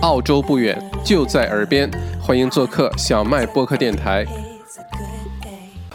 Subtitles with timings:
[0.00, 4.24] 澳洲不远，就在耳边，欢迎做客小麦播客电台。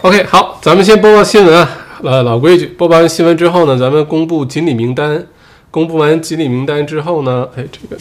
[0.02, 1.68] OK，好，咱们先播报新闻啊。
[2.04, 5.26] 呃，老规矩，播报完新闻之后呢，咱们公布锦鲤名单。
[5.72, 8.00] 公布完锦鲤名单之后呢，哎，这个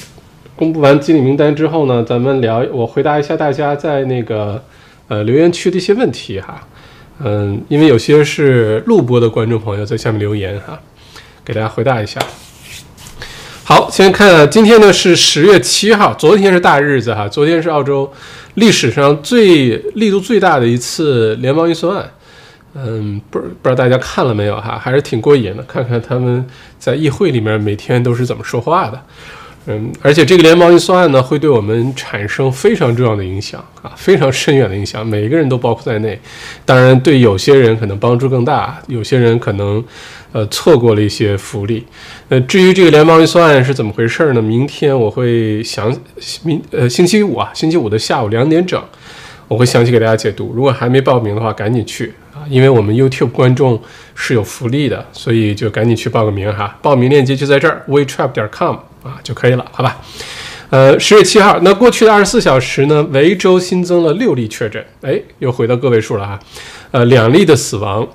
[0.54, 4.62] 公布完锦鲤名单之后呢，咱们聊，我回答一下大家在那个
[5.08, 6.68] 呃留言区的一些问题哈。
[7.20, 10.78] 嗯，因为有些是录播的观众朋友在下面留言哈，
[11.42, 12.20] 给大家回答一下。
[13.94, 18.12] 先看今天呢是十月七号，昨天是大日子哈，昨天是澳洲
[18.54, 22.10] 历史上最力度最大的一次联邦预算案。
[22.74, 25.62] 嗯，不不知道大家看了没有哈，还是挺过瘾的。
[25.62, 26.44] 看看他们
[26.76, 29.00] 在议会里面每天都是怎么说话的。
[29.66, 36.20] 嗯，而且这个联邦预算案呢，会对我们产生非常重要的影响啊，非常深远的影响，每个人都包括在内。
[36.64, 39.82] 当然，对有些人可能帮助更大，有些人可能
[40.34, 41.86] 呃错过了一些福利。
[42.28, 44.42] 呃，至于这个联邦预算是怎么回事呢？
[44.42, 45.96] 明天我会详
[46.42, 48.82] 明呃星期五啊，星期五的下午两点整，
[49.46, 50.52] 我会详细给大家解读。
[50.52, 52.42] 如果还没报名的话，赶紧去啊。
[52.50, 53.80] 因为我们 YouTube 观众
[54.16, 56.76] 是有福利的，所以就赶紧去报个名哈。
[56.82, 60.00] 报名链接就在这儿，wetrap 点 com 啊就可以了，好吧？
[60.70, 66.40] 呃，十月七号，那过去的二十四小时呢，维州新增了六例确诊，哎，又回到个位数了哈。
[66.90, 68.08] 呃，两例的死亡，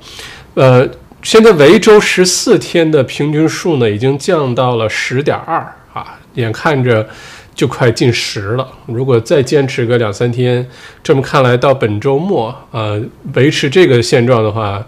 [0.55, 0.85] 呃，
[1.21, 5.57] 现在维州十四天的平均数呢，已经降到了十点二
[5.93, 7.07] 啊，眼看着。
[7.55, 10.65] 就快进十了，如果再坚持个两三天，
[11.03, 13.03] 这么看来到本周末，呃，
[13.33, 14.81] 维持这个现状的话，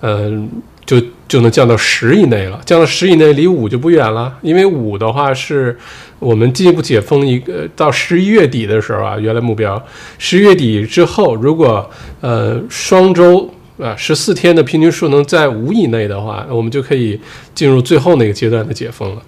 [0.00, 0.48] 嗯，
[0.86, 2.58] 就就能降到十以内了。
[2.64, 4.34] 降到十以内，离五就不远了。
[4.40, 5.78] 因为五的话是
[6.18, 9.84] 我们进一步解封一个到十一月底的时候啊，原来目标
[10.16, 11.90] 十一月底之后，如果
[12.22, 17.20] 呃双周啊十四天的平均数能在五以内的话，我们就可以
[17.54, 19.22] 进入最后那个阶段的解封了。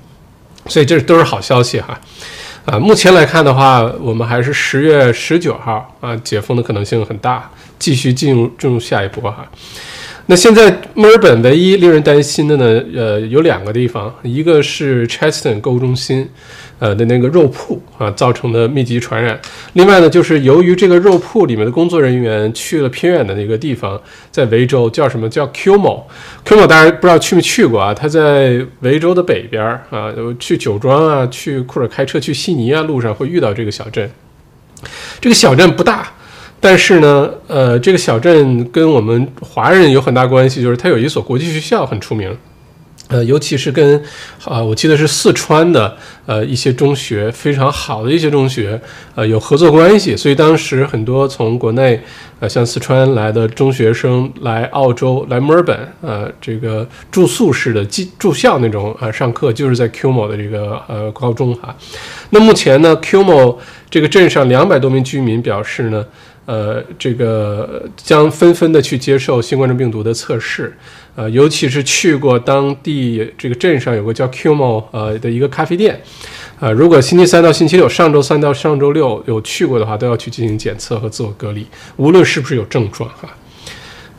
[0.69, 2.01] 所以这都是好消息哈。
[2.65, 9.47] 啊，目前来看的话，我们还是十月十九号啊，解封的可能性很大，继续进入进入下一波哈。
[10.27, 16.29] 那现在墨尔本唯一令人担心的呢，呃，有两个地方，一个是 Cheston 购物中心。
[16.79, 19.41] 呃的那个肉铺啊造成的密集传染，
[19.73, 24.01] 另外呢，就是由于这个肉铺里面的工作人员去了偏远的那个地方，
[24.31, 27.95] 在维州叫什么叫 Qmo，Qmo 大家不知道去没去过啊？
[27.95, 34.11] 它在维州的北边啊，去酒庄啊，去或者开车去悉尼啊，路上会遇到这个小镇。
[35.21, 36.07] 这个小镇不大，
[36.61, 42.37] 但是呢，呃，这个小镇跟我们华人有很大关系，就是它有一所国际学校很出名。
[43.09, 44.03] 呃，尤其是跟，
[44.45, 45.97] 啊，我记得是四川的，
[46.27, 48.81] 呃，一些中学非常好的一些中学，
[49.15, 52.03] 呃，有合作关系，所以当时很多从国内，
[52.41, 61.73] 呃，像四川来的中学生来澳洲，来墨尔本，呃，这个住宿式的寄住校那种，呃，上课就是在 Qmo 的这个呃高中哈。
[62.31, 63.57] 那目前呢，Qmo
[63.89, 66.05] 这个镇上两百多名居民表示呢。
[66.47, 70.73] 呃，这个将纷纷的去接受新冠状病毒的测试，
[71.17, 76.01] 呃，尤其是去过当地这个镇上有个叫 Qmo 呃的一个咖啡店，
[76.61, 83.29] 呃，如果星期三到星期六，上周三到上周六有去过的话，都要去进行检测和自我隔离，无论是不是有症状哈。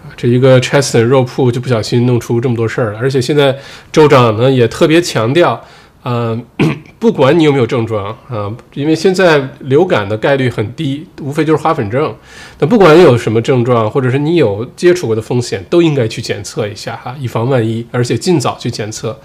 [0.04, 3.58] 啊，这一个 Cheston 肉铺就不小心弄出这么多事儿了，而且现在
[3.92, 5.66] 州长呢也特别强调。
[6.04, 6.46] 嗯，
[7.00, 12.16] 不管你有没有症状啊，因为现在流感的概率很低，无非就是花粉症。
[12.60, 19.20] 那不管有什么症状，或者是你有接触过的风险，都应该去检测一下哈，以防万一，而且尽早去检测。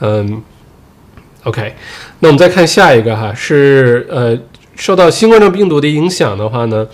[0.00, 0.42] 嗯
[1.44, 1.74] ，OK，
[2.20, 4.38] 那我们再看下一个哈，是呃，
[4.80, 6.86] 受到新冠状病毒的影响的话呢。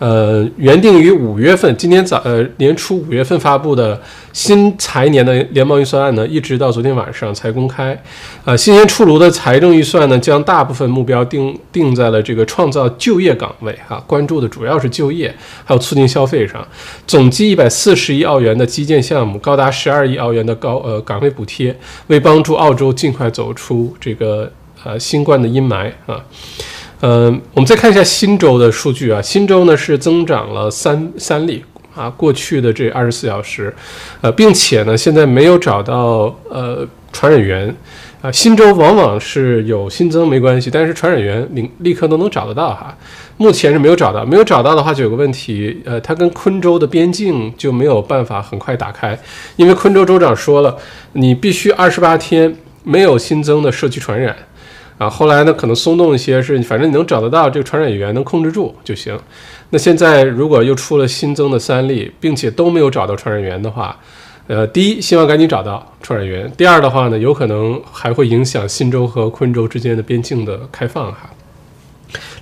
[0.00, 4.00] 呃，原定于五月份，今年早呃年初五月份发布的
[4.32, 8.02] 新财年的联邦预算案呢，一直到昨天晚上才公开。
[8.46, 15.28] 呃，新鲜出炉的财政预算呢，将大部分目标定定在了这个创造就业岗位哈，关注的主要是就业，
[15.66, 16.66] 还有促进消费上。
[17.06, 24.50] 总计一百四十亿澳元的基建项目，高达十二亿澳元的高呃岗位补贴，为帮助澳洲尽快走出这个
[24.82, 26.24] 呃新冠的阴霾啊。
[27.02, 31.64] 嗯，我们再看一下新州的数据啊，新州呢是增长了三三例
[31.94, 33.74] 啊，过去的这二十四小时，
[34.20, 37.74] 呃，并且呢现在没有找到呃传染源。
[38.22, 42.94] 啊，新州往往是有新增没关系，但是传染源立立刻都能找得到哈，
[43.38, 49.18] 目前是没有找到，没有找到的话就有个问题，呃，它跟昆州的边境就没有办法很快打开，
[49.56, 50.76] 因为昆州州长说了，
[51.14, 52.54] 你必须二十八天
[52.84, 54.36] 没有新增的社区传染。
[55.00, 59.18] 啊，后来呢，可能松动一些，是反正你能找得到这个传染源，能控制住就行。
[59.70, 63.98] 那现在如果又出了新增的三例，并且都没有找到传染源的话，
[64.46, 71.30] 呃，第一，希望赶紧找到传染源；第二的话呢，有可能还会影响新州和昆州之间的边境的开放哈。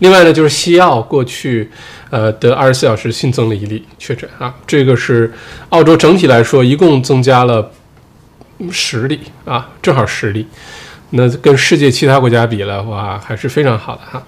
[0.00, 1.70] 另外呢，就是西澳过去
[2.10, 5.32] 呃的二十四小时新增了一例确诊啊，这个是
[5.68, 7.70] 澳洲整体来说一共增加了
[8.72, 10.44] 十例啊，正好十例。
[11.10, 14.22] 那跟世界其他国家比的话，还是非常好的哈。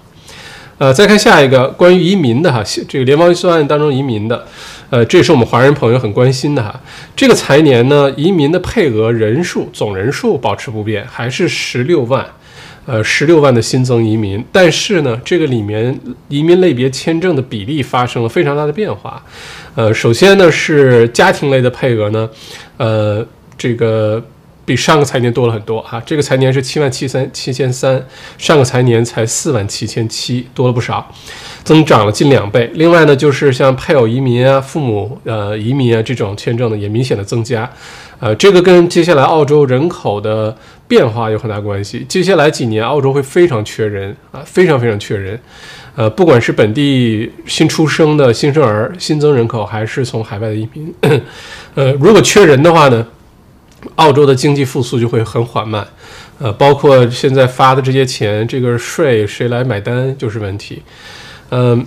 [0.77, 4.47] 呃，再看下一个关于移民的哈，这个联邦预算案当中移民的，
[4.89, 6.81] 呃，这也是我们华人朋友很关心的哈。
[7.15, 12.25] 这个财年呢，移民的配额人数总人数保持不变，还是十六万，
[12.87, 14.43] 呃，十六万的新增移民。
[14.51, 15.95] 但是呢，这个里面
[16.29, 19.23] 移民类别签证的比例发生了非常大的变化。
[19.75, 22.27] 呃，首先呢是家庭类的配额呢，
[22.77, 23.23] 呃，
[23.55, 24.19] 这个。
[24.71, 28.01] 比上个财年多了很多哈，这个财年是七万七三七千三，
[28.37, 31.13] 上个财年才四万七千七，多了不少，
[31.61, 32.71] 增长了近两倍。
[32.75, 37.69] 另外呢，就是像配偶移民啊、父母呃移民啊这种签证呢，也明显的增加，
[38.19, 40.55] 呃，这个跟接下来澳洲人口的
[40.87, 42.05] 变化有很大关系。
[42.07, 45.37] 接下来几年，澳洲会非常缺人啊，非常非常缺人，
[45.97, 50.93] 呃，不管是本地新出生的新生儿新增人口，还是从海外的移民，
[51.75, 53.05] 呃，如果缺人的话呢？
[53.95, 55.87] 澳洲的经济复苏就会很缓慢，
[56.39, 60.81] 呃，包括现在发的这些钱，这个税谁来买单就是问题。
[61.49, 61.85] 嗯，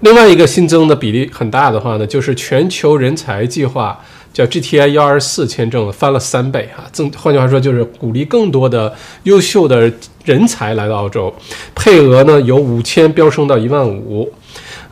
[0.00, 3.98] 另外一个新增的比例很大的话呢，就是全球人才计划
[4.32, 9.90] 叫 GTI 幺二四签证翻了三倍啊，增换句话说就是鼓励更多的优秀的
[10.24, 11.34] 人才来到澳洲，
[11.74, 14.30] 配额呢由五千飙升到一万五。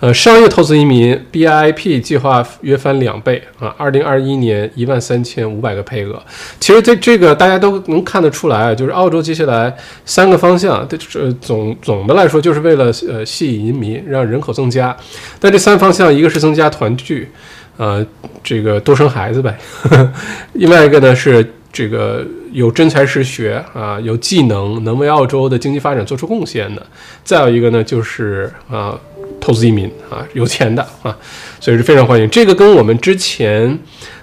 [0.04, 3.74] 呃，商业投资移民 BIP 计划约翻两倍啊！
[3.78, 6.22] 二零二一年一万三千五百个配额，
[6.60, 9.74] 其实这这个大家都能看得出来啊，就是澳洲接下来
[10.04, 10.98] 三个方向，这
[11.40, 14.94] 总总的来说就是为了呃吸引移民，让人口增加。
[15.40, 17.30] 但这三方向，一个是增加团聚，
[17.78, 18.06] 呃，
[18.42, 19.50] 这个多生孩子呗；
[19.84, 20.12] 呵 呵
[20.52, 22.22] 另外一个呢是这个
[22.52, 26.82] 有真才实学啊，有技能，能为澳洲的经济发展做出贡献的；
[27.24, 29.00] 再有一个呢就是啊。
[29.40, 31.16] 投资移民啊，有钱的啊，
[31.60, 32.28] 所以是非常欢迎。
[32.30, 33.78] 这个跟我们之前，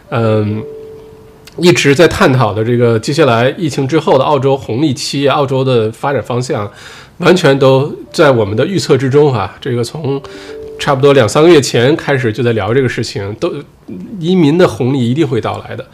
[0.10, 0.64] 嗯，
[1.58, 6.72] 一直在探讨的这个接下来疫情之后的澳洲红利期、澳洲的发展方向，
[7.18, 9.56] 完全都在我们的预测之中啊。
[9.62, 10.22] 这个从
[10.82, 13.54] 差不多两三个月前开始就在聊这个事情，都
[14.20, 15.86] 移民的红利一定会到来的，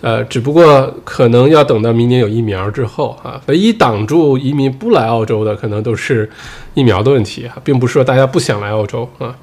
[0.00, 3.40] 呃，只不过可能要等到明年有疫苗之后啊。
[3.46, 6.30] 唯一挡住移民不来澳洲的，可能都是
[6.74, 9.34] 疫苗的问题啊，并不是说大家不想来澳洲啊。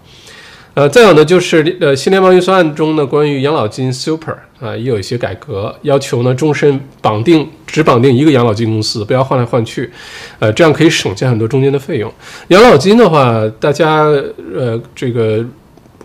[0.75, 9.91] 呃，再有呢，就是呃，新联邦预算案中呢，关于养老金 Super 啊，也有一些改革，要求呢，终身绑定只绑定一个养老金公司，不要换来换去，
[10.39, 12.11] 呃，这样可以省下很多中间的费用。
[12.47, 14.05] 养老金的话，大家
[14.55, 15.45] 呃，这个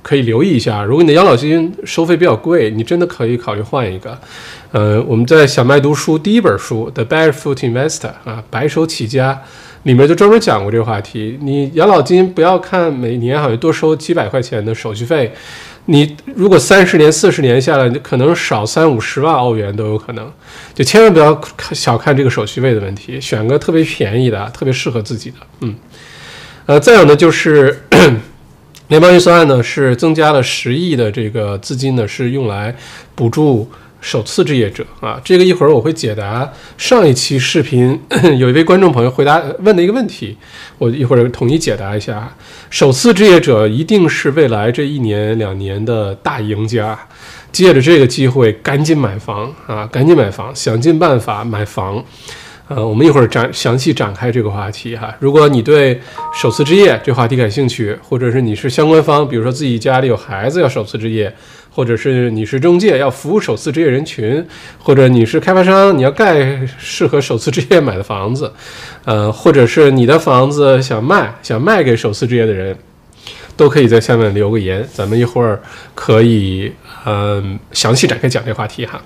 [0.02, 4.18] 可以留意一下，如果你的养老金收费比较贵，你真的可以考虑换一个。
[4.72, 9.40] 呃，我们在小麦读书第一本书《The Barefoot Investor》啊，白手起家。
[9.88, 11.38] 里面就专门讲过这个话题。
[11.40, 15.32] 你养老金不要看每年好像多收几百块钱的手续费，
[15.86, 20.30] 你如果三十年、四十年下来，你可能少三五十万澳元都有可能。
[20.74, 21.40] 就千万不要
[21.72, 25.36] 小看这个手续费的问题，选个特别便宜的、特别适合自己的。
[25.60, 25.74] 嗯，
[26.66, 27.84] 呃，再有呢，就是
[28.88, 32.76] 联邦预算案呢是增加了十亿的这个资金呢，是用来
[33.14, 33.66] 补助。
[34.00, 38.00] 首次置业者啊，这个一会儿我会解答上一期视频
[38.38, 40.36] 有一位观众朋友回答问的一个问题，
[40.78, 42.32] 我一会儿统一解答一下。
[42.70, 46.98] 首次置业者一定是未来这一年两年的大赢家，
[47.50, 52.02] 借着这个机会赶紧买房啊，赶紧买房，想尽办法买房。
[52.68, 55.14] 呃，我们一会儿展详细展开这个话题哈。
[55.18, 55.98] 如果你对
[56.34, 61.34] 首次置业这话题感兴趣，或者是你是相关方，比如说自己家里有孩子要首次置业。
[61.78, 64.44] 或者是你是中介要服务首次置业人群，
[64.80, 68.52] 或者你是开发商你要盖适合首次置业买的房子，
[69.04, 72.76] 呃，或者是你的房子想卖想卖给首次置业的人，
[73.56, 75.62] 都可以在下面留个言，咱们一会儿
[75.94, 76.72] 可以
[77.06, 79.00] 嗯详细展开讲这个话题哈。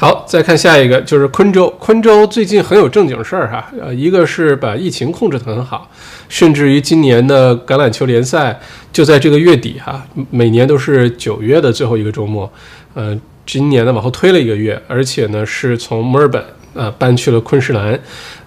[0.00, 1.68] 好，再看下一个，就是昆州。
[1.78, 5.90] 昆州最近很有正经事儿哈，呃，一个是把疫情控制得很好，
[6.26, 8.58] 甚至于今年的橄榄球联赛
[8.90, 12.50] 就在这个月底哈，每年都是九月的最后一个周末，
[12.94, 13.14] 呃，
[13.44, 16.42] 今年呢往后推了一个月，而且呢是从墨尔本。
[16.72, 17.98] 呃，搬去了昆士兰，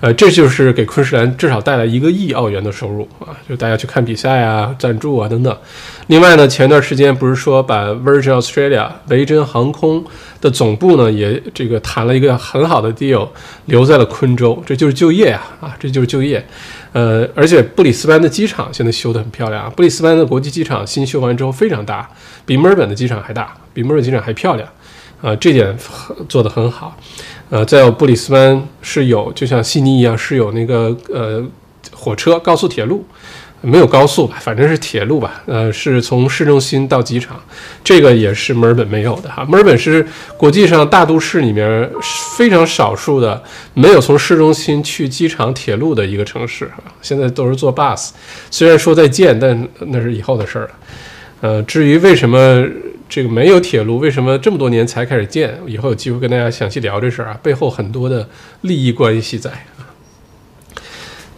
[0.04, 3.32] 呃，这就是给昆士兰至少带来一个亿澳元的收入啊！
[3.48, 5.58] 就大家去看比赛啊、赞助啊等等。
[6.08, 10.04] 另外呢，前段时间不是说把 Virgin Australia 维珍航空
[10.42, 13.30] 的总部呢也这个谈了一个很好的 deal，
[13.68, 16.46] 留在了昆州，这就是就业啊啊，这就是就业。
[16.92, 22.10] 呃，而且布里斯班的机场现在修得很漂亮，布里斯班的国际机场新修完之后非常大，
[22.46, 24.68] 比墨尔本的机场还大，比墨尔本机场还漂亮
[25.22, 25.74] 啊，这点
[26.28, 26.98] 做得很好。
[27.54, 31.46] 呃，再有布里斯班是有，就像悉尼一样，是有那个呃
[31.92, 33.06] 火车、高速铁路。
[33.62, 35.42] 没有高速吧，反正是铁路吧。
[35.46, 37.40] 呃，是从市中心到机场，
[37.84, 39.46] 这个也是墨尔本没有的哈。
[39.46, 40.06] 墨尔本是
[40.36, 41.90] 国际上大都市里面
[42.36, 43.42] 非常少数的
[43.76, 46.70] 没有从市中心去机场铁路的一个城市。
[47.04, 48.10] 现在都是坐 bus，
[48.50, 50.72] 虽然说再见，但那是以后的事儿了。
[51.44, 52.66] 呃，至于为什么
[53.10, 58.26] 这个没有铁路，为什么这么多年才开始建，以后有机会跟大家详细聊这事儿啊，背后很多的
[58.62, 59.52] 利益关系在。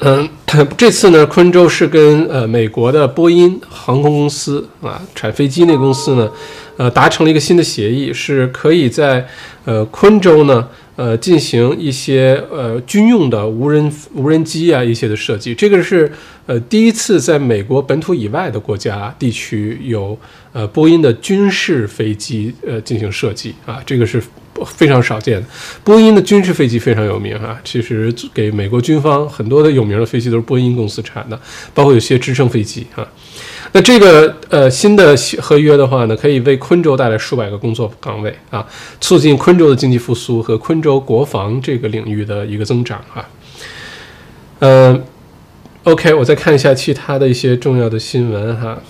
[0.01, 0.29] 嗯，
[0.77, 6.29] 这次呢，昆州是跟呃美国的波音航空公司啊，产飞机那公司呢，
[6.77, 9.25] 呃，达成了一个新的协议，是可以在
[9.63, 15.53] 呃昆州呢，呃进行一些呃军用的无人无人机啊一些的设计。
[15.55, 16.11] 这个是
[16.45, 20.17] 呃第一次在美国本土以外的国家地区有
[20.53, 24.21] 呃波音的军事飞机呃进行设计啊，这个是。
[24.67, 25.47] 非常少见的，
[25.83, 27.59] 波音的军事飞机非常有名哈。
[27.65, 31.37] 其实给美国军方很多的有名的飞机都是波音公司产的，
[31.73, 33.05] 包括有些直升飞机哈。
[33.75, 38.65] 那这个呃新的合约的话呢，可以为昆州带来数百个工作岗位啊，
[39.01, 43.27] 促进昆州的经济复苏和昆州国防这个领域的一个增长啊。
[44.59, 45.03] 嗯
[45.83, 48.81] ，OK，我再看一下其他的一些重要的新闻哈。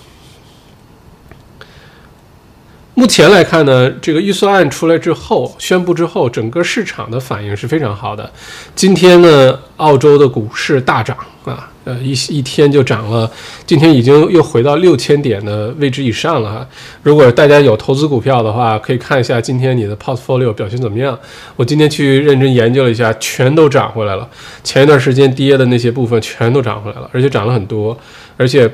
[2.98, 8.28] 目前来看呢，这个预算案出来之后，宣布之后，整个市场的反应是非常好的。
[8.74, 13.30] 今天呢，澳洲的股市大涨啊，呃，一一天就涨了，
[13.66, 16.66] 今天已经又回到六千点的位置以上了哈。
[17.02, 21.18] 如果大家有投资股票的话，可以看一下今天你的 portfolio 表现怎么样。
[21.54, 24.26] 我今天去认真研究了一下，全都涨回来了。
[24.64, 27.94] 前一段时间跌的那些部分全都涨回来了，而且涨了很多，
[28.38, 28.70] 而且。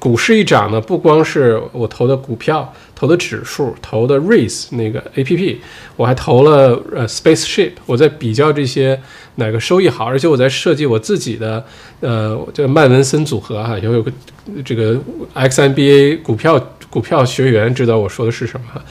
[0.00, 5.60] 股市一涨呢，不光是我投的股票、投的指数、投的 Race 那个 A P P，
[5.94, 8.98] 我还投了呃 Spaceship，我在比较这些
[9.34, 11.62] 哪个收益好，而且我在设计我自己的
[12.00, 14.10] 呃这个麦文森组合哈，有有个
[14.64, 14.98] 这个
[15.34, 18.82] X M B A 股票股票学员知道我说的是什么哈，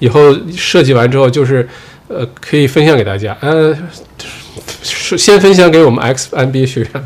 [0.00, 1.66] 以后设计完之后就是
[2.08, 3.74] 呃可以分享给大家，呃
[4.82, 7.04] 是先分享给我们 X M B A 学员吧。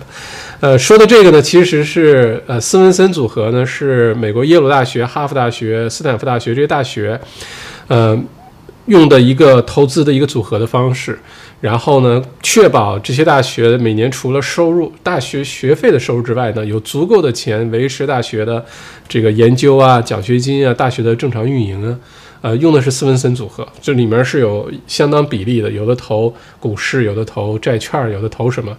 [0.63, 7.21] 呃，说的这个呢，其实是呃，斯文森组合呢，是美国耶鲁大学、哈佛大学、斯坦福大学这些大学，
[7.89, 8.17] 呃，
[8.87, 11.19] 用的一个投资的一个组合的方式，
[11.61, 18.65] 然后呢，确保这些大学每年除了收入大学学费的收入之外呢，有足够的钱维持大学的
[19.09, 21.99] 这个研究啊、奖学金啊、大学的正常运营啊，
[22.43, 28.73] 呃，用的是斯文森组合，这里面是有相当比例的，有的投股市，有的投债券，有的投什么。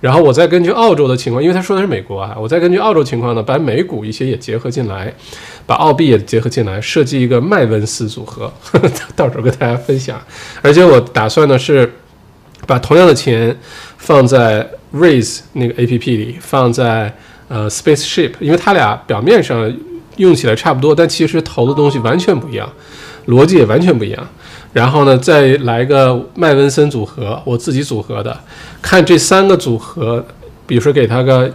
[0.00, 5.12] 然后我再根据澳洲的情况，因为他说的是美国啊，我再根据澳洲情况呢，把美股一些也结合进来，
[5.66, 10.20] 把澳币也结合进来，设计一个麦文斯组合呵呵， 到时候跟大家分享。
[10.62, 11.92] 而且我打算呢是
[12.66, 13.56] 把同样的钱
[13.96, 17.12] 放在 Raise 那个 A P P 里，放在
[17.48, 19.72] 呃 Spaceship，因为它俩表面上
[20.16, 22.70] 用起来差不多，但其实投的东西完全不一样，
[23.26, 24.28] 逻辑也完全不一样。
[24.72, 28.38] 然后呢，再来个麦文森组合，我自己组合的，
[28.82, 30.24] 看这三个组合，
[30.66, 31.50] 比如说给他个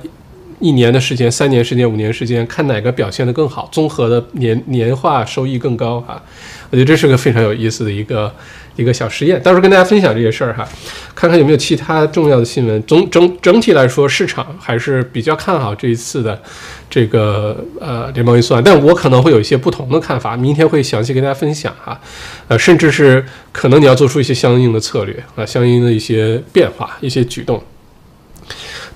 [0.59, 6.21] 一年的时间、三年时间、五年时间，看哪个表现的更好，综合的年年化收益更高啊！
[6.69, 8.33] 我觉得这是个非常有意思的一个。
[8.75, 10.67] 一个小实验，到时候跟大家分享这些事儿哈，
[11.13, 12.81] 看看有没有其他重要的新闻。
[12.83, 16.41] 总整整体来说，市场还是比较看好这一次的
[16.89, 21.99] 这个呃联邦预算，但我可能会有一些不同的看法，明天会详细跟大家分享哈。
[22.47, 27.63] 呃，甚至是可能你要做出一些相应的策略啊，相应的一些变化、一些举动。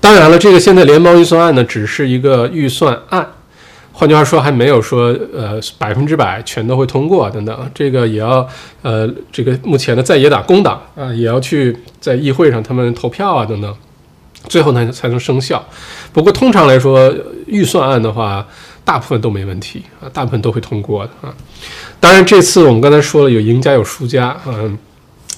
[0.02, 3.28] 当然了，这个现在联邦预算案呢，只是一个预算案。
[4.00, 8.48] 换句话说，还没有说呃百分之百全都会通过等等，这个也要
[8.84, 13.76] 呃这个目前的在野党工党啊也要去在议会上他们投票啊等等，
[14.48, 15.68] 最后呢才能生效。
[16.14, 17.12] 不过通常来说，
[17.48, 18.48] 预算案的话，
[18.86, 21.34] 大部分都没问题啊，大部分都会通过的啊。
[22.00, 24.78] 当然这次我们刚才说了有赢家有输家，嗯，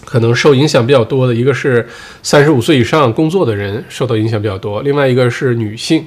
[0.04, 1.88] 可能受影响比较多的一个是
[2.22, 6.06] 三十五岁以上工作的人受到影响比较多，另外一个是女性。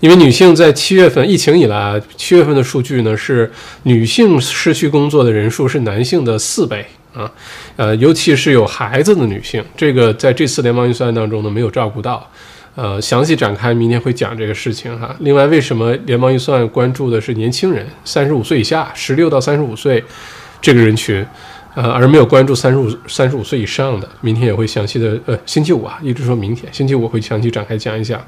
[0.00, 3.50] 因为女性在七月份疫情以来，七月份的数据呢是
[3.84, 6.84] 女性失去工作的人数是男性的四倍
[7.14, 7.30] 啊，
[7.76, 12.28] 呃，尤其是有孩子的女性，这个在这次联邦预算当中呢没有照顾到，
[12.74, 15.14] 呃，详细展开明天会讲这个事情哈。
[15.20, 20.02] 另外，为什么联邦预算关注的是年轻人，三十五岁以下，十六到三十五岁
[20.60, 21.24] 这个人群，
[21.74, 24.08] 呃，而没有关注三十五三十五岁以上的？
[24.20, 28.20] 明天也会详细的，呃，星期五啊，一直说明天，星期五会详细展开讲一讲。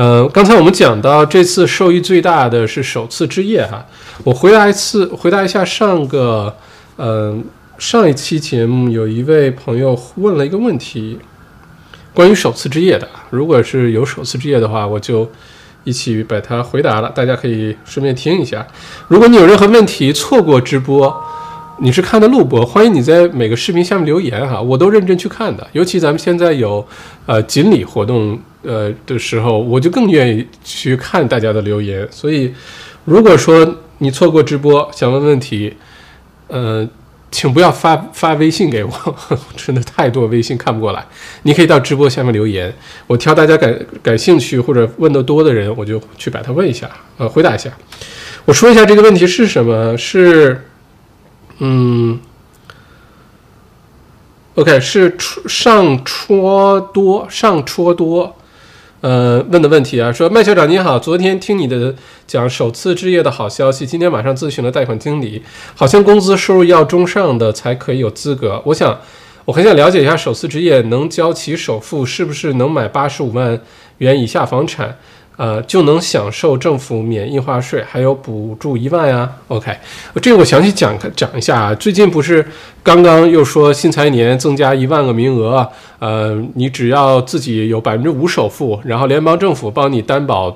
[0.00, 3.84] 呃，刚才我们讲到这次受益最大的是首次置业哈，
[4.24, 6.56] 我回答一次，回答一下上个，
[6.96, 7.38] 呃，
[7.76, 11.18] 上一期节目有一位朋友问了一个问题，
[12.14, 15.30] 关于首次置业的，如果是有首次置业的话，我就
[15.84, 18.66] 一起把它回答了，大家可以顺便听一下。
[19.08, 21.14] 如果你有任何问题，错过直播，
[21.82, 25.66] 你是看的录播，欢迎你在每个视频下面留言哈，我都认真去看的。
[25.72, 26.86] 尤其咱们现在有
[27.24, 32.06] 呃锦鲤活动呃的时候，我就更愿意去看大家的留言。
[32.10, 32.52] 所以，
[33.06, 35.74] 如果说你错过直播，想问问题，
[36.48, 36.86] 呃，
[37.30, 38.92] 请不要发发微信给我，
[39.56, 41.02] 真的太多微信看不过来。
[41.44, 42.70] 你可以到直播下面留言，
[43.06, 47.70] 我挑大家感感兴趣或者问的多的人，我就去把它问一下，呃，回答一下。
[48.44, 49.96] 我说一下这个问题是什么？
[49.96, 50.66] 是。
[51.62, 52.18] 嗯
[54.54, 55.14] ，OK，是
[55.46, 58.34] 上戳多上戳多，
[59.02, 61.94] 呃，问的问题啊，说麦校长你好，昨天听你的
[62.26, 65.42] 讲首次置业的好消息，今天晚上咨询了贷款经理，
[65.74, 68.98] 好像工资收入要中上的才可以有资格，我想
[69.44, 73.60] 我很想了解一下首次置业能交齐首付，是不是能买八十五万
[73.98, 74.96] 元以下房产？
[75.40, 79.26] 呃，就能享受政府免印花税，还有补助一万呀。
[79.48, 79.74] OK，
[80.20, 81.74] 这个我详细讲讲一下啊。
[81.76, 82.46] 最近不是
[82.82, 85.66] 刚刚又说新财年增加一万个名额，
[85.98, 90.54] 呃，你只要自己有百分之五首付，然后联邦政府帮你担保。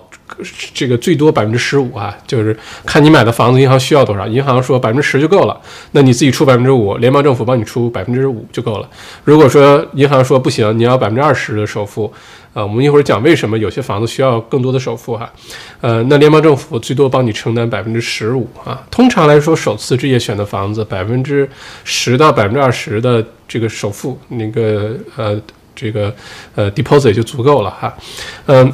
[0.72, 5.60] 这个最多百分之十五啊，就是看你买的房子，银行需要多少，银行说百分之十就够了，
[5.92, 8.88] 那你自己出百分之五，联邦政府帮你出百分之五就够了。
[9.24, 12.10] 如果说银行说不行，你要百分之二十的首付，
[12.54, 15.30] 啊，我们一会儿讲为什么有些房子需要更多的首付哈，
[15.82, 18.82] 呃，那联邦政府最多帮你承担百分之十五啊。
[18.90, 21.48] 通常来说，首次置业选的房子，百分之
[21.84, 25.38] 十到百分之二十的这个首付，那个呃
[25.76, 26.14] 这个
[26.54, 27.94] 呃 deposit 就足够了哈，
[28.46, 28.72] 嗯。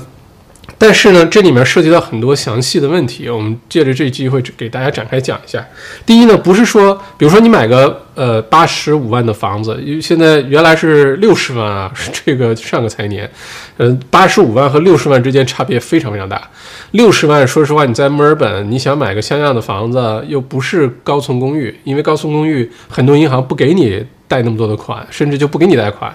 [0.78, 5.66] 但是呢，这里面涉及到很多详细的问题，我们借着这机会给大家展开讲一下。
[6.06, 11.92] 第一呢，不是说，比如说你买个呃八十五万的房子，因为现在原来是六十万啊，
[12.24, 13.30] 这个上个财年，
[13.76, 16.48] 嗯，八十五万和六十万之间差别非常非常大。
[16.92, 26.14] 六十万，说实话，你在墨尔本，你想买个像样的房子，又不是高层公寓，因为高层公寓很多银行不给你贷那么多的款，甚至就不给你贷款，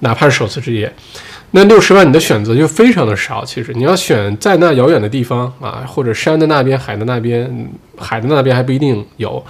[0.00, 0.92] 哪怕是首次置业。
[1.52, 3.44] 那六十万，你的选择就非常的少。
[3.44, 9.44] 其实你要选在那遥远的地方啊，或者山的那边、海的那边，海的那边还不一定有。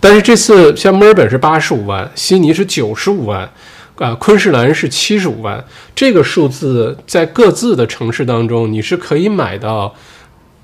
[0.00, 3.48] 但是这次像墨尔本是八十五万，悉尼是九十五万，
[3.96, 9.94] 啊，昆士兰是七十五万，这个数字在各自的城市当中，你是可以买到。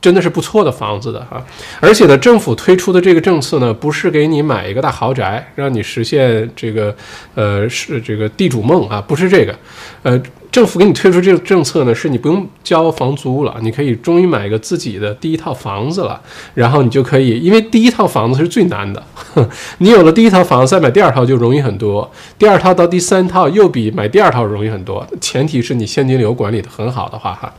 [0.00, 1.40] 真的是不错的房子的哈，
[1.78, 6.92] 而且呢，政府推出的这个政策呢，不是给你买一个大豪宅，让你实现这个
[7.36, 9.56] 呃是这个地主梦啊，不是这个，
[10.02, 10.20] 呃，
[10.52, 16.20] 政府给你推出这个政策呢，是你不用交房租了，你可以终于买一个自己的第一套房子了，
[16.52, 19.02] 然后你就可以，因为第一套房子是最难的，
[19.78, 27.50] 你有了第一套房子，再买第二套就容易很多，第二套到第三套又比买第二套容易很多，前提是你现金流管理的很好的话哈。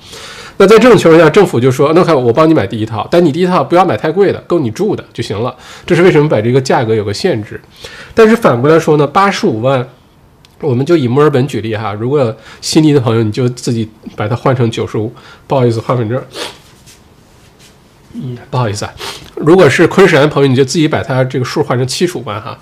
[0.58, 7.60] 那在这种情况下，政府就说：“那看我帮你买第一套，但你第一套不要买太贵的，够你住的就行了。”这是为什么把这个价格有个限制。
[8.14, 9.84] 但是反过来说呢，八十五万，
[10.64, 11.94] 我们就以墨尔本举例哈。
[11.94, 15.14] 如果悉尼的朋友，你就自己把它换成九十五。
[15.46, 16.26] 不好意思，换成这儿。
[18.14, 18.94] 嗯，不好意思啊。
[19.36, 22.58] 如果是昆士兰朋友，你就自己把它这个数换成七十五万哈。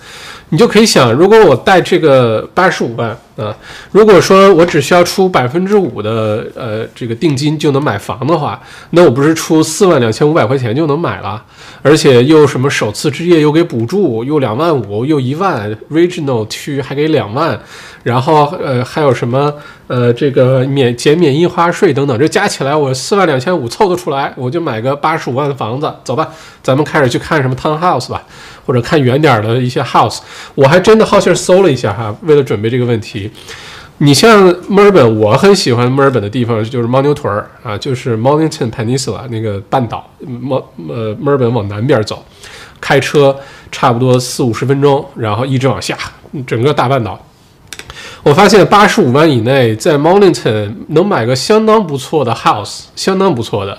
[0.52, 3.56] 你就可以想，如果我贷这个八十五万啊，
[3.90, 8.60] 如果说我只需要出百分之五的呃这个定金就能买房的话，
[8.90, 11.42] 那我不是出四万两千五百块钱就能买了，
[11.80, 17.58] 而且又什么首次置业又给补助，又两万五，又一万，Regional 区还给两万，
[18.02, 19.54] 然后呃还有什么
[19.86, 26.28] 呃这个免减免印花税等等，这加起来我四万两千五凑得出来，我就买个八十五万的房子，走吧，
[26.62, 28.22] 咱们开始去看什么 Townhouse 吧。
[28.64, 30.18] 或者看远点的一些 house，
[30.54, 33.30] 我还真的好心搜了一下哈，为了准备这个问题。
[33.98, 42.24] 你像墨尔本，我很喜欢墨尔本的地方就是牦牛屯儿啊，就是 Mornington Peninsula 那个半岛，墨呃墨尔本往南边走，
[42.80, 43.36] 开车
[43.70, 45.96] 差不多四五十分钟，然后一直往下，
[46.46, 47.20] 整个大半岛。
[48.24, 53.76] 我发现八十五万以内在 Mornington 能买个相当不错的 house，相当不错的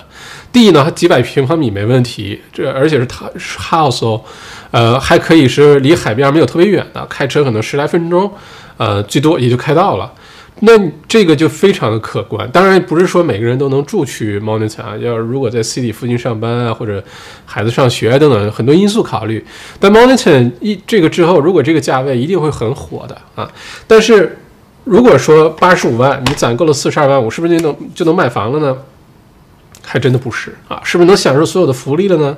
[0.54, 4.22] 地呢，几百平方米没问题，这而且是它 house 哦。
[4.70, 8.32] 呃，还可以是离海边没有特别远的，开车可能十来分钟，
[8.76, 10.12] 呃，最多也就开到了。
[10.60, 10.72] 那
[11.08, 12.48] 这个就非常的可观。
[12.52, 17.02] 当然不是说每个人都能住去 m o n i t o r 啊，要如果在 city 附近上班啊，或者
[17.44, 19.44] 孩子上学等等，很多因素考虑。
[19.80, 23.50] 但 m o n i t o r 一这个之后，如果这个价位一定会很火的啊。
[23.86, 24.38] 但是
[24.84, 28.76] 如果说八十五万，你攒够了四十二万五，是不是就能就能买房了呢？
[29.84, 32.36] 还真的不是啊，是不是能享受所有的福利了呢？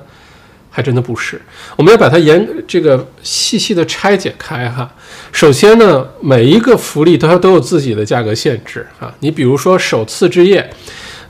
[0.71, 1.41] 还真的不是。
[1.77, 4.93] 我们要把它严这个细细的拆解开哈。
[5.33, 9.15] 首先呢，每一个福利它都有自己的价格限制啊。
[9.21, 10.69] 你比如说首次置业，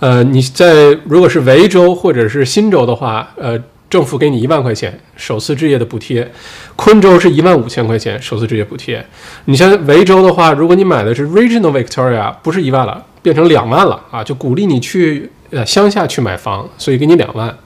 [0.01, 3.61] 呃，你在如果是维州或者是新州的话，呃。
[3.89, 6.29] 政府给你一万块钱首次置业的补贴，
[6.75, 9.05] 昆州是一万五千块钱首次置业补贴。
[9.45, 17.57] 你像维州的话，如果你买的是 Regional Victoria，不是一万了，变成两万了啊，就鼓励你去呃乡下去买房，所以给你两万。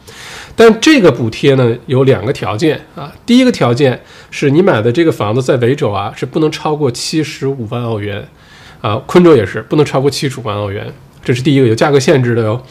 [0.54, 3.98] 但这个补贴呢有两个条件啊，第一个条件
[4.30, 8.28] 是你买的这个房子在维州啊是不能超过七十五万澳元
[8.82, 10.92] 啊，昆州也是不能超过七十五万澳元，
[11.24, 12.62] 这是第一个有价格限制的哟。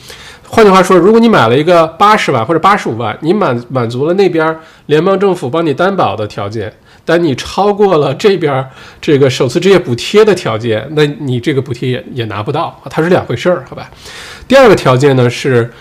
[0.52, 4.58] 换句话说，如果你买了一个八十万或者八十五万，你满满足了那边
[4.88, 6.74] 联邦政府帮你担保的条件，
[7.06, 8.68] 但你超过了这边
[9.00, 13.90] 这个首次置业补贴的条件，那你这个补贴也也拿不到，它是两回事儿，好吧？
[14.48, 15.72] 第二个条件呢是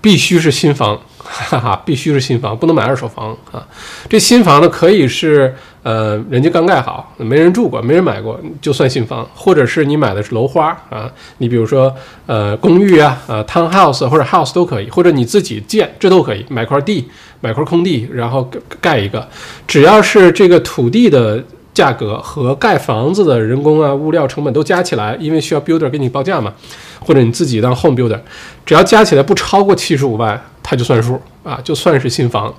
[0.00, 1.00] 必须是新房。
[1.30, 3.60] 哈哈，必须是新房，不能买二手房啊！
[4.08, 11.94] 这新房呢，可以是呃，人家刚盖好，没人住过，没人买过，就算新房；或者是你买的是楼花啊，你比如说
[12.26, 16.44] 呃，公寓啊，呃，townhouse 或者 house 都可以，或者你自己建，这都可以。
[16.48, 17.08] 买块地，
[17.40, 19.26] 买块空地，然后盖一个，
[19.66, 26.52] 只要是这个土地的价格和盖房子的人工啊、物料成本都加起来，因为需要 builder 给你报价嘛，
[27.00, 28.18] 或者你自己当 home builder，
[28.66, 30.40] 只要加起来不超过七十五万。
[30.70, 32.54] 它就算数啊，就算是新房，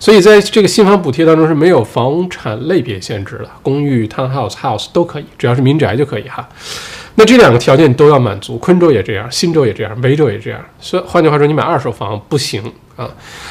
[0.00, 6.48] 所以在这个新房补贴当中是没有房产类别限制的，公寓、townhouse、house 都可以，只要是民宅就可以哈。
[7.16, 10.58] 那这两个条件都要满足，昆州也这样，新州也这样，维州也这样。
[10.80, 12.62] 所以换句话说，你买二手房不行
[12.96, 13.10] 啊。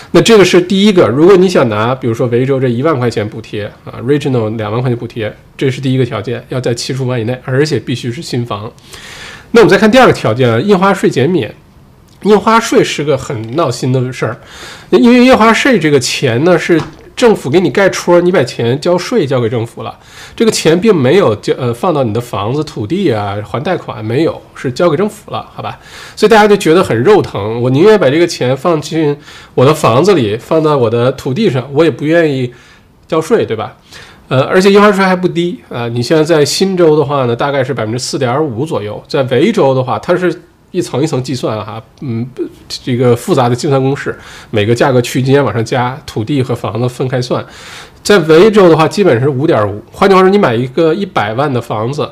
[0.09, 8.71] 那这个是第一个，如果你想拿，比如说维州这一万块钱补贴啊，regional 两万块钱补贴，这是第一个条件，要在七十五万以内，而且必须是新房。
[9.51, 11.53] 那我们再看第二个条件，印花税减免。
[12.23, 14.38] 印花税是个很闹心的事儿，
[14.89, 16.82] 因为印花税这个钱呢是
[17.15, 19.97] 政府给你盖戳，你把钱交税交给政府了，
[20.36, 25.79] 这个钱并没有交呃放到你的房子土地啊还贷款没有，是交给政府了，好吧？
[26.15, 29.15] 所以大家就觉得很肉疼，我宁愿把这个钱放进
[29.53, 32.53] 我的房子里，放到我的土地上，我也不愿意
[33.08, 33.77] 交税，对吧？
[34.27, 40.41] 呃，而且印花税还不低啊，你现在在新州的话呢，大概是百分之四点五左右，在维州的话，它是。
[40.71, 42.27] 一层一层计算哈，嗯，
[42.67, 44.17] 这个复杂的计算公式，
[44.51, 47.43] 每个价格区间往上加，土地和房子分开算。
[48.03, 49.84] 在维州的话，基本是五点五。
[49.91, 52.10] 换句话说，你买一个一百万的房子，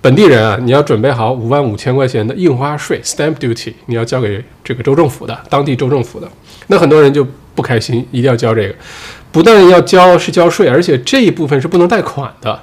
[0.00, 6.28] 本地人啊，你要准备好五万五千块钱的印花税 （stamp duty），你要交给这个州政府的，当地州政府的。
[6.68, 8.74] 那很多人就不开心，一定要交这个，
[9.30, 12.62] 不但要交是交税，而且这一部分是不能贷款的。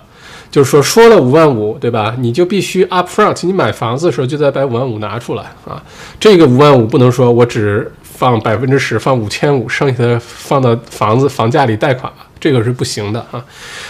[0.53, 2.15] 就是说，说了五万五，对吧？
[2.19, 5.81] 你就必须 up front，你买房子的时候就得把五万五拿出来啊。
[6.19, 13.43] 这个五万五不能说我只放百分之十，放五千五，剩下的放到房子房价里贷款了，这个是不行的啊。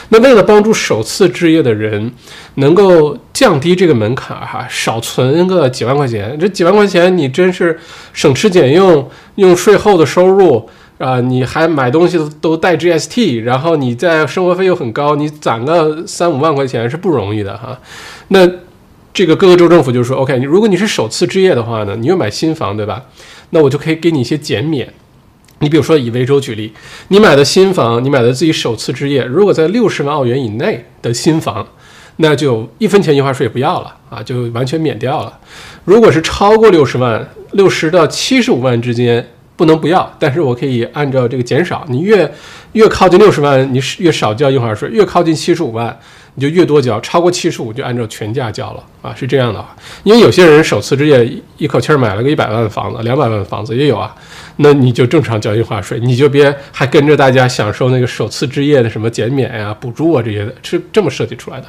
[0.07, 2.09] 那为了帮助首次置业的人
[2.55, 7.77] 能够降低这个门槛哈，少存个几万块钱，这几万块钱你真是
[8.13, 10.69] 省吃俭用，用税后的收入。
[11.03, 17.77] 啊，你还买东西都都带 GST，然后你在生活费又很高，你攒个三五万块钱是不容易的哈。
[18.29, 18.49] 那
[19.13, 23.03] 这个各个州政府就说，OK，你如果你是首次置业的话呢，你又买新房对吧？
[23.49, 24.87] 那我就可以给你一些减免。
[25.59, 26.71] 你比如说以维州举例，
[27.09, 31.67] 你买的新房，你买的自己首次置业，如果在六十万澳元以内的新房，
[32.15, 35.37] 那就一分钱印花税也不要了啊，就完全免掉了。
[35.83, 39.27] 如果是超过六十万，六十到七十五万之间。
[39.55, 41.85] 不能不要，但是我可以按照这个减少。
[41.87, 42.29] 你越
[42.71, 45.95] 越靠近六十万，你是越少交印花税；越靠近七十五万，
[46.33, 46.99] 你就越多交。
[47.01, 49.63] 超过七十五就按照全价交了啊，是这样的。
[50.03, 54.15] 因为有些人首次置业一口气儿买了个一百万的房子、两百万的房子也有啊，
[54.57, 61.67] 那你就正常交印花税，你就别还跟着大家享受那个首次置业的什么减免呀、补助啊这些的，是这么设计出来的。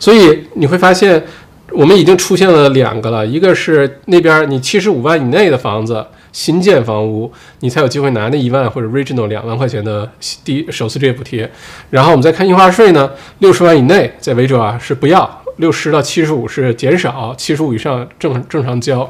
[0.00, 1.22] 所以你会发现，
[1.70, 6.04] 我们已经出现了两个了，一个是那边你七十五万以内的房子。
[6.34, 10.10] 新建房屋，你才有机会拿那一万或者 regional 两万块钱的
[10.44, 11.50] 第首次置业补贴。
[11.88, 19.08] 然后我们再看印花税呢，六十万以内在维州啊是不要，六十到七十五是减少，七十五以上正正常交。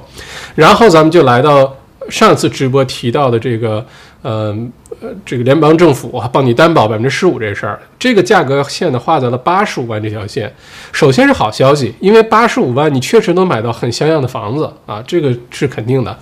[0.54, 1.74] 然后咱们就来到
[2.10, 3.84] 上次直播提到的这个。
[4.26, 10.52] 嗯，呃这个联邦政府帮你担保百分之十五这事儿，这个价格线呢画在了八十五万这条线。
[10.92, 16.16] 首先是好消息，因为八十五万你确实能买到很像样的房子啊，这个是肯定的。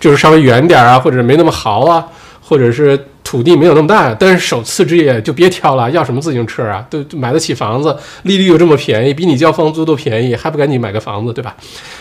[0.00, 2.06] 就是稍微远点啊，或者没那么豪啊，
[2.40, 6.84] 或者是土地没有那么大，但是首次置业就别挑了，要什么自行车啊？
[6.90, 11.54] 都买得起房子，利率又这么便宜，比你交房租都便宜，还不赶紧买个房子，对吧？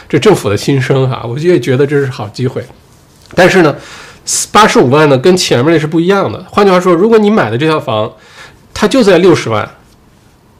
[0.10, 2.64] 这政府的心声哈，我也觉得这是好机会。
[3.36, 3.76] 但是呢。
[4.52, 6.46] 八十五万呢跟前面那是不一样的。
[6.50, 8.12] 换句话说，如果你买的这套房，
[8.74, 9.70] 它就在六十万，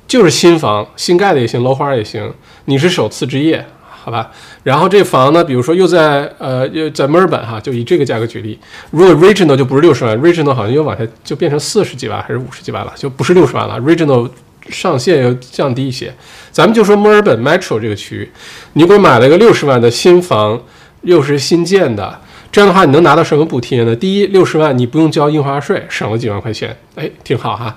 [0.08, 2.34] 就是新房，新盖的也行，楼花也行，
[2.66, 3.66] 你是首次置业。
[4.04, 4.32] 好吧，
[4.64, 8.58] 然后这房呢，比如说又在呃又在墨尔本哈，就以这个价格举例，
[8.90, 14.28] 如果 Regional 就不是六十万，Regional 好像又往下就变成四十几万还是五十几万了，就不是六十万了，Regional
[14.70, 16.12] 上限要降低一些。
[16.52, 18.32] 咱们就说墨尔本 Metro 这个区域，
[18.74, 20.60] 你如果买了个六十万的新房，
[21.04, 22.21] 又是新建的，
[22.52, 23.96] 这样的话你能拿到什么补贴呢？
[23.96, 27.76] 第一，六十万你不用交印花税，省了几万块钱，哎，挺好哈。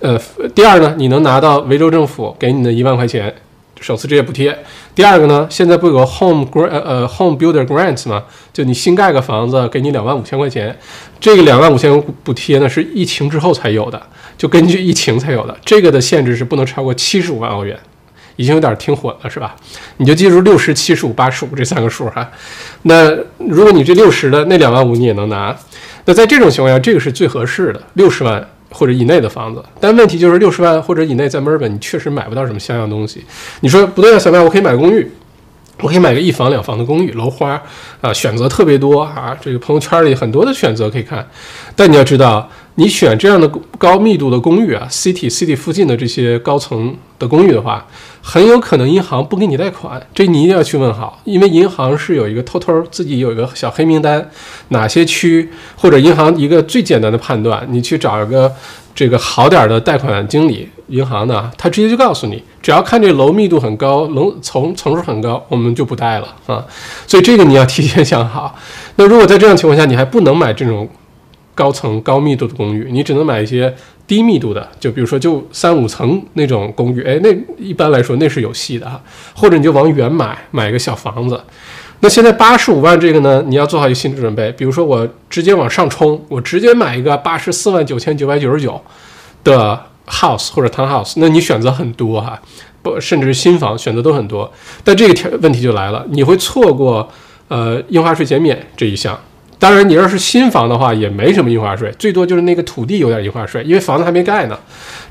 [0.00, 0.20] 呃，
[0.54, 3.34] 第二呢，你能拿到维州政府给你的一万块钱。
[3.80, 4.54] 首次置业补贴，
[4.94, 8.22] 第二个呢，现在不有个 home grant 呃 home builder grants 吗？
[8.52, 10.78] 就你新盖个房子，给你两万五千块钱，
[11.18, 14.02] 这个两万五千补贴呢是疫情之后才有的，
[14.36, 15.56] 就根据疫情才有的。
[15.64, 17.74] 这个的限制是不能超过七十五万澳元，
[18.40, 19.54] 已经有点听混了是吧？
[19.98, 22.28] 你就记住六十七十五八十五这三个数哈。
[22.82, 25.54] 那如果你这六十的那两万五你也能拿，
[26.04, 28.46] 那在这种情况下，这个是最合适的，六十万。
[28.72, 33.24] 或者以内的房子，但问题就是六十万或者以内，在墨尔本你确实买不到什么像样东西。
[33.62, 35.10] 你说不对啊，小麦，我可以买公寓，
[35.80, 37.60] 我可以买个一房两房的公寓，楼花
[38.00, 41.28] 啊，选择特别多啊，这个朋友圈里很多的选择可以看。
[41.74, 42.48] 但你要知道，
[42.80, 47.86] 你选这样的高密度的公寓啊，city city 附近的这些高层的公寓的话。
[48.22, 54.30] 很有可能银行不给你贷款，这你一定要去问好，因为银行是有一个偷偷自己有一个小黑名单，
[54.68, 58.52] 哪些区或者银行一个最简单的判断，你去找一个
[58.94, 66.62] 这个好点的贷款经理，银行的他直接就告诉你，只要看这楼密度很高，楼层层数很高，我们就不贷了啊。
[67.06, 68.54] 所以这个你要提前想好。
[68.96, 70.86] 那如果在这样情况下，你还不能买这种
[71.60, 73.74] 高层高密度的公寓，你只能买一些。
[74.10, 79.00] 低密度的，就比如说就三五层那种公寓，哎，那一般来说那是有戏的哈。
[79.36, 81.40] 或者你就往远买，买一个小房子。
[82.00, 84.50] 那现在八十五万这个呢，你要做好一个心理准备。
[84.58, 88.82] 比如说我直接往上冲，我直接买一个八十四万九千九百九十九
[89.44, 92.36] 的 house 或者 townhouse，那你选择很多哈，
[92.82, 94.52] 不，甚至是新房选择都很多。
[94.82, 97.08] 但这个条问题就来了，你会错过
[97.46, 99.16] 呃印花税减免这一项。
[99.60, 104.58] 当然，你要是新房的话，也没什么印花税，最多就是那个土地有点印花税，因为房子还没盖呢。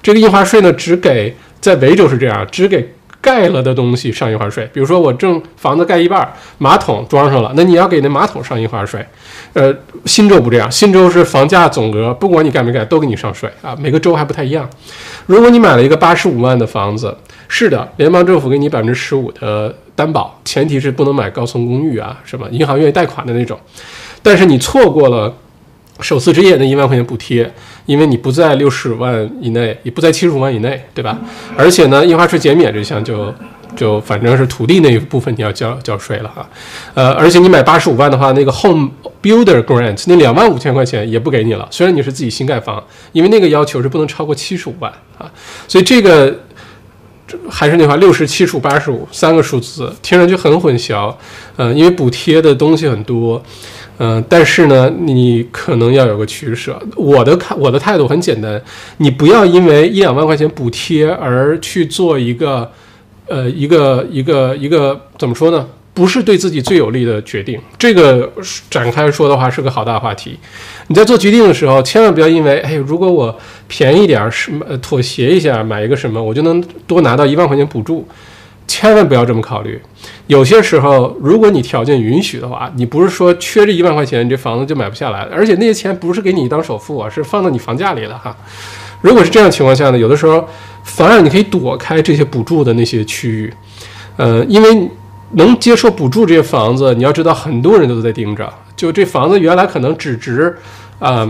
[0.01, 4.67] 这个印花税呢，只给在维州是这样，只给盖了的东西上印花税。
[4.73, 9.05] 比如说，我正房子盖一半，马桶装上了，那你要给那马桶上印花税。
[9.53, 9.71] 呃，
[10.05, 13.77] 新州不这样，新州是房价总额，不管你盖没盖，都给你上税啊。
[13.79, 14.67] 每个州还不太一样。
[15.27, 17.15] 如果你买了一个八十五万的房子，
[17.47, 23.59] 是的，联邦政府给你百分之十五的担保，前提是不能买高层公寓啊，什么银行愿意贷款的那种。
[24.21, 25.33] 但是你错过了
[26.01, 27.51] 首次置业那一万块钱补贴，
[27.85, 31.17] 因为你不在六十万以内，也不在七十五万以内，对吧？
[31.57, 33.33] 而且呢，印花税减免这项就
[33.75, 36.49] 就反正是土地那一部分你要交交税了哈。
[36.93, 38.89] 呃，而且你买八十五万的话，那个 Home
[39.21, 41.67] Builder Grant 那两万五千块钱也不给你了。
[41.69, 45.29] 虽然你是自己新盖房，因为那个要求是不能超过七十五万啊。
[45.67, 46.33] 所以这个
[47.49, 51.13] 还是那话，六十七十五八十五三个数字听上去很混淆，
[51.57, 53.43] 嗯，因为补贴的东西很多。
[54.01, 56.81] 嗯，但是呢，你可能要有个取舍。
[56.95, 58.59] 我的看，我的态度很简单，
[58.97, 62.71] 你不要因为一两万块钱补贴而去做一个，
[63.27, 65.67] 呃，一个一个一个怎么说呢？
[65.93, 67.59] 不是对自己最有利的决定。
[67.77, 68.31] 这个
[68.69, 70.39] 展开说的话是个好大话题。
[70.87, 78.07] 你在做决定的时候，千万不要因为，哎，如果我便宜点儿，什么妥协一下，买一个什么，我就能多拿到一万块钱补助。
[78.69, 79.81] 千万不要这么考虑。
[80.27, 85.27] 有些时候，如果你条件允许的话，你不是说缺这一万块钱，你这房子就买不下来。
[85.31, 88.35] 而且那些钱不是给你当首付啊，是放到你房价里的哈。
[89.01, 90.47] 如果是这样情况下呢，有的时候
[90.83, 93.53] 反而你可以躲开这些补助的那些区域，
[94.17, 94.89] 呃，因为
[95.31, 98.47] 能接受补助这些房子，你要知道很多人都在盯着。
[98.75, 100.55] 就这房子原来可能只值
[100.99, 101.27] 啊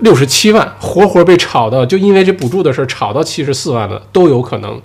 [0.00, 4.80] 六十七万，活活被炒到，就因为这补助的事儿炒到七十四万的都有可能。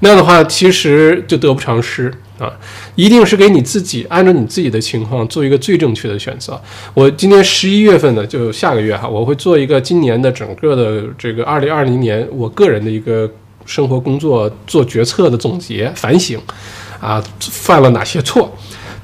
[0.00, 2.50] 那样的话，其实就得不偿失啊！
[2.94, 6.60] 一定是给你自己按照你自己的情况做一个最正确的选择。
[6.94, 13.30] 我今年十一月份呢，就下个月哈，我会做一个今年的整个的这个二零二零年我个人的一个
[13.66, 16.40] 生活工作做决策的总结反省
[16.98, 18.50] 啊，犯了哪些错？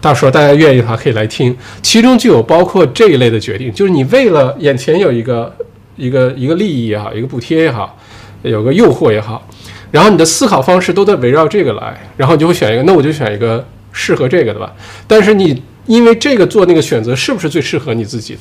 [0.00, 5.54] 到时候大家愿意的话可以来听，其中就有包括这一类的决定，就是你为了眼前有一个
[5.96, 7.98] 一个一个利益也好，一个补贴也好，
[8.42, 9.46] 有个诱惑也好。
[9.90, 14.72] 然后你的思考方式都在围绕这个来，然后你就会选一个，那我就选一个适合这个的吧。
[15.06, 18.40] 但是你因为这个做那个选择是不是最适合你自己的？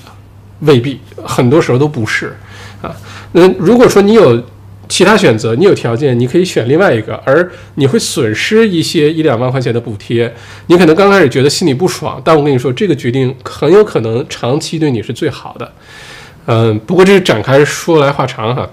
[0.61, 2.35] 未必，很多时候都不是
[2.81, 2.95] 啊。
[3.33, 4.41] 那如果说你有
[4.87, 10.33] 其他选择，你有条件，你可以选另外一个，而你会损失一些一两万块钱的补贴。
[10.67, 15.71] 你可能刚开始觉得心里不爽，但我跟你说，这个决定很有可能长期对你是最好的。
[16.45, 18.69] 嗯，不过这是展开说来话长哈。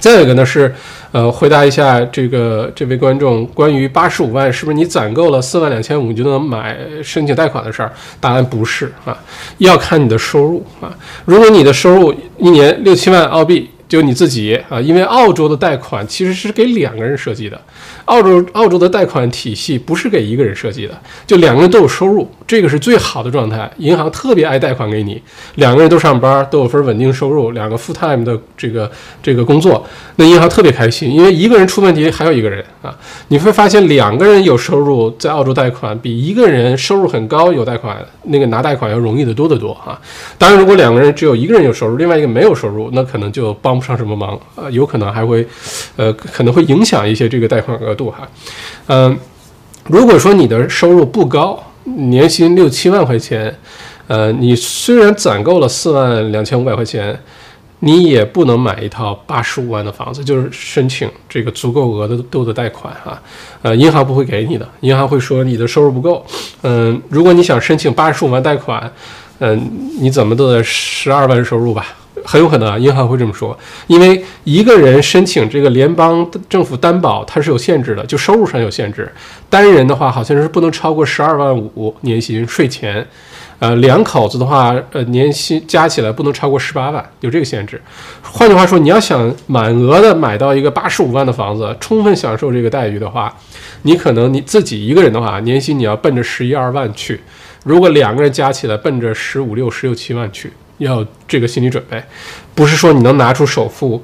[0.00, 0.74] 再有一个呢是，
[1.14, 7.92] 呃，回答一下这个这位观众关于八十五万是不是你攒够了四万两千五就能买申请贷款的事儿？
[8.18, 9.16] 答案不是啊，
[9.58, 10.92] 要看你的收入啊。
[11.24, 13.70] 如果你的收入一年六七万澳币。
[13.86, 17.60] 就你自己啊，因为澳洲的贷款其实是给两个人设计的，
[18.06, 23.70] 澳洲澳洲的贷款体系不是给一个人设计的，就两个人都有收入，这个是最好的状态。
[23.76, 25.20] 银行特别爱贷款给你，
[25.56, 28.90] 两个人都上班，都有份稳定收入，两个 full time 的这个
[29.22, 32.96] 这个工作，那银行特别开心，因为一个人出问题还有一个人啊，
[33.28, 40.00] 你会发现两个人有收入在澳洲贷款比一个人收入很高有贷款那个拿贷款要容易的多得多啊。
[40.38, 43.73] 当然，如果两个人只有一个人有收入，另外一个没有收入，那可能就帮。
[43.74, 45.44] 帮不上什么忙啊，有可能还会，
[45.96, 48.28] 呃，可能会影响一些这个贷款额度哈。
[48.86, 49.18] 嗯，
[49.88, 53.52] 如果说你的收入不高，年薪六七万块钱，
[54.06, 57.18] 呃，你虽然攒够了四万两千五百块钱，
[57.80, 63.20] 你也不能买一套八十五万的房子，就是申请这个足够额度的贷款哈。
[63.62, 66.24] 呃，银行不会给你的，银行会说你的收入不够。
[66.62, 68.88] 嗯，如果你想申请八十五万贷款，
[69.40, 69.60] 嗯，
[69.98, 71.84] 你怎么都得十二万收入吧。
[72.24, 73.56] 很有可能啊，银行会这么说，
[73.86, 79.12] 因为一个人申请这个联邦政府担保，它是有限制的，就收入上有限制。
[79.50, 83.06] 单人的话，好像是不能超过十二万五年薪税前，
[83.58, 87.80] 呃，两口子的话，呃，年薪加起来不能超过十八万，有这个限制。
[88.22, 93.32] 换句话说，你要想满额的买到一个八十五万的房子，充分享受这个待遇的话，
[93.82, 97.16] 你可能你自己一个人的话，年薪你要奔着十一二万去；
[97.64, 100.50] 如果两个人加起来，奔着十五六、十六七万去。
[100.78, 102.02] 要这个心理准备，
[102.54, 104.02] 不是说你能拿出首付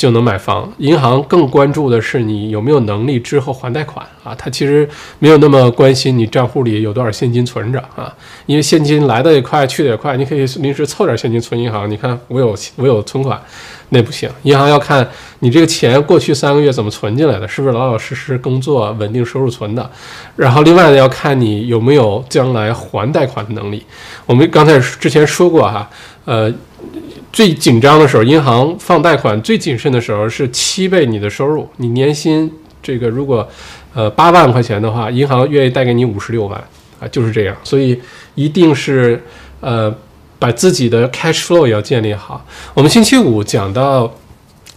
[0.00, 0.72] 就能买房。
[0.78, 8.10] 银行更关注的是你有没有能力之后还贷款啊，他其实没有那么关心你账户里有多少现金存着啊，
[8.46, 11.90] 因为现金来的也快，去的也快，你可以临时凑点现金存银行。
[11.90, 13.38] 你看我有我有存款。
[13.92, 15.04] 那不行，银行要看
[15.40, 19.90] 你这个钱过去三个月怎么存进来的，是不是老老实实工作稳定收入存的。
[20.36, 23.84] 然后另外呢，要看你有没有将来还贷款的能力。
[24.26, 25.90] 我们刚才之前说过哈，
[26.24, 26.48] 呃，
[27.32, 31.68] 最紧张的时候，银行放贷款最谨慎的时候是七倍你的收入。
[31.76, 32.50] 你年薪
[32.82, 33.48] 这个如果
[33.94, 36.62] 呃八万块钱的话，银行愿意贷给你五十六万
[37.00, 37.56] 啊，就是这样。
[37.64, 38.00] 所以
[38.34, 39.22] 一定是
[39.60, 39.94] 呃。
[40.40, 42.42] 把自己的 cash flow 也要建立好。
[42.72, 44.10] 我们星期五讲到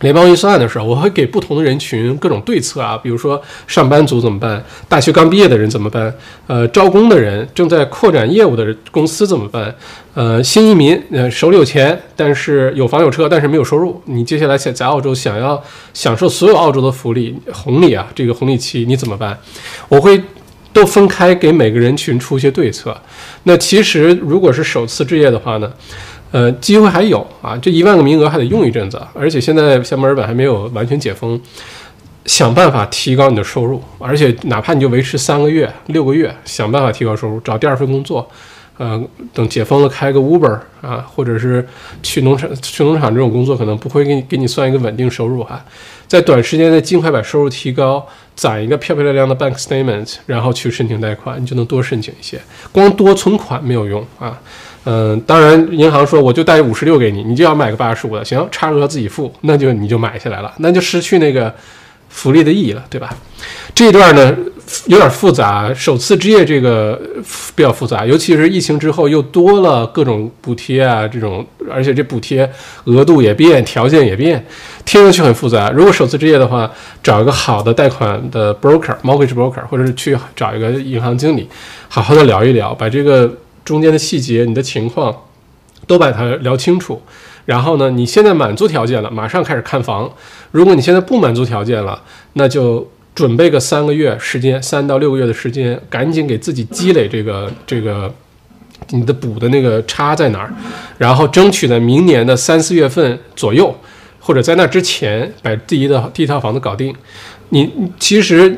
[0.04, 6.14] 联邦预算案的时候，我会给不同的人群各种对策啊，比如说上班族怎么办，大学刚毕业的人怎么办，
[6.46, 9.74] 呃，招工的人，正在扩展业务的公司怎么办，
[10.14, 15.60] 呃，新移民，呃，手里有钱，但是有房有车，但是没有收入，你接下来想在澳洲想要
[15.94, 19.40] 享受所有澳洲的福利红利啊，这个红利期你怎么办？
[19.88, 20.22] 我会。
[20.74, 23.00] 都分开给每个人群出一些对策。
[23.44, 25.72] 那其实如果是首次置业的话呢，
[26.34, 29.00] 呃，机会还有啊，这一万个名额还得用一阵子。
[29.14, 31.40] 而且现在像墨尔本还没有完全解封，
[32.26, 33.80] 想办法提高你的收入。
[34.00, 38.28] 而且哪怕你就维持三个月、六个月，想办法提高收入，找第二份工作。
[38.80, 39.00] 呃，
[39.32, 41.64] 等解封了开个 Uber 啊，或者是
[42.02, 45.64] 去农场去农场这种工作，可能不会给你给你算一个稳定收入哈。
[46.08, 48.06] 在短时间内尽快把收入提高。
[48.36, 52.42] 攒一个漂漂亮亮的 bank statement，然后去申请贷款，你就能多申请一些。
[52.72, 54.42] 光多存款没有用啊。
[54.86, 61.54] 嗯，当然银行说我就贷五十六给你，你就要买个八十五的，行，差额自己付，那就你就买下来了，那就失去那个
[62.10, 63.16] 福利的意义了，对吧？
[63.74, 64.36] 这一段呢？
[64.86, 67.00] 有点复杂，首次置业这个
[67.54, 72.50] 比较复杂，尤其是疫情之后又多了各种补贴啊，这种，而且这补贴
[72.86, 74.44] 额度也变，条件也变，
[74.86, 75.70] 听上去很复杂。
[75.70, 76.72] 如果首次置业的话，
[77.04, 81.48] 找一个好的贷款的 broker，mortgage broker，或者是去找一个银行经理，
[81.90, 83.30] 好好的聊一聊，把这个
[83.64, 85.16] 中间的细节、你的情况
[85.88, 87.02] 都把它聊清楚。
[87.46, 90.08] 然后呢，你现在满足条件了，马上开始看房；
[90.52, 92.02] 如果你现在不满足条件了，
[92.34, 92.88] 那就。
[93.16, 98.12] 准备个三个月时间，三到六个月的时间，赶紧给自己积累这个 这个
[98.90, 100.52] 你的补的那个差在哪儿，
[100.98, 103.72] 然后争取在明年的三四月份左右，
[104.20, 106.92] 或者在那之前把第一的第一套房子搞定。
[107.50, 108.58] 你其实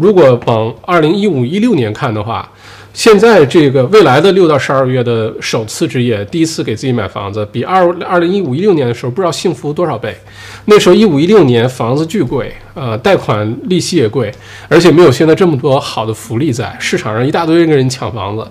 [0.00, 2.48] 如果往二零一五一六年看的话。
[2.98, 10.18] 现在这个未来的六到十二月的首次置业，第一次给自己买房子，比二二零一五一六年的时候不知道幸福多少倍。
[10.64, 14.34] 那时候一五一六年房子巨贵，呃，贷款利息也贵，
[14.68, 18.44] 而且没有现在这么多好的福利在市场上，一大堆人跟人抢房子，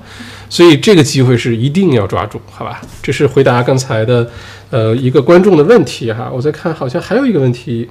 [0.49, 2.79] 所以这个机会是一定要抓住，好吧？
[3.03, 4.25] 这是回答刚才的
[4.69, 6.31] 呃一个观众的问题哈。
[6.33, 7.89] 我再看，好像还有一个问题。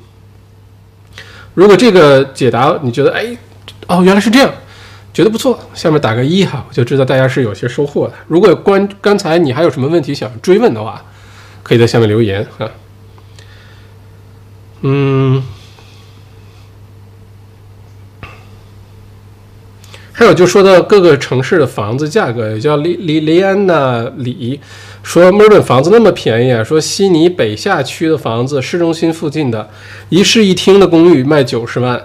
[1.53, 3.37] 如果这个解答你觉得哎，
[3.89, 4.51] 哦原来是这样，
[5.17, 8.12] 觉得不错，下面打个一哈，我就知道大家是有些收获的。
[8.29, 11.03] 如果关刚才你还有什么问题想追问的话，
[11.62, 12.71] 可以在下面留言哈。
[14.83, 15.43] 嗯。
[20.12, 24.61] 还有就说到各个城市的房子价格，叫李李雷安娜李
[25.03, 29.71] 说墨尔本房子那么便宜啊，说悉尼北下区的房子，市中心附近的
[30.11, 32.03] 一室一厅的公寓卖九十万，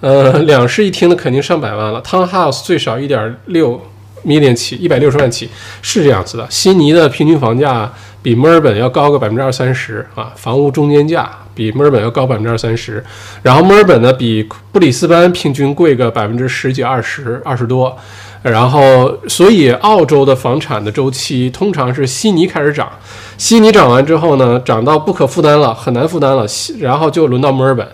[0.00, 3.80] 呃， 两室一厅的肯定上百万了，townhouse 最少一点六
[4.24, 5.48] million 起，一百六十万起，
[5.82, 6.46] 是这样子的。
[6.50, 7.92] 悉尼的平均房价
[8.22, 11.30] 比墨尔本要高个百分之二三十啊，房屋中间价。
[11.56, 13.00] 比墨尔本要高百分之二三十，
[13.40, 17.96] 然后墨尔本呢比布里斯班平均贵个百分之十几二十二十多，
[18.42, 22.90] 然后所以澳洲的房产的周期通常是悉尼开始涨，
[23.38, 26.44] 悉尼涨完之后呢涨到不可负担了，很难负担了，
[26.80, 27.86] 然后就轮到墨尔本，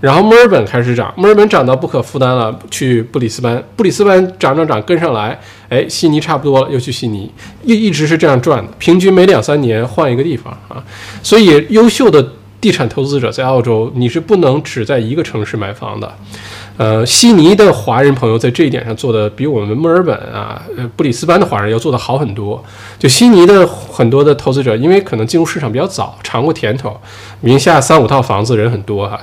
[0.00, 5.38] 然后墨尔本开始涨，墨尔本涨到不可负担了，去布里斯班，布里斯班涨涨涨跟上来，
[5.68, 7.30] 哎，悉尼差不多了，又去悉尼，
[7.62, 10.82] 一一直是这样转的，平均每两三年换一个地方啊，
[11.22, 12.26] 所以优秀的。
[12.58, 16.10] 地产投资者在澳洲，你是不能只在一个城市买房的。
[16.78, 22.64] 呃，悉尼的华人朋友在这一点上做的比我们墨尔本啊、呃布里斯班的华人要做的好很多。
[22.98, 26.98] 就悉尼的很多的投资者，因为可能进入市场比较早，尝过甜头，
[27.40, 29.20] 名下三五套房子人很多哈。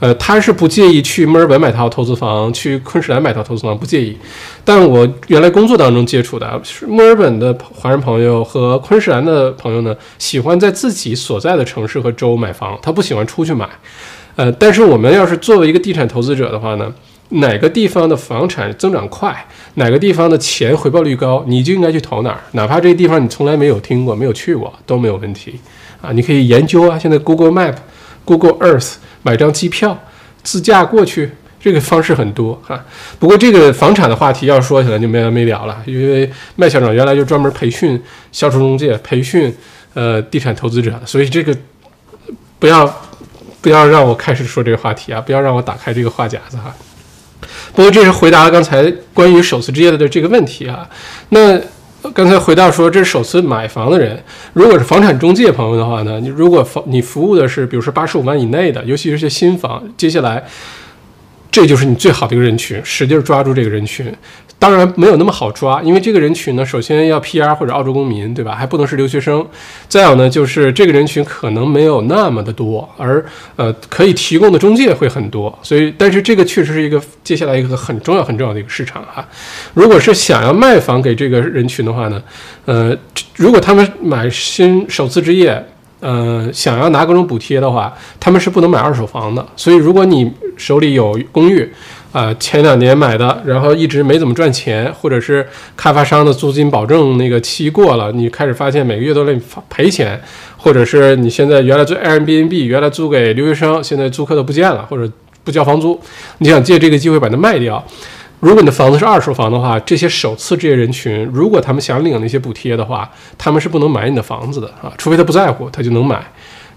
[0.00, 4.16] 呃，他是不介意去墨尔本买套投资房，去昆士兰买套投资房，不介意。
[4.64, 13.68] 但我原来工作当中接触的是墨尔本的华人朋友和昆士兰的朋友呢，喜欢在自己所在的城市和州买房，他不喜欢出去买。
[14.36, 16.94] 呃，但是我们要是作为一个地产投资者的话呢，
[17.30, 25.58] 哪个地方的房产增长快，哪个地方的钱回报率高，你就应该去投哪儿，哪怕这个地方你从来没有听过、没有去过都没有问题
[26.00, 26.12] 啊。
[26.12, 27.74] 你可以研究啊，现在 Google Map、
[28.36, 28.96] Google Earth。
[29.24, 29.98] 买张机票，
[30.44, 31.28] 自驾过去，
[31.60, 32.82] 这个方式很多哈。
[33.18, 38.00] 不过这个房产的话题要说起来就没完没了了，因为麦校长原来就专门培训
[38.30, 39.52] 销售中介、培训
[39.92, 41.54] 呃地产投资者，所以这个
[42.60, 42.86] 不要
[43.60, 46.72] 不要让我开始说这个话题啊，不要让我打开这个话匣子哈。
[47.74, 50.88] 不过这是回答了刚才关于首次置业的这个问题啊，
[51.30, 51.60] 那。
[52.14, 60.44] 刚才回到说，这是首次买房的人，如果是房产中介朋友的话呢，你如果房你服务的是，比如说八十五万以内的，尤其是些新房，接下来。
[61.50, 64.14] 这就是你最好的一个人群，使劲抓住这个人群。
[64.58, 68.54] 当然没有那么好抓，因为这个人群呢，首先要 PR 或者澳洲公民，对吧？
[68.54, 69.46] 还不能是留学生。
[69.88, 75.56] 再有呢，就是这个人群可能没有那么的多，而呃，可以提供的中介会很多。
[75.62, 79.26] 所以，但是这个确实是一个接下来一个很重要很重要的一个市场哈。
[79.74, 82.20] 如果是想要卖房给这个人群的话呢，
[82.64, 82.96] 呃，
[83.36, 85.64] 如果他们买新首次置业。
[86.00, 89.44] 呃，想要拿各种补贴的话，他们是不能买二手房的。
[89.56, 91.68] 所以，如果你手里有公寓，
[92.18, 95.46] 啊，前两年买的，然后一直没怎么赚钱，或者是
[95.76, 99.38] 开发商的租金保证那个期过了，你开始发现每个月都在
[99.70, 100.20] 赔钱，
[100.56, 105.08] 或者是你现在原来租 Airbnb，原来租给留学生，现在租客都不见了，或者
[105.44, 106.00] 不交房租，
[106.38, 107.80] 你想借这个机会把它卖掉。
[108.40, 116.24] 如果你的房子是二手房的话，这些首次置业人群，如果他们想领那些补贴的话，他们是不能买你的房子的啊，除非他不在乎，他就能买。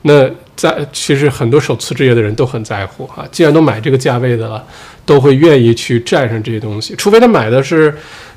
[0.04, 4.64] 那在其实很多首次置业的人都很在乎啊，既然都买这个价位的了，
[5.06, 7.93] 都会愿意去占上这些东西，除非他买的是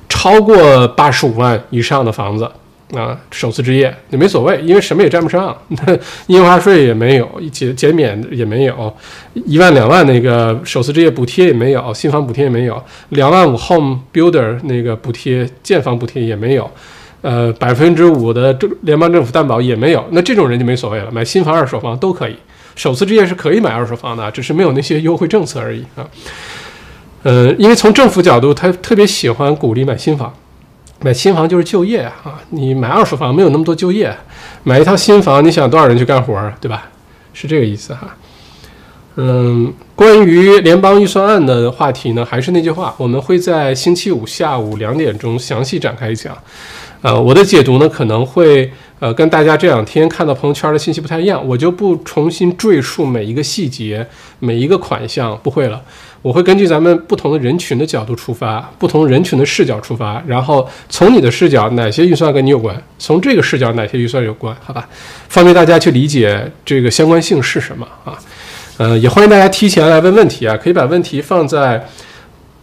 [0.09, 2.51] 超过八十五万以上的房子。
[2.95, 5.57] 啊，首次置业也没所谓，因为什么也占不上，
[6.29, 8.95] 印花税也没有，减减免也没有，
[9.47, 16.71] 一万两万那个首次置业补贴也没有，新房补贴也没有，两万五 home builder 那个补贴建房补贴也没有，
[17.23, 22.37] 呃，百分之五的政联邦政府担保也没有，那这种人就没所谓了，买新房、二手房都可以，
[22.77, 26.07] 首次置业是可以买二手房的，只是没有那些优惠政策而已啊。
[27.23, 30.33] 呃，因为从政府角度，他特别喜欢鼓励买新房。
[31.01, 32.41] 买新房就是就业啊！
[32.51, 34.17] 你买二手房没有那么多就业，
[34.63, 36.89] 买一套新房，你想多少人去干活儿，对吧？
[37.35, 38.17] 是这个意思哈。
[39.17, 46.37] 嗯，关于联邦预算案的话题呢，还是那句话，我们会在星期五下午两点钟详细展开讲。
[47.05, 54.07] 呃，我的解读呢，可能会呃跟大家这两天看到朋友圈的信息不太一样，我就不重新赘述每一个细节、
[54.39, 55.83] 每一个款项，不会了。
[56.23, 64.89] 我会根据咱们不同的人群的角度出发，不同人群的视角出发，然后从你的视角哪些预算跟你有关，从这个视角哪些预算有关，好吧？
[65.29, 68.17] 方便大家去理解这个相关性是什么啊？
[68.79, 71.87] 呃，也欢迎大家提前来问问题啊，可以把问题放在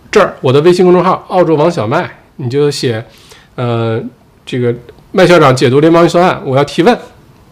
[0.10, 3.06] 这儿，我的微信公众号“澳洲王小麦”，你就写，
[3.54, 4.02] 呃，
[4.46, 4.74] 这个
[5.12, 6.98] 麦校长解读联邦预算案，我要提问，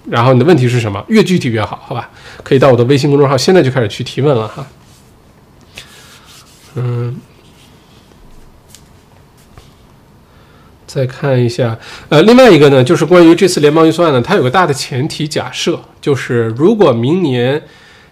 [0.09, 1.03] 然后你的问题是什么？
[1.07, 2.09] 越具体越好，好吧？
[2.43, 4.67] 可以到我的微信公众号，现在就开始去提问了哈。
[6.75, 7.17] 嗯，
[10.87, 11.77] 再看一下，
[12.09, 17.63] 呃，另外一个呢，就是关于这次联邦预算案呢，它有个大的前提假设，就是如果明年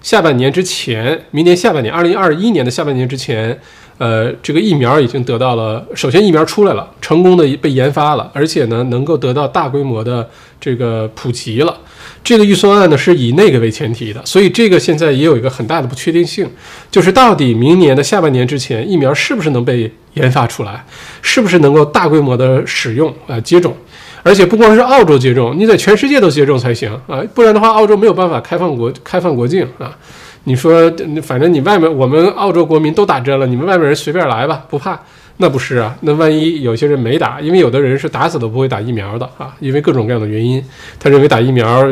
[0.01, 3.59] 下半年之前，明年下半年，二零二一年的下半年之前。
[3.97, 10.29] 呃，这个疫苗已经得到了，首先疫苗出来了，成功的被研发了，而且呢，能够得到大规模的
[10.61, 11.75] 这个普及了。
[12.23, 16.47] 这个预算案呢是以那个为前提的，所以这个现在也有一个很大的不确定性，
[16.91, 20.85] 就是到底明年的下半年之前，疫苗是不是能被研发出来，
[21.21, 23.75] 是不是能够大规模的使用啊接种，
[24.23, 29.97] 而且不光是澳洲接种，你在全世界都接种才行啊，不然的话，澳洲没有办法开放国开放国境啊。
[30.45, 34.97] 你说，反正你外面我们澳洲国民都打针了，你们外面人随便来吧，不怕？
[35.37, 40.63] 那不是啊，那万一有些人没打，因为有的人是打死都不会打疫苗的啊，因为各种各样的原因，
[40.99, 41.87] 他认为打疫苗。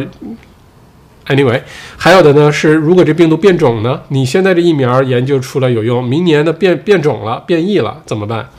[1.28, 1.60] Anyway，
[1.98, 8.50] 还有的呢是，如果这病毒变种呢，你现在这疫苗研究出来有用，明年的变变种了、变异了怎么办？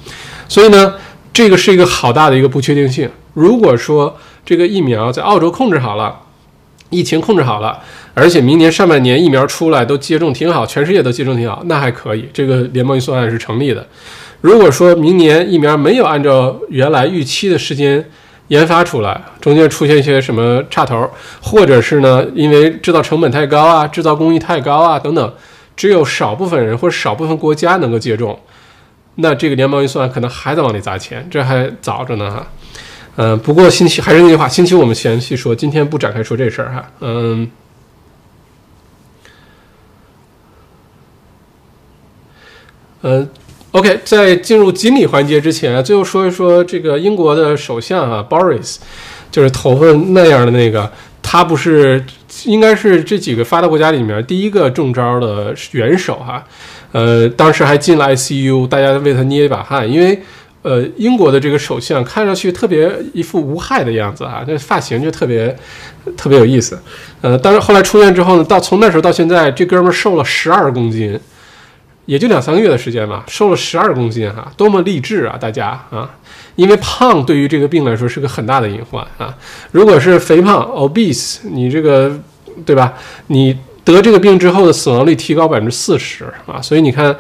[0.49, 0.95] 所以呢，
[1.32, 3.09] 这个是一个好大的一个不确定性。
[3.34, 6.20] 如果说这个疫苗在澳洲控制好了。
[6.89, 7.80] 疫情控制好了，
[8.18, 13.86] 而且明年上半年疫苗出来都接种挺好，全世界都接种挺好，那还可以，这个联邦预算案是成立的。
[14.40, 18.02] 如果说明年疫苗没有按照原来预期的时间
[18.48, 21.06] 研发出来，中间出现一些什么岔头，
[21.42, 25.34] 或者是呢，因为制造成本太高啊，制造工艺太高啊等等，
[25.76, 28.40] 只有少部分人或者少部分国家能够接种，
[29.16, 32.46] 那这个联邦预算案可能还得往里砸钱，这还早着呢哈。
[33.16, 36.90] 嗯，不过星期还是那句话，星期我们详细说，今天不展开说这事儿哈。
[37.00, 37.50] 嗯，
[43.07, 43.24] 呃
[43.70, 48.78] ，OK，在进入锦鲤环节之前，最后说一说这个英国的首相啊，Boris，
[49.30, 50.90] 就是头发那样的那个，
[51.22, 52.04] 他不是
[52.46, 56.44] 应该是这几个发达国家里面第一个中招的元首哈。
[56.90, 60.20] 呃，当时还进了 ICU，大家为他捏一把汗，因为。
[60.62, 65.57] 呃，英国的这个首相看上去特别一副无害的样子啊，这发型就特别
[66.16, 66.76] 特别有意思。
[67.20, 71.16] 呃，但是后来出院之后呢，到从那时候到现在，这哥们儿瘦了十二公斤，
[72.07, 76.11] 也就两三个月的时间吧，瘦了十二公斤哈，多么励志啊，大家啊！
[76.54, 79.36] 因为胖对于这个病来说是个很大的隐患啊。
[79.72, 82.18] 如果是肥胖 （obese），你这个
[82.64, 82.94] 对吧？
[83.26, 87.14] 你得这个病之后的死亡率提高百分之四十啊，所以你看。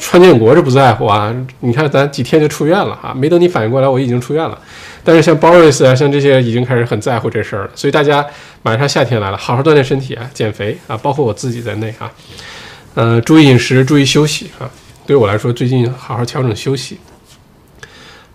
[0.00, 4.58] 川建国是不在乎啊，你看咱几天就出院了哈，没等你反应过来，我已经出院了。
[5.04, 7.70] 但是像 Boris 啊，像这些已经开始很在乎这事儿了。
[7.76, 8.26] 所以大家
[8.62, 12.10] 马上夏天来了，好好锻炼身体啊，减肥啊，包括我自己在内啊。
[12.94, 14.70] 呃，注意饮食，注意休息啊。
[15.06, 16.98] 对我来说，最近好好调整休息。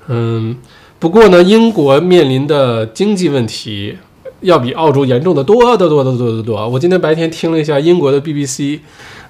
[0.08, 0.56] 嗯，
[1.00, 3.98] 不过呢，英国面临的经济问题
[4.42, 6.68] 要比澳洲严重的多得多得多得多。
[6.68, 8.80] 我今天白天听了一下英国的 BBC。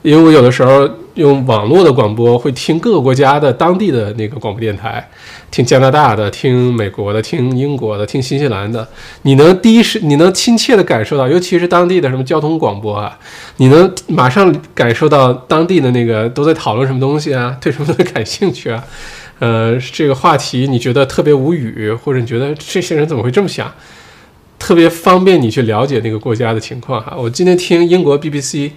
[0.06, 5.04] 因为我有的时候用网络的广播，会听各个国家的当地的那个广播电台，
[5.50, 8.88] 听加拿大的，听美国的，听英国的，听新西兰的，
[9.24, 13.18] 你能第一时，你能亲切的感受到，尤其是当地的什么交通广播啊，
[13.58, 18.84] 你能马上感受到当地的那个都在讨论什么东西啊，对什么东西感兴趣啊，
[19.40, 23.74] 呃，这个话题你觉得特别无语，或者你觉得这些人怎么会这么想，
[24.60, 27.16] 特别方便你去了解那个国家的情况哈。
[27.18, 28.70] 我今天听英国 BBC。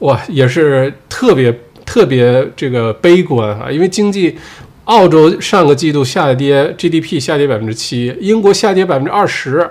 [0.00, 3.70] 哇，也是特别特别这个悲观啊！
[3.70, 4.36] 因为经济，
[4.84, 9.66] 澳洲上个季度下跌，GDP 下跌百分之七，英国下跌百分之二十，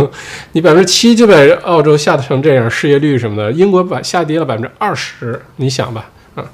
[0.52, 6.44] 你百分之七就把澳洲吓得成这样，失业率什么的，英国把下跌了百分之二十，你想吧，啊，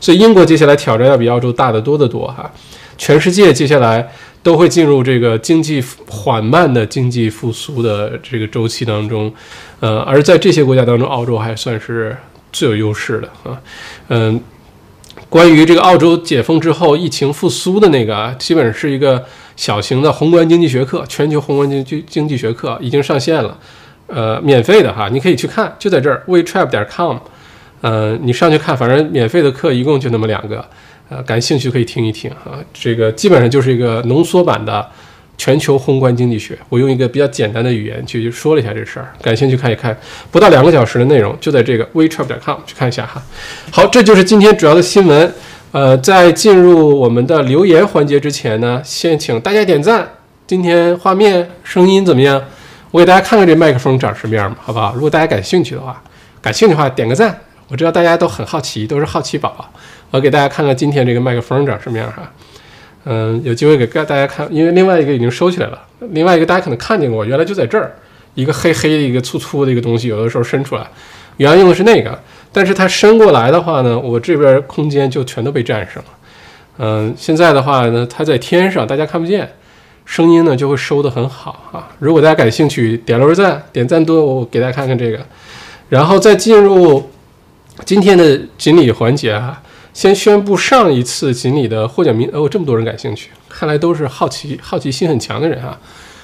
[0.00, 2.50] 所以英国接下来挑战要比澳洲大得多得多哈！
[2.96, 4.08] 全世界接下来
[4.42, 9.32] 都会进入这个经济缓慢的经济复苏的这个周期当中，
[9.80, 12.16] 呃，而在这些国家当中，澳洲还算是。
[12.52, 13.60] 最有优势的啊，
[14.08, 14.40] 嗯，
[15.28, 19.24] 关于这个澳洲解封之后疫情复苏的那个，基本是一个
[19.56, 23.56] 小型的宏观经济学课，全球宏观经济经济学课已经上线了，
[24.06, 27.16] 呃，免费的哈，你可以去看，就在这儿 wetrap 点 com，
[27.80, 30.64] 呃，你上去看，反正免费的课一共就那么两个，
[31.08, 34.88] 呃，感兴趣可以听一听啊，这个基本上就是一个浓缩版的。
[35.40, 39.96] 全球宏观经济学，我用一个比较简单的语言去说了一下这事儿，感兴趣看一看，
[40.30, 43.22] 不到两个小时的内容就在这个 wetrap.com 去看一下哈。
[43.70, 45.32] 好，这就是今天主要的新闻。
[45.72, 50.06] 呃，在进入我们的留言环节之前呢，先请大家点赞。
[50.46, 52.42] 今天画面声音怎么样？
[52.90, 54.92] 我给大家看看这麦克风长什么样嘛，好不好？
[54.92, 56.02] 如果大家感兴趣的话，
[56.42, 57.34] 感兴趣的话点个赞。
[57.68, 59.72] 我知道大家都很好奇，都是好奇宝宝。
[60.10, 62.30] 我给大家看看今天这个麦克风长什么样哈。
[63.04, 65.80] 嗯，有机会给大家看，因为另外一个已经收起来了。
[66.10, 67.94] 另外一个大家可能看见过，原来就在这儿，
[68.34, 70.86] 一个黑黑的、一个粗粗的一个东西，有的时候伸出来。
[71.38, 72.20] 原来用的是那个，
[72.52, 76.10] 但是它伸过来的话呢，我这边空间就全都被占上了。
[76.78, 79.50] 嗯，现在的话呢，它在天上，大家看不见，
[80.04, 81.88] 声音呢就会收得很好啊。
[81.98, 85.18] 如果大家感兴趣，点个赞，点赞多，我给大家看看这个，
[85.88, 87.10] 然后再进入
[87.86, 89.62] 今天的锦鲤环节啊。
[89.92, 95.78] 先宣布上一次锦鲤的获奖名，哦，这么多人感兴趣，看来都是好奇、好奇心很强的人啊。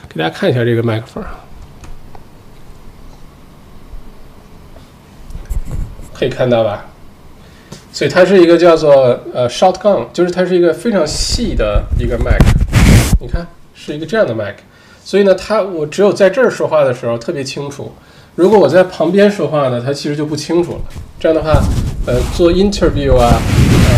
[0.08, 1.44] 给大家看一下这个麦克风啊，
[6.14, 6.86] 可以看到吧？
[7.92, 12.44] 所以它是一个叫做呃 shotgun，就是它是一个非常细的一个麦克，
[13.20, 14.58] 你看是一个这样的麦克，
[15.04, 17.94] 所以呢，它我只有在这儿说话的时候特别清楚。
[18.37, 20.78] 如果我在旁边说话呢，它其实就不清楚了。
[21.18, 21.59] 这样的话，
[22.07, 23.41] 呃，做 interview 啊，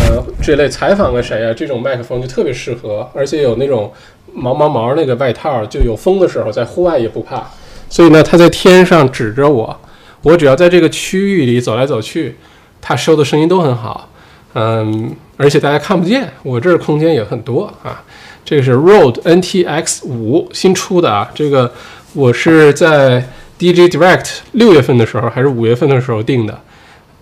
[0.07, 3.91] 呃，这类采访个谁啊，这种麦克风就特别适合，而且有那种
[4.33, 7.45] 毛毛毛那个外套，就有风的时候在户外也不怕。
[7.89, 9.77] 所以呢，它在天上指着我，
[10.21, 12.37] 我只要在这个区域里走来走去，
[12.79, 14.09] 它收的声音都很好。
[14.53, 18.01] 嗯，而且大家看不见，我这儿空间也很多啊。
[18.45, 21.73] 这个是 Rode NTX 五新出的啊，这个
[22.13, 23.27] 我是在。
[23.59, 26.61] DJ Direct 六月份的时候还是五月份的时候订的，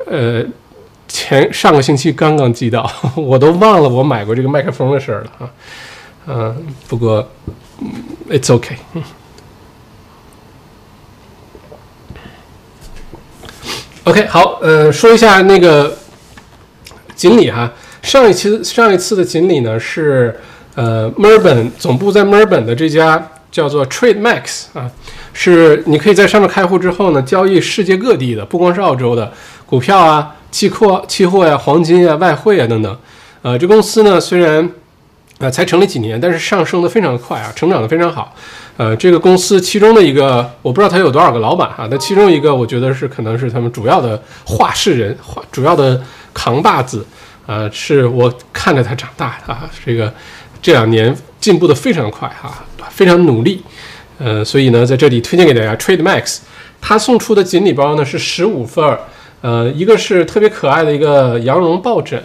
[0.05, 0.45] 呃，
[1.07, 5.49] 前上个星期刚刚寄到， 我都忘了我买过这个麦克风的事儿了啊，
[6.27, 7.27] 嗯，不过
[8.29, 8.77] It's OK。
[14.03, 15.97] OK，好，呃，说一下那个
[17.15, 17.73] 锦鲤哈，
[18.03, 20.39] 上一期上一次的锦鲤呢是
[20.75, 24.91] 呃墨尔本总部在墨尔本的这家叫做 Trade Max 啊。
[25.39, 29.31] 是，你可以在上面开户之后呢，交易世界各地的，不光是澳洲的
[29.67, 32.97] 股票啊、期货、期货呀、黄金啊、外汇啊等等。
[33.43, 34.67] 呃，这公司呢虽然
[35.37, 38.33] 啊才成立几年，但是上升的非常快啊，成长的非常好。
[38.77, 46.01] 呃，这个公司其中的一个，我不知道他有多少个老板哈，但其中一个我觉得是可能是他们主要的话事人，话主要的
[46.33, 47.05] 扛把子
[47.45, 50.11] 啊，是我看着他长大的啊，这个
[50.63, 53.61] 这两年进步的非常快哈，非常努力。
[54.19, 56.39] 呃，所以呢，在这里推荐给大家 Trade Max，
[56.81, 58.99] 他送出的锦鲤包呢是十五份儿，
[59.41, 62.19] 呃，一个是特别可爱的一个羊绒抱枕，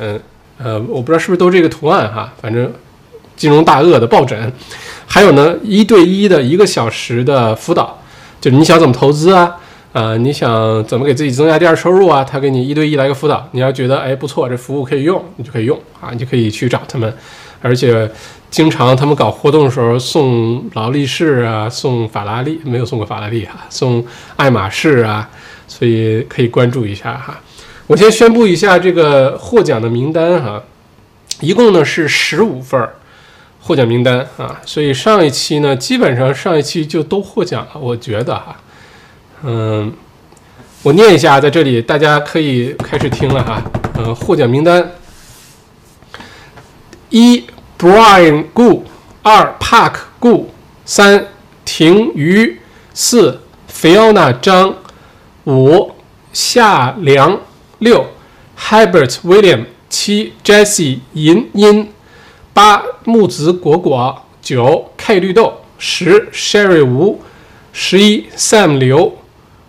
[0.58, 2.72] 呃，我不知道是不是都这个图案哈，反正
[3.36, 4.52] 金融大鳄的抱枕，
[5.06, 7.98] 还有呢一对一的一个小时的辅导，
[8.40, 9.56] 就是你想怎么投资啊，
[9.92, 17.12] 啊，你想怎么给自己增加第二收入啊，他给你一对一来个辅导，你要觉得哎不错，这服务可以用，你就可以用啊，你就可以去找他们，
[17.62, 18.10] 而且。
[18.52, 24.04] 经常他们搞活动的时候送劳力士啊，送法拉利，没有送过法拉利哈，送
[24.36, 25.26] 爱马仕啊，
[25.66, 27.40] 所以可以关注一下哈。
[27.86, 30.62] 我先宣布一下这个获奖的名单哈，
[31.40, 32.86] 一共呢是十五份
[33.62, 38.54] 获奖名单啊，所以上一期呢基本上上一期就都获奖了，我觉得哈，
[39.44, 39.90] 嗯，
[40.82, 43.62] 我念一下，在这里大家可以开始听了哈，
[43.96, 44.90] 嗯，获奖名单
[47.08, 47.41] 一。
[47.82, 48.84] Brian Gu，
[49.24, 50.44] 二 Park Gu，
[50.84, 51.26] 三
[51.64, 52.60] 廷瑜，
[52.94, 54.76] 四 Fiona 张，
[55.46, 55.90] 五
[56.32, 57.40] 夏良，
[57.80, 58.06] 六
[58.56, 61.92] Herbert William，七 Jesse 银音，
[62.52, 67.20] 八木子果果，九 K 绿豆，十 Sherry 吴，
[67.72, 69.18] 十一 Sam 刘，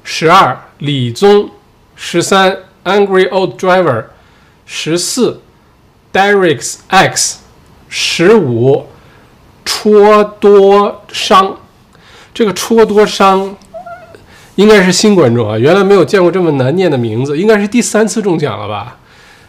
[0.04, 1.50] 十二李宗，
[1.96, 4.06] 十三 Angry Old Driver，
[4.68, 5.42] 十四
[6.14, 7.40] Derek's X。
[7.96, 8.88] 十五，
[9.64, 11.56] 戳多商，
[12.34, 13.56] 这个戳多商
[14.56, 18.98] 应该是新观众啊，原来没有见过这么难念的名字，应该是第三次中奖了吧？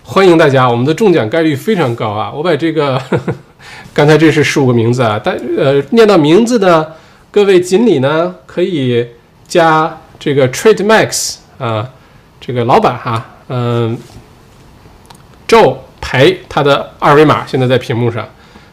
[0.02, 2.30] 欢迎大家，我们的中奖概率非常高啊！
[2.30, 3.34] 我把这个呵呵
[3.94, 6.96] 刚才这是十五个名字啊，但呃念到名字的
[7.30, 9.08] 各位锦鲤呢，可以
[9.48, 11.88] 加这个 Trade Max 啊，
[12.38, 13.96] 这个老板哈，嗯
[15.48, 15.78] ，Joe。
[16.14, 18.24] 哎他的二维码现在在屏幕上，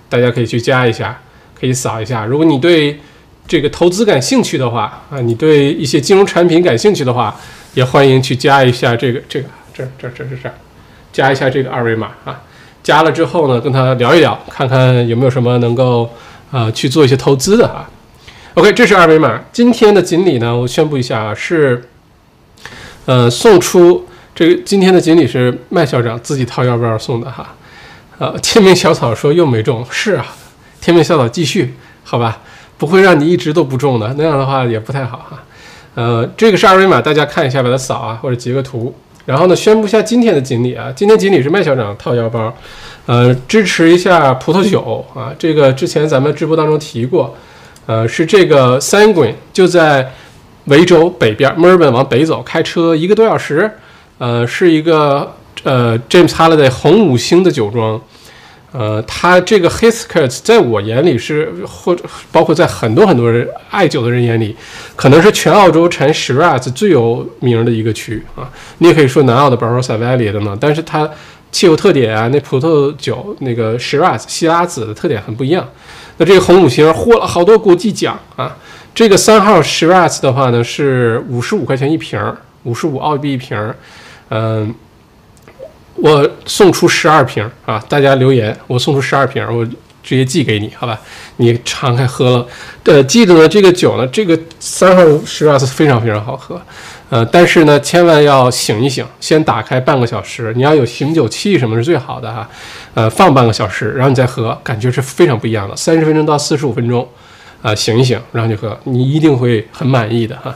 [0.07, 1.19] 大家可以去加一下，
[1.59, 2.23] 可以扫一下。
[2.23, 2.99] 如果你对
[3.47, 7.35] 这个投资感兴趣的话啊，你对一些金融产品感兴趣的话，
[7.73, 10.53] 也欢迎去加一下这个这个这这这这这，
[11.11, 12.39] 加一下这个二维码啊。
[12.83, 16.07] 加了之后呢，跟他聊一聊，看看有没有什么能够
[16.51, 17.89] 啊去做一些投资的啊。
[18.53, 19.41] OK，这是二维码。
[19.51, 21.89] 今天的锦鲤呢，我宣布一下啊，是
[23.05, 24.07] 呃送出。
[24.41, 27.53] 这个今天的锦鲤是麦校长自己掏腰包送的哈，
[28.17, 30.25] 呃，天命小草说又没中，是啊，
[30.81, 32.39] 天命小草继续好吧，
[32.75, 35.43] 不会让你一直都不中的，那样的话也不太好哈，
[35.93, 38.91] 呃，这个是二维码，大家看一下，把它扫啊，或者截个图，
[39.25, 42.51] 然后呢，宣布一下今天的锦鲤啊，今天锦鲤是麦校长掏腰包，
[43.05, 47.37] 呃，支持一下葡萄酒啊，这个之前咱们直播当中提过，
[47.85, 50.11] 呃，是这个 Sanguin 就在
[50.65, 53.69] 维州北边，墨尔本往北走，开车一个多小时，
[54.21, 57.99] 呃，是一个呃 James Halliday 红五星的酒庄。
[58.71, 64.55] 呃，它这个 Heathcote 在我眼里是，或者包括在很多很多人爱酒的人眼里，
[64.95, 68.47] 可能是全澳洲产 Shiraz 最有名的一个区啊。
[68.77, 71.09] 你也可以说南澳的 Barossa Valley 的嘛，但是它
[71.51, 75.67] 气候特点啊，那葡萄酒那个 Shiraz 西拉子的特点很不一样。
[76.17, 78.55] 那这个红五星获了好多国际奖啊。
[78.93, 82.21] 这个三号 Shiraz 的话呢，是五十五块钱一瓶，
[82.65, 83.57] 五十五澳币一瓶，
[84.31, 84.73] 嗯。
[85.95, 87.77] 我送出十二瓶啊！
[87.87, 89.63] 大家留言，我送出十二瓶，我
[90.01, 90.99] 直接寄给你，好吧？
[91.35, 92.47] 你敞开喝了。
[92.85, 96.59] 呃，记得呢，这个酒呢，这个三号十二是非常非常好喝，
[97.09, 102.49] 呃，但是呢，千万要醒一醒，先打开半个小时，你要有醒酒器什么是最好的哈。
[102.95, 105.75] 呃，放半个小时，然后你再喝，感觉是非常不一样的。
[105.75, 107.07] 三十分钟到四十五分钟。
[107.61, 110.51] 啊，醒一醒，然后就喝，你一定会很满意的哈。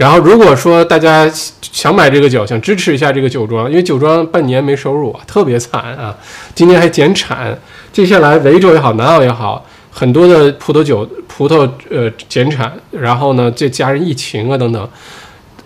[0.00, 1.30] 然后，如果说大家
[1.60, 6.16] 想买这个酒，想支持一下这个酒庄，因为酒庄半年没收入啊，特别惨啊，
[6.54, 7.54] 今年还减产。
[7.92, 14.88] 接下来维州也好，南澳也好，很多的葡萄酒葡萄呃减产，然后呢再加上疫情啊等等，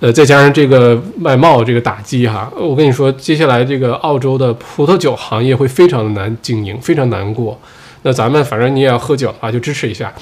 [0.01, 7.57] 呃再加上这个外贸这个打击哈，我跟你说，接下来这个澳洲的葡萄酒行业会非常的难经营，非常难过。
[8.03, 10.12] 那咱们反正你也要喝酒啊，就支持一下。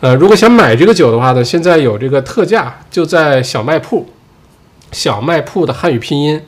[0.00, 4.06] 呃，如果想买这个酒的话呢，现在有这个特价，就在小卖铺，
[4.92, 6.40] 小卖铺的汉语拼音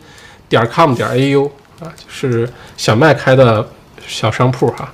[0.48, 3.66] 点 com 点 au 啊，就是小麦开的
[4.06, 4.92] 小商铺哈。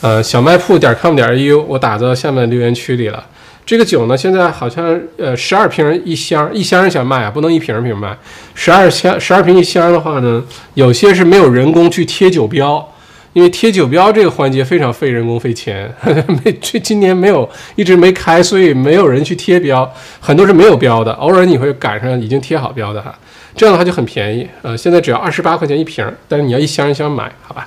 [0.00, 3.24] 呃，小卖铺点 com 点 au，我打在下面留言区里了。
[3.64, 8.14] 这个酒呢，现在好像呃十二瓶一箱，一箱想卖啊，不能一瓶一瓶卖。
[8.54, 10.42] 十二箱十二瓶一箱的话呢，
[10.74, 12.86] 有些是没有人工去贴酒标。
[13.34, 15.92] 因为贴酒标这个环节非常费人工费钱，
[16.44, 23.12] 没这今年没有一直没开，所以没有人去贴标，很多是没有标的，偶尔你会赶上已经贴好标的哈，
[23.56, 27.66] 这样的话就很便宜，呃，现在只要二十八块钱一瓶，但是你要一箱一箱买，好吧？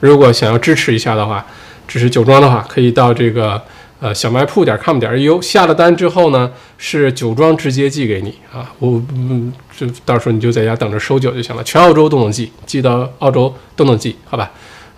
[0.00, 1.46] 如果想要支持一下的话，
[1.86, 3.60] 支持酒庄的话，可以到这个
[4.00, 14.50] 呃小卖铺点 com 点 eu 下了单之后呢，是酒庄直接寄给你啊，我嗯，就到时候你就在家等着收酒就行了，全澳洲都能寄，寄到澳洲都能寄，好吧？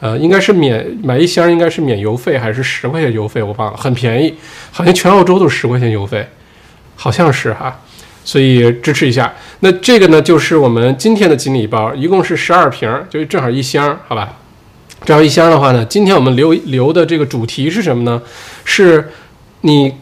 [0.05, 3.43] 呃，应该是免买一箱，应该是免邮费还是十块钱邮费？
[3.43, 4.35] 我忘了，很便宜，
[4.71, 6.29] 好像全澳洲都是十块钱邮费，
[6.95, 7.81] 好像是哈，
[8.23, 9.33] 所以支持一下。
[9.61, 14.37] 那这个呢，就是我们今天的锦鲤包，一共是十二瓶，就正好一箱，好吧？
[15.07, 18.21] 正好一箱的话呢，今天我们留留的这个主题是什么呢？
[18.67, 19.11] 是
[19.63, 19.95] 你。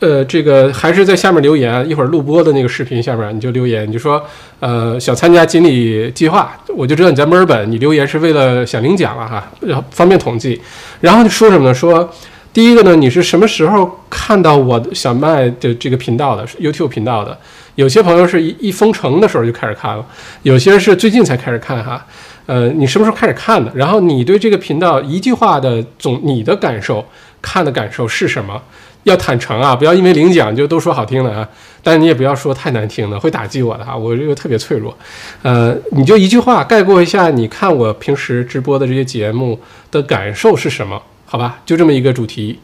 [0.00, 4.22] 呃，这个还是在下面留言，一会儿录播的那个视频下面你就留言，你就说，
[4.58, 9.46] 呃，想参加锦鲤计划，我就知道你在墨尔本，你留言是为了想领奖了哈，
[9.90, 10.60] 方便统计。
[11.02, 11.74] 然后你说什么呢？
[11.74, 12.10] 说
[12.52, 17.38] 第一个呢，你是什么时候看到我小麦的这个频道的 YouTube 频道的？
[17.74, 20.04] 有些朋友是一一封城的时候就开始看了，
[20.42, 22.04] 有些是最近才开始看哈。
[22.46, 23.70] 呃，你什么时候开始看的？
[23.74, 27.06] 然后你对这个频道一句话的总你的感受，
[27.40, 28.60] 看的感受是什么？
[29.04, 31.48] 要坦诚啊，不要因为领奖就都说好听的啊，
[31.82, 34.96] 但是你也不要说太难听的，会打击我的哈，我这个特别脆弱。
[35.42, 39.58] 呃，你就一句话概括一下，你看我平时直播的这些节目
[39.90, 41.00] 的感受是什么？
[41.24, 42.58] 好吧，就这么一个主题。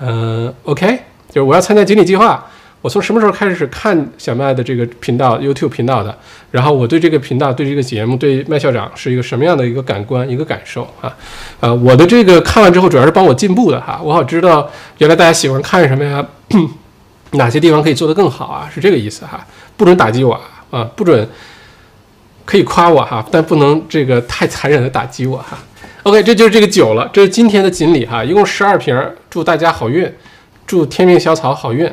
[0.00, 0.86] 嗯，OK，
[1.28, 2.44] 就是我要参加锦鲤计划。
[2.84, 6.14] 我从什么时候开始看小麦的这个频道 YouTube 频道的？
[6.50, 11.16] 然后我对这个频道、对这个节目、对麦校长是一个什么样的一个感官、一个感受啊？
[11.60, 16.22] 呃，我的这个看完之后主要是帮我进步的哈，我好知道原来大家喜欢看什么呀？
[17.32, 18.68] 哪些地方可以做得更好啊？
[18.70, 19.46] 是这个意思哈，
[19.78, 20.38] 不准打击我
[20.70, 21.26] 啊，不准
[22.44, 25.56] 可以夸我哈，但不能这个太残忍的打击我哈。
[26.02, 28.94] OK，这就是这个酒了，这是今天的锦鲤哈，一共十二瓶，
[29.30, 30.06] 祝大家好运。
[30.66, 31.90] 祝天命小草好运，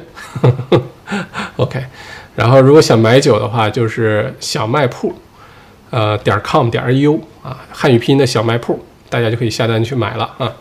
[1.58, 1.84] OK。
[2.34, 5.14] 然后如果想买酒的话，就是小卖铺，
[5.90, 10.52] 呃，点 com 点 u 啊，汉语拼音的小卖铺，大家就可以下单去买了啊。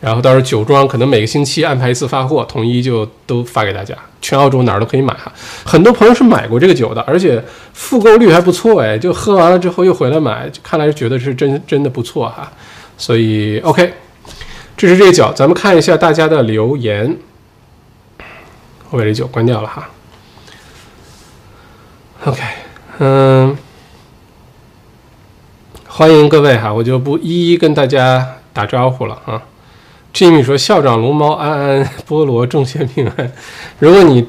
[0.00, 5.32] 然后到时候酒庄可能每个星期安排一次发货，统一就都发给大家，全澳洲哪儿都可以买哈。
[5.64, 7.42] 很多朋友是买过这个酒的，而且
[7.72, 12.52] 复购率还不错哎，就喝完了之后又回来买，看来觉得是真真的不错哈。
[12.96, 13.92] 所以 OK，
[14.76, 17.16] 这是这个酒，咱们看一下大家的留言。
[18.90, 19.88] 后面这酒关掉了哈。
[22.24, 22.42] OK，
[22.98, 23.56] 嗯，
[25.86, 29.42] 欢迎各位哈，我就不一一跟大家打招呼了啊。
[30.14, 33.32] Jimmy 说：“校长龙猫安安菠萝众仙平安。”
[33.78, 34.26] 如果你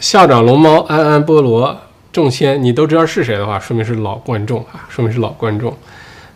[0.00, 1.76] 校长龙猫安安菠萝
[2.12, 5.76] 众仙你都知道是谁的话，说明是老观众啊，说明是老观众。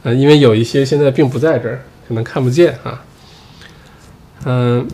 [0.03, 3.03] 呃，因为有一些现在并不在这儿，可能看不见啊。
[4.45, 4.89] 嗯。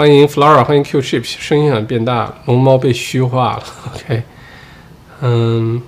[0.00, 3.62] 欢迎 Flora，欢迎 Q Chip，声音好像变大，龙猫被虚化了。
[3.94, 4.22] OK，
[5.20, 5.82] 嗯，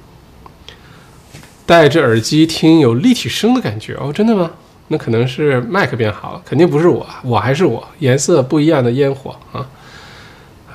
[1.64, 4.50] 戴着耳机听有立体声的感觉哦，真的吗？
[4.88, 9.66] 那可能是麦克变好了，肯定不是我，我还是我，颜色不一样的烟火啊，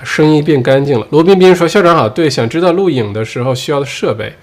[0.02, 1.06] 声音变干净了。
[1.12, 4.34] 罗彬彬说：“校长好，对，想知道录影的时候需要的设备，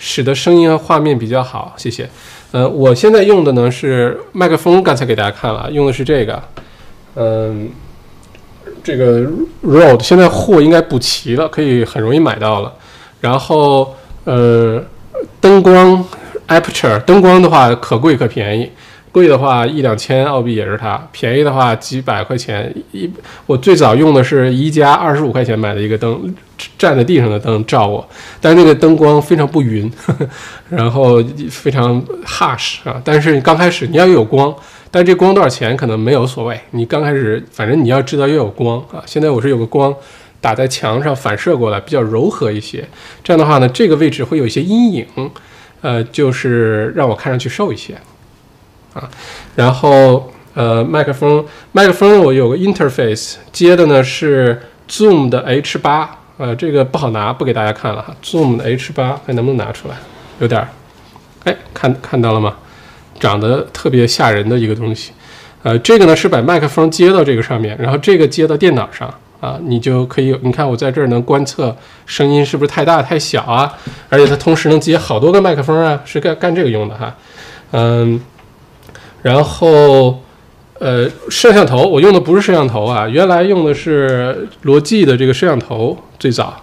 [0.00, 2.10] 使得声音和画面比较好，谢谢。
[2.50, 6.42] 呃，我现在用的呢是麦克风，刚才给大家看了，用的是这个，
[7.14, 7.70] 嗯，
[8.82, 9.22] 这个
[9.64, 12.72] road 现在货应该补齐了，可以很容易买到了。
[13.20, 14.82] 然后，呃，
[15.40, 16.04] 灯光
[16.48, 18.70] Aperture，灯光的话可贵可便宜。”
[19.12, 23.10] 贵的话一两千澳币也是它，便宜的话几百块钱一。
[23.44, 26.32] 我最早用的是宜家二十五块钱买的一个灯，
[26.78, 28.08] 站在地上的灯照我，
[28.40, 30.28] 但是那个灯光非常不匀，呵 呵
[30.68, 31.20] 然后
[31.50, 33.02] 非常 harsh 啊。
[33.04, 34.54] 但是刚开始你要有光，
[34.90, 36.60] 但这光多少钱可能没有所谓。
[36.72, 39.02] 你刚开始反正你要知道要有光啊。
[39.06, 39.94] 现在我是有个光
[40.40, 42.86] 打在墙上反射过来，比较柔和一些。
[43.22, 45.06] 这样的话呢，这个位置会有一些阴影，
[45.80, 47.94] 呃，就是让我看上去瘦一些。
[48.92, 49.08] 啊，
[49.54, 58.16] 然后呃，麦克风，麦克风我有个 interface 接的呢是 Zoom 的 H 八，呃，这个不好拿，不给大家看了哈。
[58.24, 59.94] Zoom 的 H 八，看能不能拿出来，
[60.40, 60.66] 有点，
[61.44, 62.56] 哎，看看到了吗？
[63.20, 65.12] 长得特别吓人的一个东西，
[65.62, 73.72] 呃，这个呢是把麦克风接到这个上面，然后这个接到电脑上啊，你就可以，你看我在这儿能观测声音是不是太大太小啊，
[74.08, 77.14] 而且它同时能接好多个麦克风啊，是干干这个用的哈，
[77.72, 78.20] 嗯。
[79.22, 80.18] 然后，
[80.78, 86.58] 呃，摄像头我用的不是摄像头啊，原来用的是罗技的这个摄像头，最早，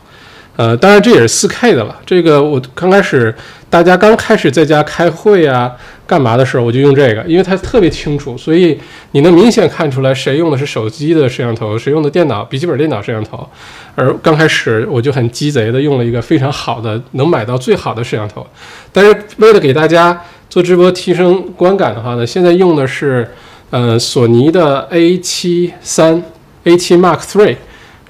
[0.57, 1.97] 呃，当然这也是四 K 的了。
[2.05, 3.33] 这个我刚开始
[3.69, 5.71] 大家刚开始在家开会啊，
[6.05, 8.77] 干嘛的时候我就用这个，因为它特别清楚，所以
[9.11, 13.47] 你能明显看出来谁用的是手机的摄像头，谁用的电脑笔记本电脑摄像头。
[13.95, 18.45] 而刚开始我就很鸡贼的用了一个非常好的，能买到最好的摄像头，
[18.91, 20.21] 但是为了给大家。
[20.49, 23.29] 做直播提升观感的话呢，现在用的是
[23.69, 26.23] 呃索尼的 A7 三
[26.63, 27.57] A7 Mark Three，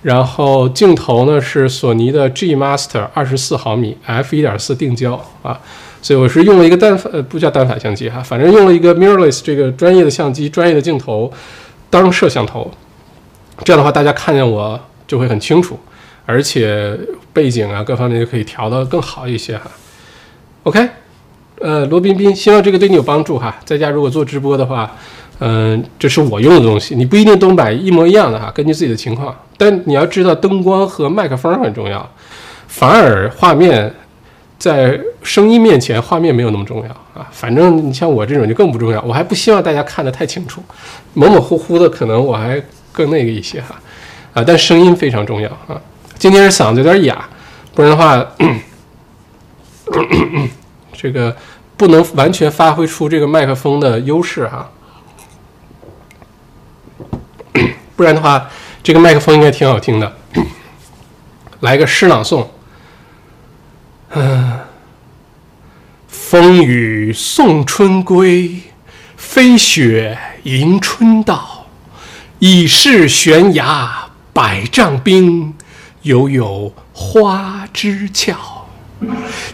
[0.08, 5.60] 然后镜头呢是索尼的 G Master 二十四毫米 f 一点四定焦啊，
[6.02, 11.30] 所以我是用了一个单反呃不叫单反相机哈，反正用了一个 mirrorless 这个专业的相机专业的镜头
[11.90, 12.72] 当摄像头，
[13.66, 15.78] 这样的话大家看见我就会很清楚，
[16.26, 16.98] 而且
[17.34, 19.70] 背景啊各方面就可以调得更好一些哈
[20.64, 20.88] ，OK。
[21.60, 23.60] 呃，罗彬彬，希望这个对你有帮助哈。
[23.66, 24.96] 在家如果做直播的话，
[25.40, 29.36] 嗯，这是我用的东西，你不一定都买一模一样的哈，根据自己的情况。
[29.58, 32.10] 但你要知道，灯光和麦克风很重要，
[32.68, 33.94] 反而画面
[34.58, 37.28] 在声音面前，画面没有那么重要啊。
[37.32, 40.62] 反正你像我这种就更不重要，我还不希望大家看得太清楚，
[41.14, 42.62] 模模糊糊的可能我还
[42.92, 43.76] 更那个一些哈。
[44.34, 45.80] 啊，但声音非常重要啊。
[46.18, 47.28] 今天是嗓子有点哑，
[47.74, 48.26] 不然的话。
[51.00, 51.34] 这个
[51.78, 54.68] 不能完全发挥出这个麦克风的优势哈，
[57.96, 58.50] 不然的话，
[58.84, 60.18] 这个麦克风应该挺好听的。
[61.62, 62.46] 来个诗朗诵，
[64.12, 64.60] 嗯，
[66.08, 68.62] 风雨送春归，
[69.16, 71.66] 飞雪迎春到，
[72.40, 75.56] 已是悬崖百丈冰，
[76.04, 78.36] 犹有花枝俏。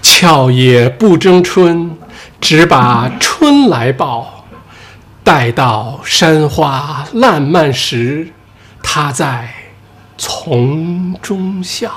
[0.02, 1.98] 俏也不争春，
[2.42, 4.43] 只把春来报。
[5.24, 8.28] 待到山花烂漫时，
[8.82, 9.50] 他在
[10.18, 11.92] 丛中笑。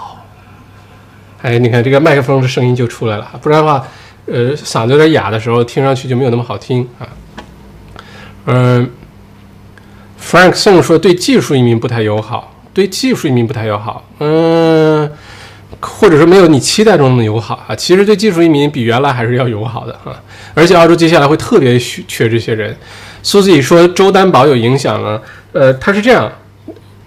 [1.42, 3.86] 哎，你看这个麦克风的声音就出来了，不然的话，
[4.26, 7.08] 呃，嗓子有点哑的时候，听上去就没有那么好听啊。
[8.46, 8.90] 嗯
[10.20, 14.04] ，Frank Song 说对技术移民不太友好，对技术移民不太友好。
[14.20, 15.10] 嗯。
[15.78, 20.14] 或者说没有你期待中那么友好啊，其实对技术移民比原来还是要友好的啊，
[20.54, 22.74] 而且澳洲接下来会特别缺缺这些人。
[23.26, 25.20] 苏子怡说周担保有影响了，
[25.50, 26.30] 呃，他是这样，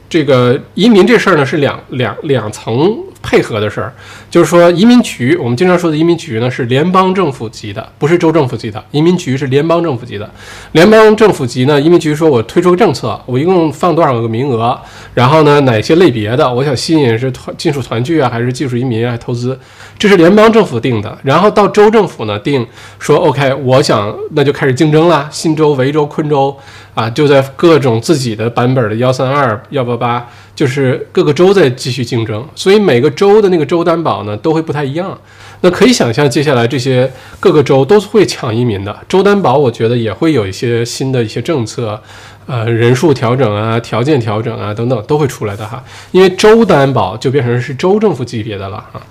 [0.10, 2.94] 这个移民这事儿呢是两两两层。
[3.22, 3.94] 配合的事儿，
[4.30, 8.84] 就是说移民局，我们经常说的移民局呢是联邦政府级的，不是州政府级的。
[8.92, 10.30] 移民局是联邦政府级的，
[10.72, 14.80] 联邦政府级呢，移民局说我推出个政策，我一共放多少个名额，
[15.14, 19.60] 然后呢哪些类别的，我想吸引是团金属团聚啊，还是技术移民啊，投资，
[19.98, 21.18] 这是联邦政府定的。
[21.24, 22.66] 然后到州政府呢定
[23.00, 26.56] 说 OK，我想那就开始竞争了，新州、维州、昆州
[27.00, 30.28] 啊，就在各种自己的版本的幺三二、幺八八。
[30.60, 35.18] 就是各个州在继续竞争，所以每个州的那个州担保呢都会不太一样。
[35.62, 41.98] 那可以想象，接下来这些各个州都会抢移民的州担保，我觉得也会有一些新的一些政策，
[42.46, 45.82] 呃，人数调整啊，条件调整啊等等都会出来的哈。
[46.12, 49.02] 因为州担保就变成是州政府级别的了哈。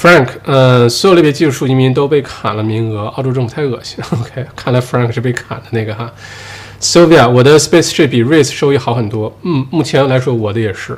[0.00, 3.98] Frank，呃，所有类别技术数移民都被砍了名额，澳洲政府太恶心。
[4.12, 6.08] OK，看来 Frank 是被砍的那个哈。
[6.80, 9.36] Sylvia，我的 Spaceship 比 Race 收益好很多。
[9.42, 10.96] 嗯，目前来说我的也是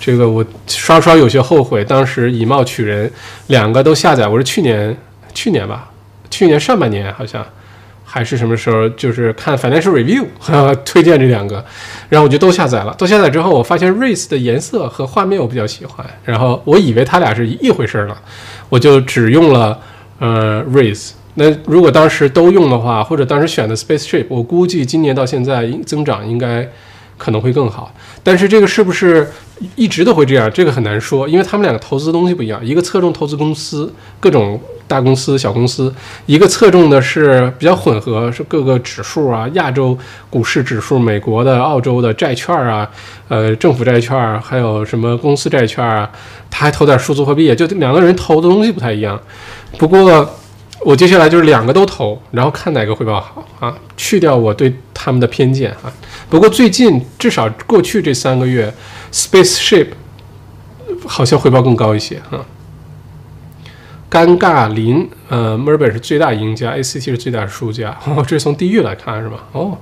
[0.00, 3.10] 这个我稍稍有些后悔，当时以貌取人，
[3.48, 4.26] 两个都下载。
[4.26, 4.96] 我是去年
[5.34, 5.90] 去年吧，
[6.30, 7.44] 去年上半年好像。
[8.16, 8.88] 还是什么时候？
[8.90, 10.24] 就是看 Financial Review
[10.86, 11.62] 推荐这两个，
[12.08, 12.94] 然后我就都下载了。
[12.96, 18.16] 都下载之后，我发现 Race 的颜色和画面我比较喜欢，然后我以为它俩是一回事儿呢，
[18.70, 19.78] 我就只用了
[20.18, 21.10] 呃 Race。
[21.34, 26.66] 那如果当时都用的话，或者当时选的 spaceship，我估计今年到现在增长应该
[27.16, 27.92] 可能会更好。
[28.22, 29.30] 但是这个是不是
[29.74, 30.50] 一直都会这样？
[30.52, 34.60] 这个很难说，因为他们两个投资的东西不一样，一个侧重投资公司各种。
[34.88, 35.92] 大公司、小公司，
[36.26, 39.98] 一个侧重的是比较混合，是各个指数啊，亚洲
[40.30, 42.88] 股市指数、美国的、澳洲的债券啊，
[43.26, 46.08] 呃，政府债券，还有什么公司债券啊，
[46.48, 49.20] 他还投点数字货币，就两个人投的东西不太一样。
[49.76, 50.24] 不过
[50.84, 55.92] 我接下来就是两个都投，然后看哪个回报好啊，去掉我对他们的偏见啊。
[56.30, 58.72] 不过最近至少过去这三个月
[59.12, 59.88] ，Spaceship
[61.06, 62.44] 好像回报更高一些啊。
[64.08, 67.98] 尴尬林，呃，墨尔本是最大赢家，ACT 是最大输家。
[68.06, 69.44] 哦，这是从地域来看是吧？
[69.52, 69.76] 哦，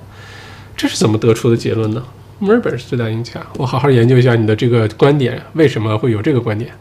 [0.75, 2.03] 这是怎么得出的结论呢？
[2.39, 6.71] 墨尔本是最大赢家，我好好研究一下你的这个观点，为什么会有这个观点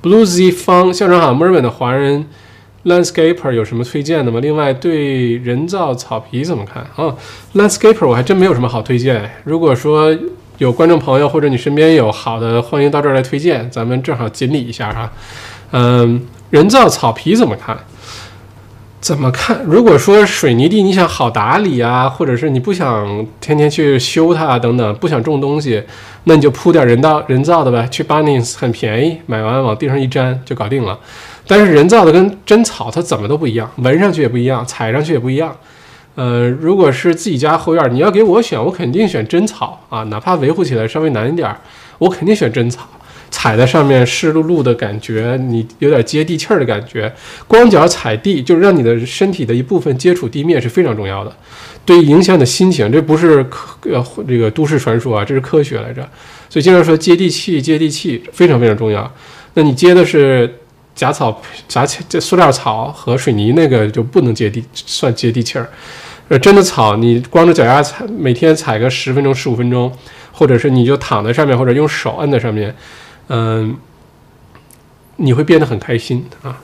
[0.00, 2.26] ？Bluesy 方校长好，墨尔本的华人
[2.88, 4.40] landscaper 有什么推荐的吗？
[4.40, 6.82] 另外，对人造草皮怎么看？
[6.96, 7.14] 啊
[7.54, 9.30] ，landscaper 我还真没有什么好推荐。
[9.44, 10.16] 如果说
[10.58, 15.12] 有观众朋友或者你身边有好的，欢迎到这儿来推荐，咱们正好锦鲤一下哈。
[15.72, 16.26] 嗯。
[16.50, 17.76] 人造草皮怎么看？
[19.02, 19.62] 怎么看？
[19.66, 25.82] 如果说水泥地你想好打理啊，或者是你不想天天去修它啊等等，不想种东西，
[26.24, 27.86] 那你就铺点人造人造的呗。
[27.90, 30.98] 去 Bunnings 很便宜，买完往地上一粘就搞定了。
[31.48, 35.56] 但是人造的跟真草它怎么都不一样，闻上去也不一样，踩上去也不一样。
[36.14, 41.52] 呃，如果是自己家后院，你要给我选，我肯定选真草啊，哪怕维护起来稍微难一点，
[41.98, 42.86] 我肯定选真草。
[43.30, 47.12] 踩在上面湿漉漉的感觉，你有点接地气儿的感觉。
[47.46, 51.36] 光脚踩地就是让你的身体的一部分接触地面是非常重要的，
[51.84, 52.90] 对影响你的心情。
[52.90, 56.00] 这不是科呃这个都市传说啊，这是科学来着。
[56.48, 59.08] 所以经常说接地气，接地气非常非常重要。
[59.52, 60.50] 那你接的是
[60.98, 65.70] 假草、假这塑料草和水泥那个就不能接地，算接地气儿。
[66.26, 69.92] 呃，真的草你光着脚丫踩，每天踩个十分钟、十五分钟，
[70.32, 72.74] 或者是你就躺在上面，或者用手摁在上面。
[73.28, 73.76] 嗯，
[75.16, 76.58] 你会变得很开心啊！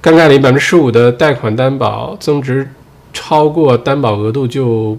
[0.00, 2.72] 尴尬里百分之十五的贷款担保增值
[3.12, 4.96] 超过担保额度就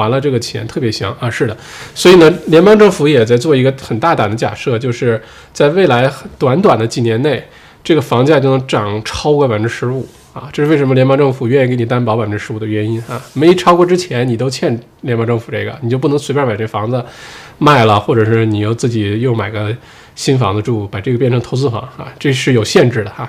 [0.00, 1.30] 还了这个钱，特别香啊！
[1.30, 1.56] 是的，
[1.94, 5.22] 所以呢，联邦政府也在做一个很大胆的假设，就是
[5.52, 7.42] 在未来短短的几年内，
[7.84, 10.08] 这个房价就能涨超过百分之十五。
[10.32, 13.20] 啊，这是为什么联邦政府愿意给你担保百分之十五的原因啊！
[13.32, 17.04] 没超过之前，你都欠联邦政府这个，你就不能随便把这房子
[17.58, 19.76] 卖了，或者是你又自己又买个
[20.14, 23.28] 新房子住，把这个变成投资房啊，这是有限制的哈。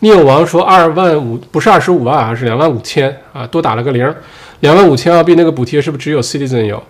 [0.00, 4.14] 聂王说二万五不是二十五万啊，是两万五千啊，多打了个零，
[4.62, 6.82] 两万五千澳币那个补贴是不是只有 Citizen 有？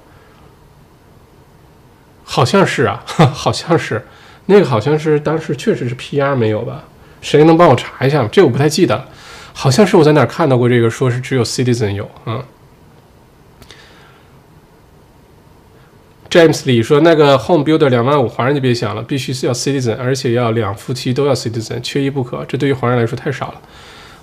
[2.24, 3.02] 好像是啊，
[3.34, 4.06] 好像是，
[4.46, 6.84] 那个好像是当时确实是 PR 没有吧？
[7.20, 8.26] 谁能帮我查一下？
[8.30, 9.08] 这我不太记得，
[9.52, 12.44] 好像是我在哪看到过这个，说是只有 Citizen 有啊。
[16.30, 22.44] James 李说那个 Home Builder 两万五，华人就别想了，必须是要 Citizen，而且要两夫妻都要 Citizen，缺一不可。
[22.46, 23.60] 这对于华人来说太少了。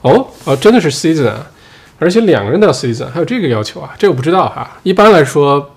[0.01, 1.35] 哦哦，真的是 Citizen，
[1.99, 3.93] 而且两个人都要 Citizen，还有这个要求啊？
[3.99, 4.79] 这我不知道哈。
[4.83, 5.75] 一般来说。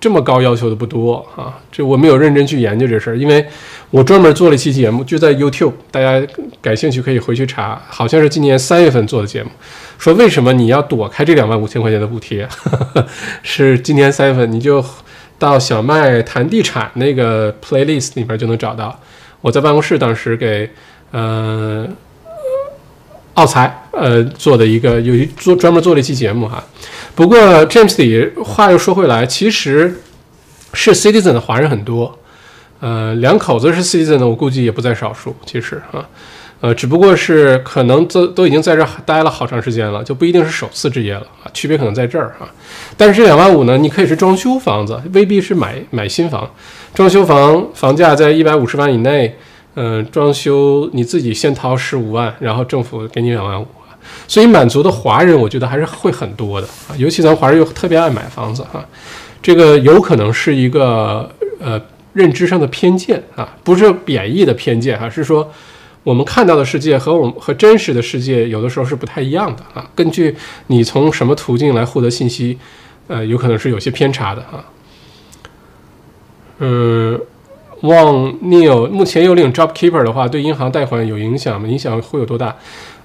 [0.00, 3.46] 这么高要求的不多啊，这我没有认真去研究这事儿，因为
[3.90, 6.26] 我专门做了一期节目，就在 YouTube，大家
[6.62, 9.50] 感兴趣可以回去查，好像是今年三月份做的节目，
[9.98, 12.48] 说为什么你要躲开这两万五千块钱的补贴，
[13.44, 14.82] 是今年三月份你就
[15.38, 18.98] 到小麦谈地产那个 playlist 里面就能找到，
[19.42, 20.70] 我在办公室当时给
[21.10, 21.86] 呃
[23.40, 26.62] 奥财呃做的一个有一做专门做了一期节目哈。
[27.14, 27.38] 不过
[27.68, 30.02] ，James 里话又说回来，其实
[30.74, 32.18] 是 Citizen 的华人很多，
[32.80, 35.34] 呃，两口子是 Citizen 的，我估计也不在少数。
[35.46, 36.06] 其实啊，
[36.60, 42.44] 呃，只不过是可能都都已经在这待了好长时间了，就不一定是首次置业了啊，区别可能在这儿啊。
[42.98, 46.46] 但是这两万五呢，你可以是装修房子，未必是买买新房。
[46.92, 49.34] 装修房房价在一百五十万以内，
[49.74, 53.66] 嗯，装修你自己先掏十五万，然后政府给你两万五。
[54.26, 58.84] 所以满足的华人，我觉得还是会很多的啊，尤其咱华人又特别爱买房子哈，
[59.42, 61.80] 这个有可能是一个呃
[62.14, 65.48] 认知上的偏见啊，不是贬义的偏见哈，是说
[66.02, 69.88] 我们看到的世界和我们和真实的世界有的时候是不太一样的啊。
[69.94, 70.34] 根据
[70.68, 72.58] 你从什么途径来获得信息，
[73.06, 74.64] 呃，有可能是有些偏差的啊。
[76.58, 77.20] 嗯，
[77.82, 81.66] 望 Neil 目前有领 JobKeeper 的话，对银行贷款有影响吗？
[81.68, 82.54] 影响会有多大？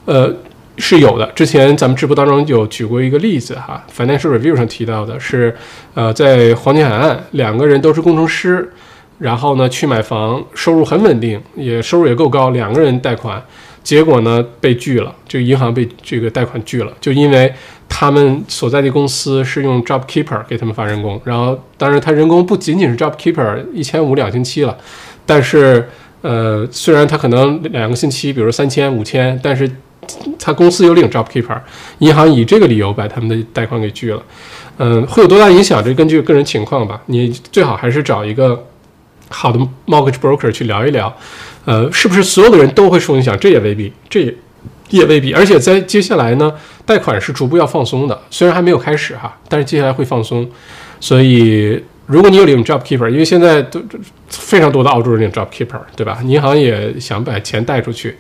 [0.05, 0.32] 呃，
[0.78, 1.26] 是有的。
[1.34, 5.55] 之前咱们直播当中有举过一个例子哈，Financial Review 上提到的是，
[5.93, 8.71] 呃，在黄金海岸，两个人都是工程师，
[9.19, 13.41] 然后呢去买房，收入很稳定，也收入也够高，两个人贷款，
[13.86, 17.53] 结果呢被拒了，就银行被这个贷款拒了，就因为。
[17.88, 24.75] 他们所在的公司是用 JobKeeper 给他们发人工，然后当然他人工不仅仅是 JobKeeper 一千五两星期了，
[25.23, 25.88] 但是
[26.21, 29.69] 呃虽然他可能两个星期，比如三千五千，但是
[30.39, 31.61] 他公司有领 JobKeeper，
[31.99, 34.21] 银行以这个理由把他们的贷款给拒了，
[34.77, 35.81] 嗯，会有多大影响？
[35.83, 38.65] 这根据个人情况吧，你最好还是找一个
[39.29, 41.15] 好的 mortgage broker 去聊一聊，
[41.66, 43.38] 呃，是不是所有的人都会受影响？
[43.38, 44.34] 这也未必，这也。
[44.91, 46.53] 也未必，而且在接下来呢，
[46.86, 50.47] 贷款是逐步要放松的，虽然还没有开始哈，但是接下来会放松。
[50.99, 53.82] 所以，如果你有领 JobKeeper，因为现在都
[54.30, 56.20] 非常多的澳洲人领 JobKeeper，对吧？
[56.24, 58.16] 银行也想把钱贷出去，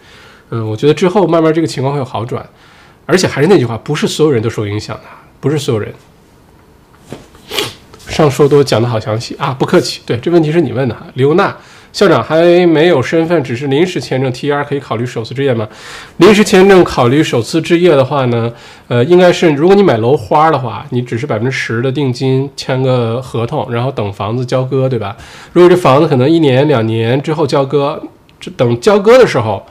[0.49, 2.43] 嗯，我觉得之后慢慢这个情况会有好转。
[3.05, 5.03] 而且还是那句话，不是所有人都受影响的，
[5.39, 5.93] 不是所有人。
[8.07, 10.01] 上述都讲的好详细啊，不客气。
[10.03, 11.55] 对，这问题是你问的哈，刘娜。
[11.95, 15.65] 校长还没有身份，只是临时签证 TR 可以考虑首次置业吗？
[16.17, 18.51] 临时签证考虑首次置业的话呢，
[18.89, 25.15] 呃，应该是如果你买楼花的话，你只是百分之十的定金，签个合同，然后等房子交割，对吧？
[25.53, 28.03] 如果这房子可能一年两年之后交割，
[28.41, 29.65] 这等交割的时候。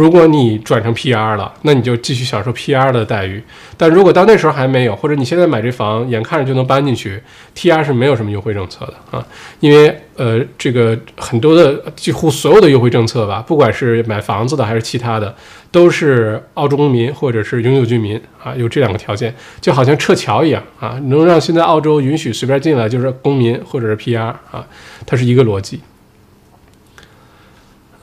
[0.00, 3.42] 如果你转成 PR 了，那你就继续享受 PR 的待遇。
[3.76, 7.22] 但如果到那时候还没有，或者你现在买这房，眼看着就能搬进去
[7.54, 9.22] ，TR 是没有什么优惠政策的啊。
[9.60, 15.36] 因为呃，这个很多的几乎所有的优惠政策吧，不管是买房子的还是其他的，
[15.70, 24.66] 都是澳洲公民或者是永久居民啊，有这两个条件，就好像撤侨一样啊，能让现在澳洲允许随便进来就是公民或者是 PR 啊，
[25.04, 25.82] 它是一个逻辑。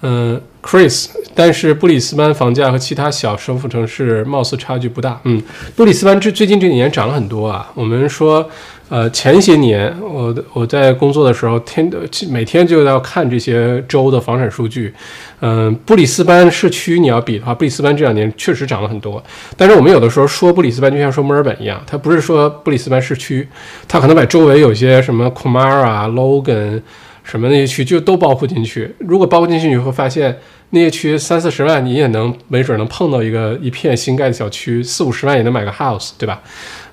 [0.01, 5.17] 嗯，Chris，但是布里斯班房价和其他小首府城市貌似差距不大。
[5.23, 5.41] 嗯，
[5.77, 7.71] 布里斯班这最近这几年涨了很多啊。
[7.73, 8.49] 我们说，
[8.89, 11.89] 呃，前些年我我在工作的时候，天
[12.29, 14.93] 每天就要看这些州的房产数据。
[15.39, 19.23] 嗯，布里斯班市区你要比的话，布里斯班这两年确实涨了很多。
[19.55, 23.47] 但是我们有的时候说布里斯班就像说墨尔本一样，它不是说布里斯班市区，
[23.87, 26.81] 它可能把周围有些什么 Kumara、Logan。
[27.29, 28.95] 什么那些区就都包括进去。
[28.99, 36.41] 如果包括进去，你会发现那些区三四十万你也能没准能碰到一个一片新盖的小区，四五十万也能买个 house，对吧？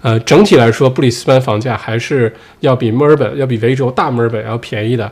[0.03, 5.11] 呃，整体来说，布里斯班房价还是要比墨尔本、要比维州大墨尔本要便宜的，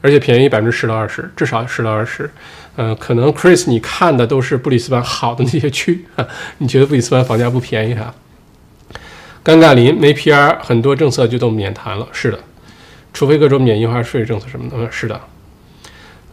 [0.00, 2.28] 而且便宜百分之十到二十，至少十到二十。
[2.76, 6.04] 呃，可能 Chris 你看的都是布里斯班好的那些区，
[6.58, 8.12] 你觉得布里斯班房价不便宜哈？
[9.44, 12.08] 尴尬林没 PR，很多政策就都免谈了。
[12.10, 12.38] 是的。
[13.14, 15.18] 除非各州免印花税政策什么的，是的。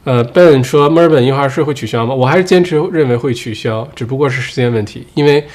[0.03, 2.13] 呃，Ben 说墨尔本印花税会取消吗？
[2.13, 5.05] 我还是坚持认为会取消，只不过是时间问题。
[5.13, 5.45] 因为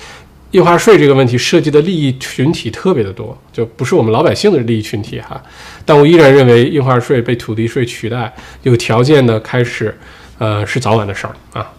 [0.53, 5.43] 印花税这个问题涉及的利益群体特别的多，就不是我们老百姓的利益群体哈。
[5.85, 9.99] 但我依然认为印花税被土地税取代，有条件的开始，
[10.39, 11.73] 呃，是早晚的事儿啊。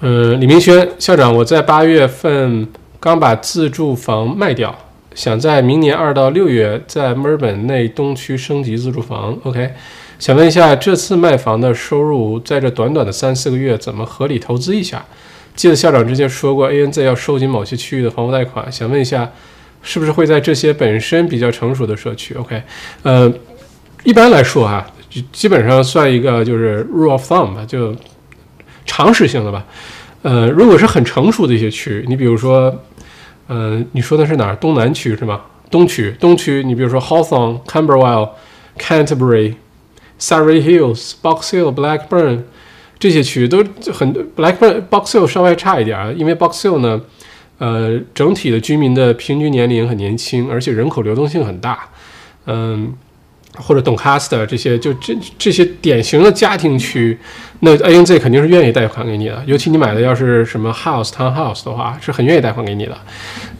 [0.00, 2.68] 嗯，李明轩校长，我在八月份
[3.00, 4.78] 刚把自住房卖掉。
[5.14, 9.70] 想在明年二到六月在墨尔本内东区升级自住房，OK？
[10.18, 15.04] 想问一下，这次卖房的收入在这短短的三四个月怎么合理投资一下？
[15.54, 19.30] 记得校长之前说过，ANZ 要收紧某些区域的房屋贷款，想问一下，
[19.82, 22.62] 是不是会在这些本身比较成熟的社区？OK？
[23.02, 23.30] 呃，
[24.04, 24.86] 一般来说哈，
[25.32, 27.94] 基本上算一个就是 rule of thumb 吧，就
[28.86, 29.64] 常识性的吧。
[30.22, 32.72] 呃，如果是很成熟的一些区，你比如说。
[33.48, 34.56] 嗯，你说的是哪儿？
[34.56, 35.40] 东南区是吗？
[35.70, 38.30] 东区，东区，你比如说 Hawthorn、Camberwell、
[38.78, 39.54] Canterbury、
[40.18, 42.42] Surrey Hills、Box Hill、Blackburn
[42.98, 47.00] 这些区域都很 Blackburn、Box Hill 稍微差一点，因为 Box Hill 呢，
[47.58, 51.88] 呃，整体的居民的平均年龄很年轻，而且人口流动性很大，
[52.46, 52.94] 嗯。
[53.54, 57.18] 或者 Doncaster 这些，就这这些典型的家庭区，
[57.64, 59.40] 那 ANZ 肯定是愿意贷款给你的。
[59.46, 62.96] 尤其你买的要是什么 house town house 的话，是很愿意贷款给你的。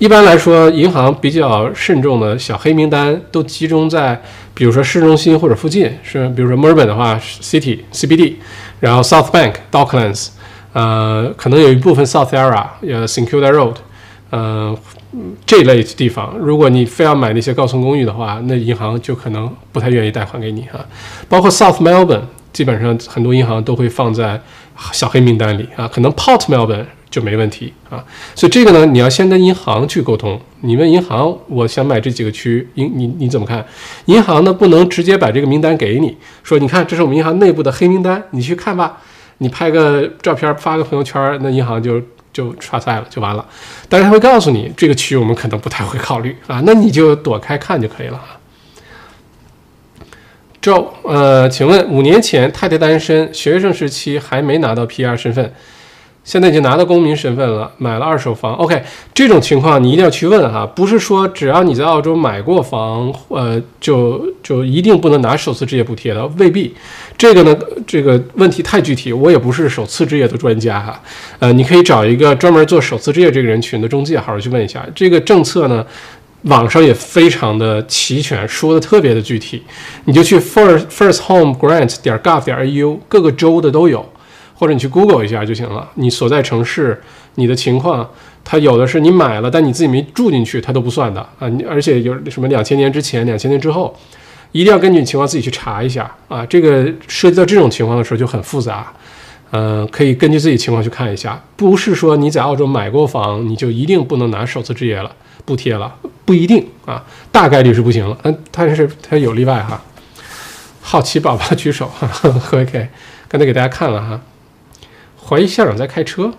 [0.00, 4.20] 一般来说，银行比较慎重的小黑名单都集中在，
[4.54, 8.34] 比如说市中心或者附近，是比如说墨尔本的话，City CBD，
[8.80, 10.30] 然后 South Bank Docklands，
[10.72, 13.76] 呃，可能有一部分 South Area，呃 s i n c u l a Road，
[14.30, 14.76] 呃
[15.46, 20.84] 这类地方，如果你非要买那些高层公寓的话，那银行就可能不太愿意贷款给你哈。
[21.28, 22.22] 包括 South Melbourne，
[22.52, 24.40] 基本上很多银行都会放在
[24.92, 28.04] 小黑名单里啊，可能 Port Melbourne 就没问题啊。
[28.34, 30.40] 所以这个呢，你要先跟银行去沟通。
[30.60, 33.64] 你问银行，我想买这几个区，银你你怎么看？
[34.04, 38.98] 银行呢不能直接把这个名单给你，说你看这是我们银行内部的黑名单，你去看吧。
[39.38, 42.00] 你拍个照片发个朋友圈，那银行就
[42.32, 43.44] 就刷菜了，就完了。
[43.88, 48.38] 但是他会告诉你，这个区我们可能不太会考虑啊，那你就躲开看就可以了啊。
[50.62, 55.52] Joe，，呃，请问五年前太太单身，学生时期还没拿到 PR 身份。
[56.22, 58.55] 现在已经拿到公民身份了，买了二手房。
[58.55, 58.80] OK，
[59.12, 66.72] 这种情况你一定要去问哈，不是说只要你在澳洲买过房，呃，就就一定不能拿首次置业补贴的，未必。
[67.18, 71.02] 这个呢，这个问题太具体，我也不是首次置业的专家哈。
[71.40, 74.86] 呃，你可以找一个专门做首次置业这个人群的中介，好好去问一下。
[74.94, 75.84] 这个政策呢，
[76.43, 79.62] 网上也非常的齐全，说的特别的具体，
[80.05, 84.05] 你就去 first first home grant 点 gov 点 au，各个州的都有。
[84.55, 85.90] 或者你去 Google 一下就行了。
[85.94, 87.02] 你所在城市，
[87.35, 88.09] 你的情况，
[88.44, 91.48] 它有的是你买了，但你自己没住进去，它都不算的啊。
[91.48, 93.93] 你而且有什么两千年之前、两千年之后，
[94.52, 96.47] 一定要根据你情况自己去查一下啊。
[96.47, 98.93] 这个涉及到这种情况的时候就很复杂，
[99.52, 101.42] 嗯，可以根据自己情况去看一下。
[101.56, 105.14] 不是说你在澳洲买过房，你就一定不能拿首次置业了
[105.44, 108.16] 补贴了，不一定啊，大概率是不行了。
[108.22, 109.80] 嗯，但是它有例外哈。
[110.80, 111.90] 好奇宝宝举手
[112.52, 112.88] ，OK，
[113.28, 114.20] 刚才给大家看了哈。
[115.22, 116.32] 怀疑校长在开车。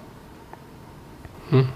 [1.52, 1.68] 嗯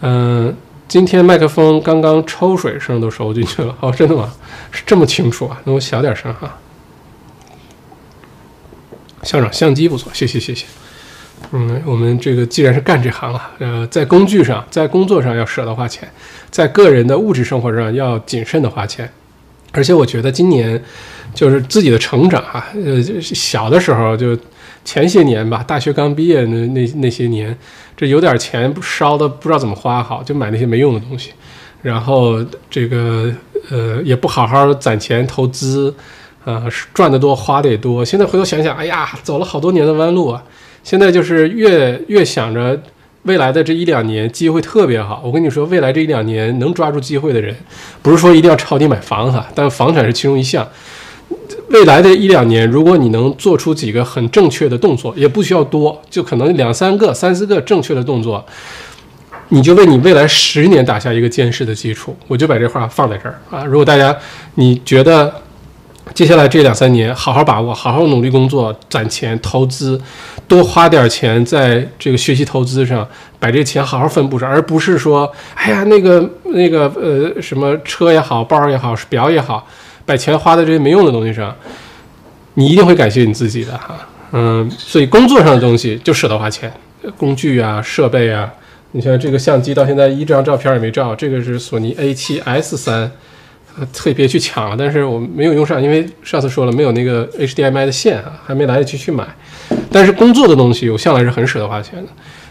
[0.00, 0.56] 嗯，
[0.88, 3.74] 今天麦克风刚刚抽水声都收进去了。
[3.80, 4.34] 哦，真的吗？
[4.72, 5.60] 是这么清楚啊？
[5.64, 6.58] 那我小点声哈。
[9.26, 10.64] 校长相机不错，谢谢谢谢。
[11.50, 16.08] 嗯，我们这个既然是干这行了，呃，在工具上，在工作上要舍得花钱，
[16.50, 19.10] 在个人的物质生活上要谨慎的花钱。
[19.72, 20.82] 而且我觉得今年
[21.34, 24.38] 就是自己的成长啊，呃，小的时候就。
[24.86, 27.52] 前些年吧，大学刚毕业那那那些年，
[27.96, 31.32] 这有点钱烧的不知道怎么花好，就买那些没用的东西，
[31.82, 32.36] 然后
[32.70, 33.34] 这个
[33.68, 35.92] 呃也不好好攒钱投资，
[36.46, 36.64] 啊
[36.94, 38.04] 赚得多花得多。
[38.04, 40.42] 现在回头想想，哎呀，走了好多年的弯路啊！
[40.84, 42.80] 现在就是越越想着
[43.24, 45.20] 未来的这一两年机会特别好。
[45.24, 47.52] 我跟你说，未来这一两年能抓住机会的人，
[48.00, 50.66] 不是说一定要抄底买房哈，但房产是其中一项。
[51.70, 58.44] 未来的一两年，如果你能做出几个很正确的动作，也不需要多，就可能两三个、三四个正确的动作，
[59.48, 62.16] 你就为你未来十年打下一个坚实的基础。
[62.28, 63.64] 我就把这话放在这儿啊！
[63.64, 64.16] 如果大家
[64.54, 65.34] 你觉得
[66.16, 70.00] 接下来这两三年好好把握，好好努力工作、攒钱、投资，
[70.48, 73.06] 多花点钱在这个学习投资上，
[73.38, 79.68] 把这钱好好分布上，而不是说，哎呀，那个那个呃，什么车也好，包也好，表也好。
[80.06, 81.54] 把钱花在这些没用的东西上，
[82.54, 83.94] 你一定会感谢你自己的哈。
[84.32, 86.72] 嗯，所以工作上的东西就舍得花钱，
[87.18, 88.50] 工具啊、设备啊。
[88.92, 93.12] 你像这个相机到现在一张照片也没照，这个是索尼 A7S 三，
[93.92, 99.26] 特别去抢了，但是我没有用上，因为上次说了没有那个 HDMI 的线啊，还没来得及去买。
[99.90, 102.08] 但是工作的东西我向来是很舍得花钱的。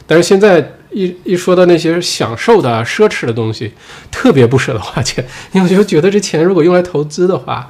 [0.07, 3.71] 但是现在一一说到那些享受的奢侈的东西，
[4.11, 7.67] 特别不舍得花钱，因为我就觉得这钱如果用来投资的话，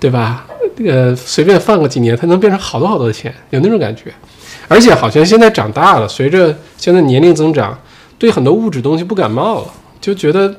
[0.00, 0.46] 对吧？
[0.84, 4.12] 呃，随便放个几年，它能变成好多好多的钱，有那种感觉。
[4.68, 7.78] 而且好像现在长大了，随着现在年龄增长，
[8.18, 9.68] 对很多物质东西不感冒了，
[10.00, 10.54] 就觉得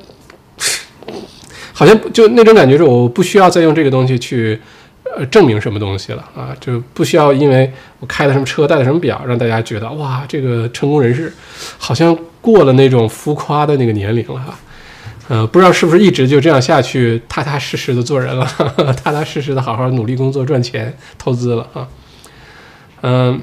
[1.78, 4.60] 好像就那种感觉是我不需要再用这个东西去。
[5.16, 6.54] 呃，证明什么东西了啊？
[6.60, 11.32] 就不需要因为我开的什么车、戴的什么表，让大家觉得哇，这个成功人士
[11.78, 14.58] 好像过了那种浮夸的那个年龄了哈。
[15.28, 18.46] 呃，不知道是不是一直就这样下去，踏踏实实的做人了，
[19.02, 21.88] 踏踏实实的好好努力工作、赚钱、投资了啊。
[23.00, 23.40] 嗯，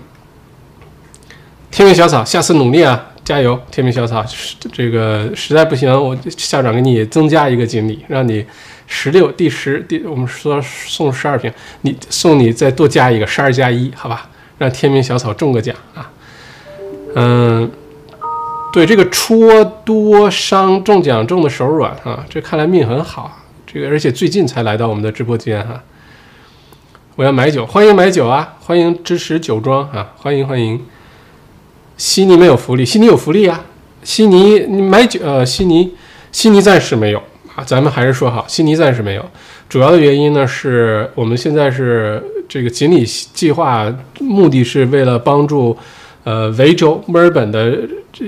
[1.72, 3.60] 天命小草，下次努力啊，加油！
[3.70, 4.24] 天命小草，
[4.72, 8.46] 这个实在不行，我校长给你增加一个锦鲤，让你。
[8.88, 14.30] 十六第十第，我们说送十二瓶，你送你再多加一个十二加一，好吧？
[14.60, 16.12] 让天命小草中个奖啊！
[17.16, 17.72] 嗯，
[18.72, 23.42] 对这个戳多伤中奖中的手软啊，这看来命很好。
[23.66, 25.82] 这个而且最近才来到我们的直播间哈。
[27.16, 28.54] 我要买酒，欢迎买酒啊！
[28.60, 30.14] 欢迎支持酒庄啊！
[30.16, 30.80] 欢迎欢迎。
[31.98, 33.66] 悉尼没有福利，悉尼有福利啊！
[34.04, 35.94] 悉尼你买酒呃，悉尼
[36.32, 37.22] 悉尼暂时没有。
[37.56, 39.26] 啊，咱们还是说好，悉尼暂时没有。
[39.70, 43.90] 主要的原因呢，是我们现在是这个锦鲤计划，
[44.20, 45.78] 目的是为了帮助
[46.26, 47.80] 呃，维州墨尔本的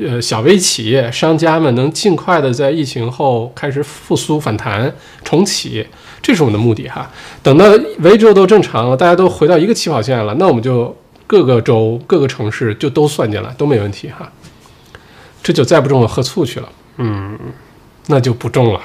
[0.07, 4.89] 呃小微企业商家们能尽快的在疫情后开始复苏反弹
[5.25, 5.85] 重启，
[6.21, 7.11] 这是我们的目的哈。
[7.43, 7.65] 等到
[7.99, 10.95] 维州都正常了，大家都回到一个起跑线了，那我们就
[11.27, 14.31] 各个州各个城市就都算进来，都没问题哈。
[15.43, 16.69] 这酒再不中，我喝醋去了。
[16.97, 17.37] 嗯，
[18.07, 18.81] 那就不中了。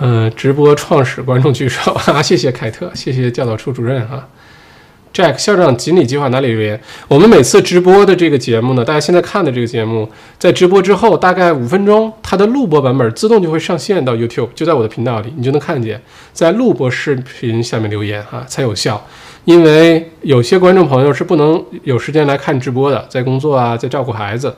[0.00, 4.28] 嗯，直播创始观众举手啊， 谢谢凯特，谢谢教导处主任哈。
[5.12, 6.80] Jack 校长锦鲤计划哪里留言？
[7.08, 10.08] 我们每次直播的这个节目呢，大家现在看的这个节目，
[10.38, 16.00] 在直播之后大概五分钟，它的录播版本自动就会上线到 YouTube，就在我的频道里，你就能看见，
[16.32, 19.04] 在录播视频下面留言哈才有效。
[19.44, 24.54] 因为有些观众朋友是不能有时间来看直播的，在工作啊，在照顾孩子，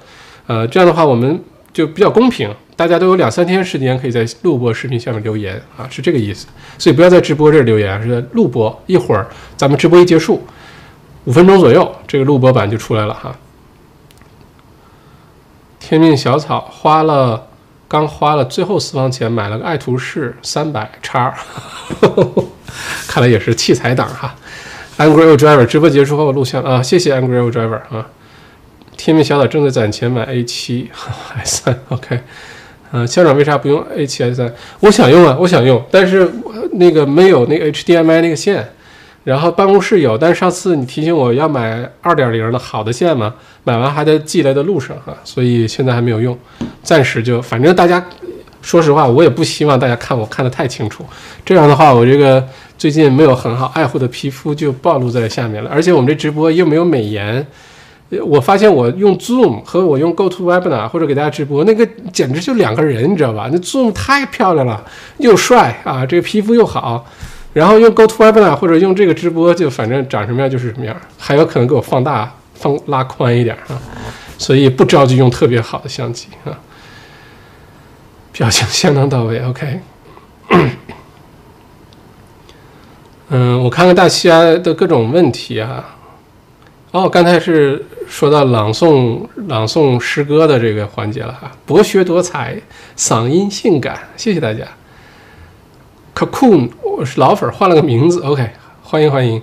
[0.46, 1.42] 呃，这样的话我们
[1.72, 2.52] 就比较公平。
[2.74, 6.48] 大家都有两三天时间可以在录播视频下面留言啊，是这个意思。
[6.78, 8.82] 所以不要在直播这留言，是在录播。
[8.86, 10.42] 一会儿咱们直播一结束，
[11.24, 13.36] 五分钟左右，这个录播版就出来了哈。
[15.78, 17.46] 天命小草花了
[17.86, 21.32] 刚花了最后私房钱买了个爱图仕三百叉，
[23.06, 24.34] 看来也是器材党哈。
[24.98, 28.06] Angry Old Driver 直播结束后录像啊，谢谢 Angry Old Driver 啊。
[28.96, 30.90] 天命小岛正在攒钱买 A 七
[31.42, 32.20] S 三，OK。
[32.92, 34.54] 嗯，校长为啥不用 A 七 S 三？
[34.80, 36.30] 我想用啊，我想用，但是
[36.72, 38.68] 那个没有那个 HDMI 那个线，
[39.24, 46.38] 然后办公室有，但是上次你提醒我要买二点零的好的线嘛，买完还在寄来的路上哈，所以现在还没有用，
[46.82, 48.04] 暂时就反正大家
[48.60, 51.04] 说实话，我也不希望大家看我看的太清楚，
[51.44, 52.46] 这样的话我这个
[52.82, 57.46] 最近没有很好爱护的皮肤就暴露在下面了，而且我们这直播又没有美颜。
[58.24, 63.48] 我发现我用 Zoom 和我用 Go To Webinar 或者给大家直播，那个简直就两个人，你知道吧？
[63.52, 64.84] 那 Zoom 太漂亮了，
[65.18, 67.06] 又帅啊，这个皮肤又好。
[67.52, 73.78] 然后用 Go To Webinar 或者用这个直播，就反正长什么样就是什么样，还有可能给我放大、放拉宽一点啊。
[74.38, 76.58] 所以不着急用特别好的相机啊。
[78.32, 79.78] 表情相当到位，OK。
[83.34, 85.96] 嗯，我看看大家的各种问题啊。
[86.90, 92.60] 哦，刚才是说到朗诵朗诵诗歌的这个环节了哈，博学多才，
[92.94, 94.66] 嗓音性感，谢谢大家。
[96.14, 98.50] Cocoon，我是老粉，换了个名字，OK，
[98.82, 99.40] 欢迎欢迎。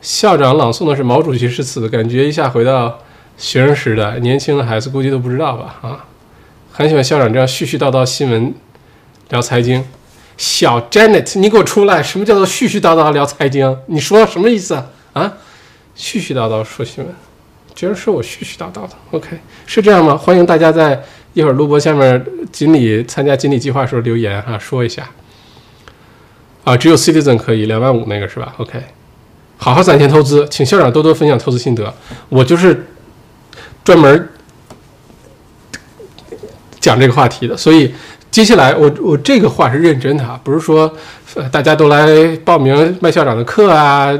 [0.00, 2.98] 校长朗诵的是毛主席诗词，感觉一下回到
[3.36, 5.76] 学生时代，年轻的孩子估计都不知道吧？
[5.82, 6.04] 啊，
[6.72, 8.52] 很喜欢校长这样絮絮叨叨新闻
[9.28, 9.84] 聊财经。
[10.38, 13.76] 小 Janet，你给我出来，什么叫做絮絮叨叨聊财经？
[13.86, 14.74] 你说什么意思
[15.12, 15.34] 啊？
[15.96, 17.12] 絮絮叨叨说新闻，
[17.74, 19.36] 居然说我絮絮叨叨的，OK，
[19.66, 20.16] 是这样吗？
[20.16, 21.02] 欢迎大家在
[21.34, 25.10] 一会儿录播下面锦鲤参加锦鲤计划时候留言哈，说一下。
[26.62, 28.80] 啊，只有 Citizen 可以两万五那个是吧？OK，
[29.56, 31.92] 好好攒钱投资，请校长多多分享投资心得。
[32.28, 32.86] 我就是
[33.82, 34.28] 专门
[36.78, 37.92] 讲这个话题的，所以
[38.30, 40.92] 接下来我我这个话是认真的哈，不是说
[41.50, 44.10] 大家都来报名麦校长的课啊，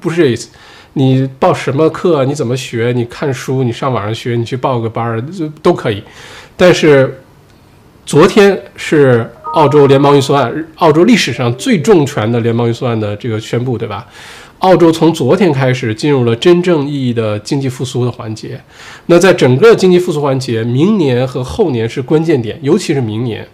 [0.00, 0.48] 不是这意思。
[0.94, 2.24] 你报什么课？
[2.24, 2.92] 你怎么学？
[2.94, 3.62] 你看书？
[3.62, 4.36] 你上网上学？
[4.36, 6.02] 你去报个班儿，就都可以。
[6.56, 7.22] 但是
[8.04, 14.06] 昨天是澳洲联邦预算，澳洲历史上最重拳的联邦预算的这个宣布，对吧？
[14.62, 18.60] 澳洲从昨天开始进入了真正意义的经济复苏的环节。
[19.06, 23.46] 那在整个经济复苏环节，明年和后年是关键点，尤其是明年，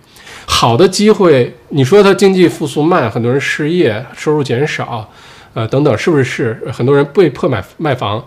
[0.44, 1.54] 好的机会。
[1.70, 5.08] 你说它经济复苏慢，很多人失业，收入减少。
[5.54, 8.22] 呃，等等，是不是是很多人被迫买卖房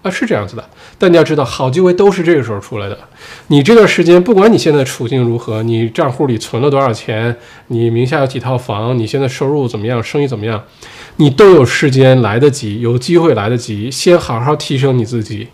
[0.00, 0.10] 啊？
[0.10, 0.64] 是这样子的。
[0.98, 2.98] 但你要知道，好机会都是这个时候出来的。
[3.48, 7.36] 你这段时间，不管你现在处境如何，你账户里存了多少钱，
[7.66, 10.64] 你名下有几套房，你现在收入怎么样，生意怎么样，
[11.16, 15.48] 你都有时间来得及，有机会来得及，先好好提升你自己，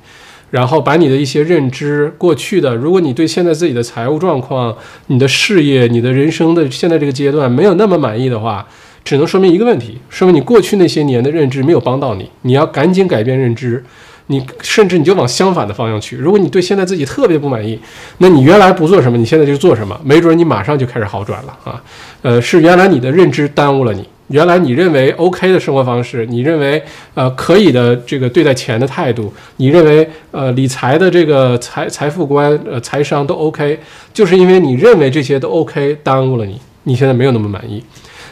[0.51, 4.76] 然后把你的一些认知，过去的，如果你对现在自己的财务状况、
[5.09, 8.66] 你的事业、你的人生的现在这个阶段没有那么满意的话。
[9.05, 13.82] 只能说明一个问题，说明你过去那些年的认知没有帮到你，你要赶紧改变认知，
[14.26, 16.16] 你甚至你就往相反的方向去。
[16.16, 17.78] 如果你对现在自己特别不满意，
[18.18, 21.82] 那你原来不做什么，你现在就做什么，没准你马上就开始好转了啊。
[22.20, 26.83] 呃，是原来你的认知耽误了你，原来你认为 OK 的生活方式，你认为
[27.15, 33.79] 呃可以的这个对待钱的态度，你认为呃理财的这个财财富观呃财商都 OK，
[34.13, 37.83] 就是因为你认为这些都 OK，耽误了你，你现在没有那么满意。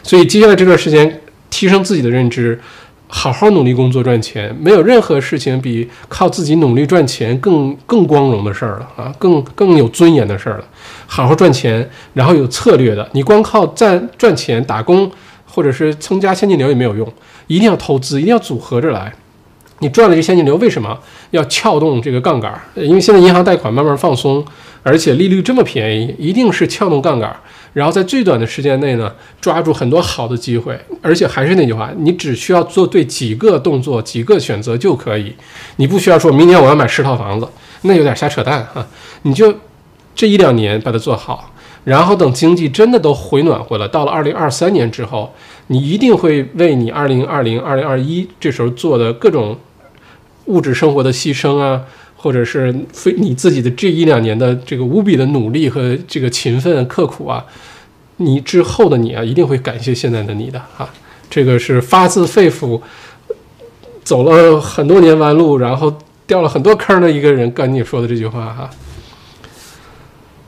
[0.03, 1.19] 所以接下来这段时间，
[1.49, 2.59] 提升自己的认知，
[3.07, 10.63] 好好努力工作赚钱，没有任何事情比靠自己努力赚钱更更光荣的事儿了啊，更更有尊严的事儿了。
[11.07, 15.09] 好好赚钱，然后有策略的，你光靠赚赚钱打工
[15.57, 17.11] 或者是增加现金流也没有用，
[17.47, 19.11] 一定要投资，一定要组合着来。
[19.79, 20.95] 你赚了这现金流，为什么
[21.31, 22.53] 要撬动这个杠杆？
[22.75, 24.45] 因为现在银行贷款慢慢放松，
[24.83, 27.35] 而且利率这么便宜，一定是撬动杠杆，
[27.73, 29.11] 然后在最短的时间内呢，
[29.41, 30.79] 抓住很多好的机会。
[31.01, 35.33] 而且还是那句话，你只需要做对几个动作、几个选择就可以，
[35.77, 37.47] 你不需要说明年我要买十套房子，
[37.81, 38.85] 那有点瞎扯淡哈。
[39.23, 39.51] 你就
[40.13, 41.51] 这一两年把它做好，
[41.87, 45.33] 然后等经济真的都回暖回来，到了二零二三年之后，
[45.67, 49.57] 你一定会为你二零二零、二零二一这时候做的各种。
[50.47, 51.81] 物质生活的牺牲啊，
[52.15, 57.43] 或者是非你自己的这一两年的这个无比的努力和这个勤奋刻苦啊，
[58.15, 60.89] 你之后的你啊，一定会感谢现在的你的哈。
[61.29, 62.79] 这个是发自肺腑，
[64.05, 65.93] 走了很多年弯路，然后
[66.25, 68.69] 掉了很多坑的一个人跟你说的这句话哈。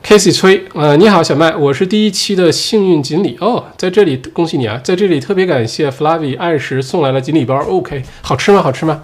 [0.10, 8.60] Casey 崔，呃，你好，小麦，我是第一期的幸运锦鲤哦，在这里恭喜你啊，在这里特别感谢 Flavi 按时送来了锦鲤包，OK，好吃吗？
[8.60, 9.04] 好吃吗？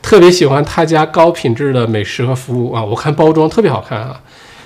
[0.00, 4.18] 特别喜欢他家高品质的美食和服务啊，我看包装特别好看啊，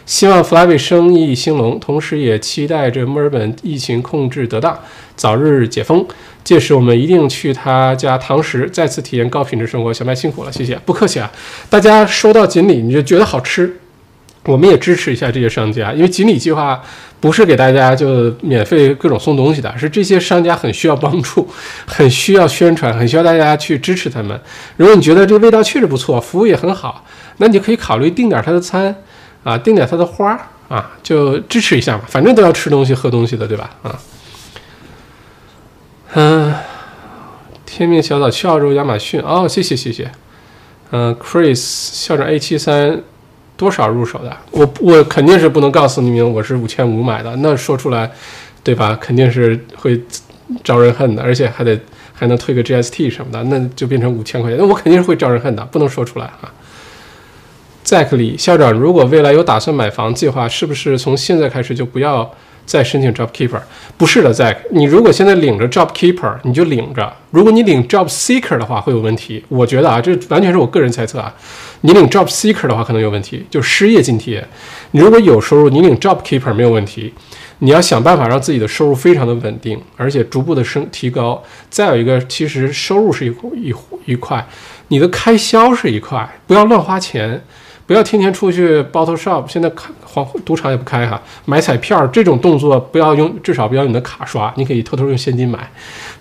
[0.07, 4.79] 希望 Flavi 生意兴隆，同时也期待着墨尔本疫情控制得当，
[5.17, 6.07] 早日解封，
[6.45, 9.93] 届时我们一定去他家堂食，再次体验高品质生活。
[9.93, 11.29] 小麦辛苦了，谢谢，不客气啊，
[11.69, 13.80] 大家收到锦鲤你就觉得好吃。
[14.45, 16.83] 我们也支持一下这些商家，因为锦鲤计划
[17.21, 21.47] 不是给大家就免费各种送东西的，是这些商家很需要帮助，
[21.87, 24.41] 很需要宣传，很需要大家去支持他们。
[24.79, 27.05] 如果你觉得这味道确实不错，服务也很好，
[27.37, 28.97] 那你就可以考虑订点他的餐
[29.45, 30.33] 啊，订点他的花
[30.69, 33.71] 啊，就支持一下嘛，反正都要吃东西喝东西的，对吧？
[33.83, 34.01] 啊，
[36.15, 36.55] 嗯，
[37.67, 40.11] 天命小岛去澳洲亚马逊哦，谢谢谢谢，
[40.93, 41.57] 嗯，Chris
[41.93, 43.03] 校长 A 七三。
[43.61, 44.35] 多少入手的？
[44.53, 48.11] 我我肯定是不能告诉你们我是五千五买的，那说出来，
[48.65, 48.97] 对吧？
[48.99, 50.01] 肯定是会
[50.65, 51.79] 招人恨的，而且还得
[52.15, 56.51] 还能退个 GST 什么的，那就变成五千块钱，那我肯定是会招人恨的，不能说出来啊。
[57.83, 62.33] 再克里校长，如果未来有打算买房计划，是不是从现在开始就不要？
[62.71, 63.61] 再申请 job keeper
[63.97, 67.03] 不是的，，Zack，你如果现在领着 job keeper，你就领着；
[67.33, 69.45] 如果你领 job seeker 的话，会有问题。
[69.49, 71.35] 我觉得啊，这完全是我个人猜测啊。
[71.81, 74.47] 你领 job seeker 的话，可能有问题，就失业津贴。
[74.93, 77.13] 你如果有收入，你领 job keeper 没有问题。
[77.59, 81.43] 你要想办法让自己的收入非常的稳定，而且逐步的升提高。
[81.69, 83.75] 再有一个，其实收入是一一
[84.13, 84.47] 一块，
[84.87, 87.43] 你的开销是一块，不要乱花钱。
[87.91, 95.69] 不要天天出去 bottle shop，现在开黄赌场也不开哈，买彩票这种动作不要用，至少不要用你的卡刷，你可以偷偷用现金买，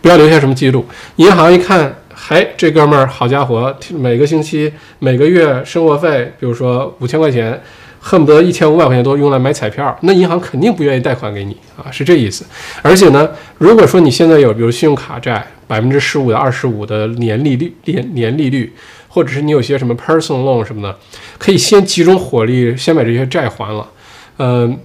[0.02, 0.84] 不要留下什么记录。
[1.18, 7.62] 银行一看，嘿，这哥们儿好家伙，每个星期、每个月生活费，比如说五千块钱，
[8.00, 12.44] 恨不得一千五百块钱都用来买彩票，那银行肯定不愿意贷款给你啊，是这意思。
[12.82, 13.30] 而且呢，
[13.60, 18.74] 如果说你现在有比如信用卡债百分之十五的、二十五的年利率、年年利率。
[19.10, 20.98] 或者是你有些什么 personal loan 什么的，
[21.38, 23.90] 可以先集中火力先把这些债还了。
[24.38, 24.80] 嗯，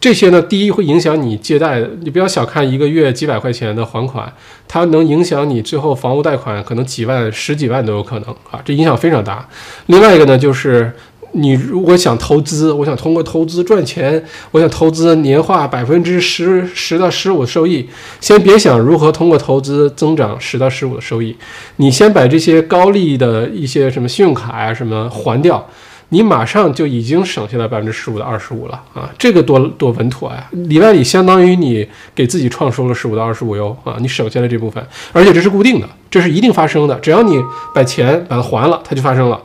[0.00, 4.32] 这些呢，第一会影响你借贷，你不要小看一个月几百块钱的还款，
[4.66, 9.46] 它能影响你最后房屋贷款可能几万、十几万都有可能啊，这影响非常大。
[9.86, 10.92] 另外一个呢，就是。
[11.34, 17.88] 你如果想投资，我想通过投资赚钱，我想投资年化百分之十十到十五的收益，
[18.20, 21.36] 先别想如何通过投资增长十到十五的收益，
[21.76, 25.68] 你先把这些高利的一些什么信用卡呀什么还掉，
[26.10, 37.42] 你马上就已经省下来百分之十五到二十五了啊，这个多多稳妥呀，里外里相当于你给自己创收了十五到二十五哟啊，你省下来这部分，而且这是固定的，这是一定发生的，只要你
[37.74, 39.40] 把钱把它还了，它就发生了。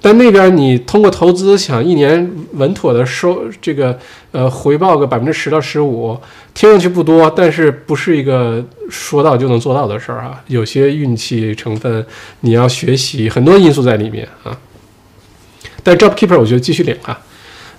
[0.00, 3.98] 但那边你通过投资想一年稳妥的收这个
[4.30, 6.16] 呃回报个百分之十到十五，
[6.54, 12.06] 听上去不多，但是不是一个说到就能做到的事儿啊，有些运气成分，
[12.40, 14.56] 你要学习很多因素在里面啊。
[15.82, 17.18] 但 Job Keeper 我觉得继续领啊。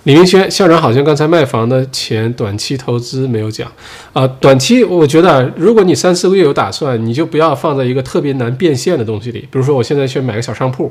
[0.04, 3.70] 李明轩校长好像刚才卖房的钱短期投资没有讲
[4.14, 10.90] 啊，短期我觉得如果你三四个月有打算，你就不要放在一个特别难变现的东西里，比如说我现在去买个小商铺，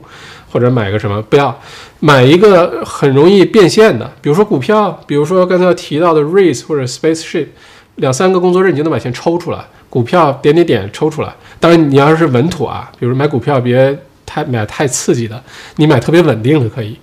[0.52, 1.60] 或者买个什么，不要
[2.00, 7.48] 买一个很容易变现的，比如说股票，比如说刚才提到的 Race 或者 Spaceship，
[7.96, 11.34] 两三个工作日你就能把钱抽出来，股票点点点抽出来。
[11.60, 15.44] 当然你要是稳妥啊，比如买股票别太买太刺激的，
[15.78, 16.96] 你买特别稳定的可以。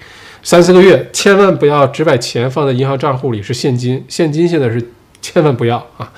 [0.46, 4.80] 三四个月，千万不要只把钱放在银行账户里是现金，现金现在是
[5.20, 6.08] 千万不要啊，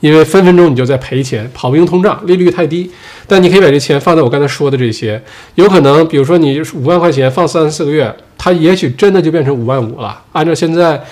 [0.00, 2.90] 因为分分钟你就在赔钱，跑不赢通胀，利率太低。
[3.26, 5.22] 但你可以把这钱放在我刚才说的这些，
[5.56, 10.18] 有可能，比如说你五万块钱放三四个月，它也许真的就变成五万五了。
[10.32, 11.04] 按照现在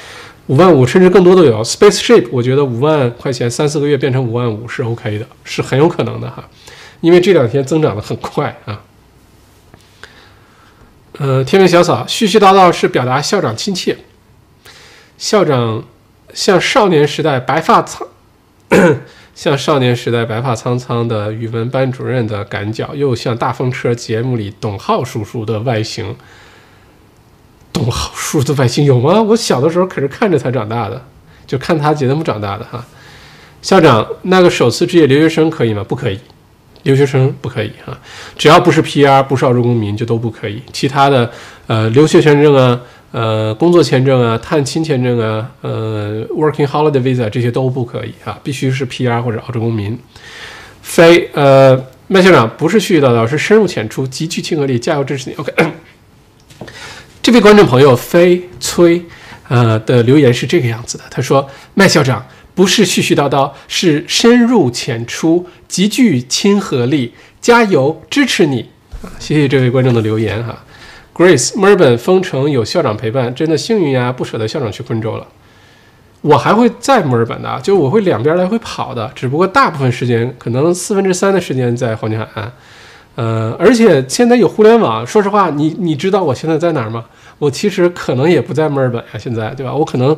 [0.47, 6.43] 五万五甚至更多都有，Spaceship，我觉得五万块钱三四个月变成五万五是 OK 的，是很有可能的哈，
[7.03, 8.81] 因为这两天增长的很快啊。
[11.23, 13.97] 呃，天命小草絮絮叨叨是表达校长亲切，
[15.17, 15.85] 校长
[16.35, 18.09] 像少年时代白发苍，
[19.33, 26.17] 像少年时代白发苍苍的语文班主任的赶脚，又像大风车节目里董浩叔叔的外形。
[27.73, 29.23] 董浩叔叔的外形有吗？
[29.23, 31.07] 我小的时候可是看着他长大的，
[31.47, 32.85] 就看他节目长大的哈。
[33.63, 35.85] 校长，那个首次职业留学生可以吗？
[35.87, 36.19] 不可以。
[36.83, 37.97] 留学生不可以哈，
[38.37, 40.63] 只要不是 PR，不是澳洲公民就都不可以。
[40.73, 41.31] 其他的，
[41.67, 42.81] 呃，留学签证啊，
[43.13, 49.99] 呃，工作签证啊，探亲签证啊，呃，Working Holiday Visa 这些都不可以哈，必须是 PR 或者澳洲公民。
[50.83, 55.37] 非，呃，麦校长不是絮絮叨叨，是深入浅出，极具亲和力，加油支持你。
[55.37, 55.53] OK，
[57.23, 59.01] 这位观众朋友飞崔，
[59.49, 62.27] 呃的留言是这个样子的，他说麦校长。
[62.55, 67.13] 不是絮絮叨叨，是深入浅出，极具亲和力。
[67.41, 68.71] 加油，支持你
[69.03, 69.11] 啊！
[69.19, 70.63] 谢谢这位观众的留言哈。
[71.13, 75.27] Grace，墨尔本封城有校长陪伴，真的幸运呀，不舍得校长去昆州了。
[76.21, 82.53] 我还会在墨尔本的，就我会两边来回跑的，只不过大部分时间可能四分之三的时间在黄金海岸。
[83.17, 87.05] 呃，而且现在有互联网，说实话，你你知道我现在在哪儿吗？
[87.39, 89.75] 我其实可能也不在墨尔本呀，现在对吧？
[89.75, 90.17] 我可能。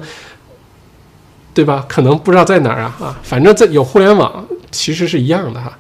[1.55, 1.87] 对吧？
[1.89, 5.79] 可能不知道在哪儿啊啊，反正在有互联网，其实是一样的哈。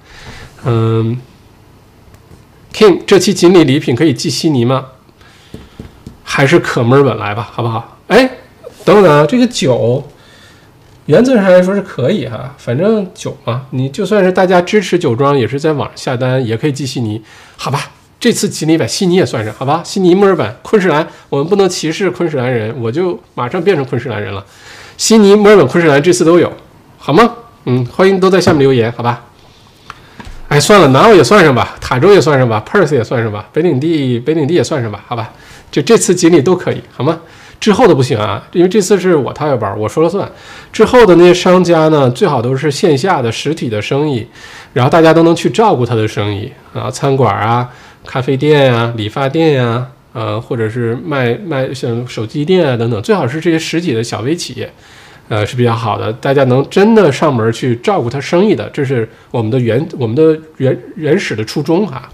[0.64, 1.20] 嗯
[2.72, 4.86] ，King，这期锦鲤礼品可以寄悉尼吗？
[6.22, 7.98] 还是可墨尔本来吧，好不好？
[8.06, 8.30] 哎，
[8.84, 10.09] 等等啊，这个酒，
[11.06, 17.22] 原则上来说是可以哈，反正酒嘛，你就算是大家支持酒庄，也是在网上下单，也可以寄悉尼，
[17.56, 17.90] 好吧？
[18.18, 19.82] 这次锦鲤把悉尼也算上，好吧？
[19.84, 24.42] 悉尼、墨尔本、昆士兰，我们不能歧视昆士兰人，我就马上变成昆士兰人了。
[24.96, 26.52] 悉尼、墨尔本、昆士兰这次都有，
[26.98, 27.34] 好吗？
[27.64, 29.24] 嗯，欢迎都在下面留言，好吧？
[30.48, 35.32] 哎，算了，南澳也算上吧，塔州也算上吧，Perth 也算上吧，北领地、北领地也算上吧，好吧？
[35.70, 37.18] 就这次锦鲤都可以，好吗？
[37.58, 40.30] 之后的不行啊，因为这次是我掏腰包，我说了算。
[40.70, 44.26] 之后的那些商家呢，最好都是线下的实体的生意，
[44.74, 47.70] 然后大家都能去照顾他的生意啊，餐馆啊、
[48.04, 49.86] 咖啡店啊、理发店呀。
[50.14, 54.72] 呃，或者是卖卖像手机店啊等等，最好是这些实体的小微企业，
[55.28, 62.08] 呃是比较好的，大家能真的上门去照顾他生意的，这是我们的原我们的原原始的初衷哈。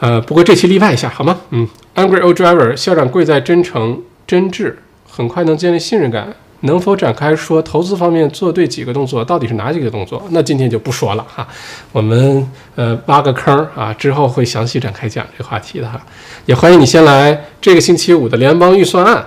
[0.00, 1.38] 呃，不过这期例外一下好吗？
[1.50, 4.74] 嗯，Angry Old Driver 校长贵在真诚真挚，
[5.06, 6.34] 很快能建立信任感。
[6.60, 10.22] 能否展开说投资方面做对几个动作，到底是哪几个动作？
[10.30, 11.46] 那今天就不说了哈，
[11.92, 16.00] 我们呃挖个坑啊，之后会详细展开讲这个话题的哈。
[16.46, 19.24] 也欢迎你先来这个星期五的联邦预算案，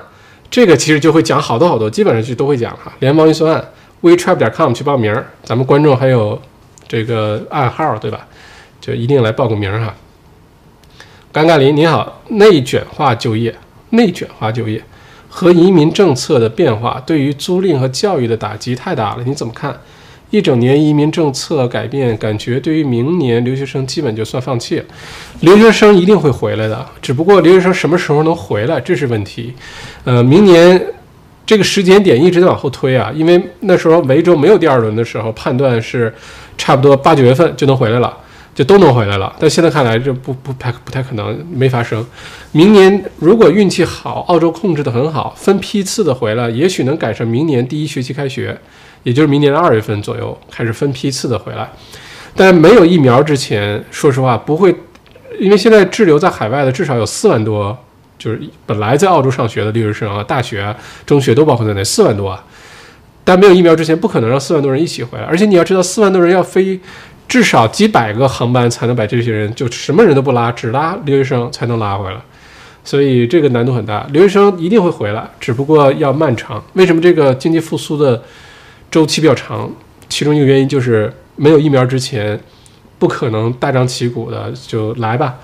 [0.50, 2.92] 这个其实就会讲好多好多，基本上就都会讲哈。
[3.00, 3.66] 联邦预算案
[4.02, 6.42] ，wetrap 点 com 去报名，咱们观众还有
[6.88, 8.28] 这个暗号对吧？
[8.82, 9.94] 就一定来报个名哈。
[11.32, 13.56] 尴尬林你好，内卷化就业，
[13.92, 14.84] 内卷化就业。
[15.34, 19.74] 和移民政策的变化对于租赁和教育的打击太大了，你怎么看？
[20.30, 24.86] 一整年移民政策改变，感觉对于明年留学生基本就算放弃了。
[25.40, 29.54] 留学生一定会回来的，只不过留学生什么时候能回来，这是问题。
[30.04, 30.82] 呃，明年
[31.46, 36.14] 这个时间点一直在往后推啊，因为那时候维州没有第二轮的时候，判断是
[36.58, 38.18] 差不多八九月份就能回来了。
[38.54, 42.06] 就都能回来了，但现在看来这不不太不太可能，没发生。
[42.52, 48.60] 明年如果运气好，澳洲控制得很好，分批次的回来，也许能赶上明年第一学期开学，
[49.04, 51.70] 也就是明年的二月份左右开始分批次的回来。
[52.36, 54.76] 但没有疫苗之前，说实话不会，
[55.40, 57.78] 因为现在滞留在海外的至少有四万多，
[58.20, 60.76] 就是本来在澳洲上学的留学生啊，大学、
[61.06, 62.44] 中学都包括在内，四万多啊。
[63.24, 66.78] 但没有疫苗之前，不可能让四万多人一起回来，而且你要知道，四万多人要飞。
[67.32, 72.20] 至少几百个航班才能把这些人就什么人都不拉，只拉留学生才能拉回来，
[72.84, 74.06] 所以这个难度很大。
[74.12, 76.62] 留学生一定会回来，只不过要漫长。
[76.74, 78.22] 为什么这个经济复苏的
[78.92, 79.72] 周期比较长？
[80.10, 82.38] 其中一个原因就是没有疫苗之前，
[83.00, 85.36] 不可能大张旗鼓的就来吧。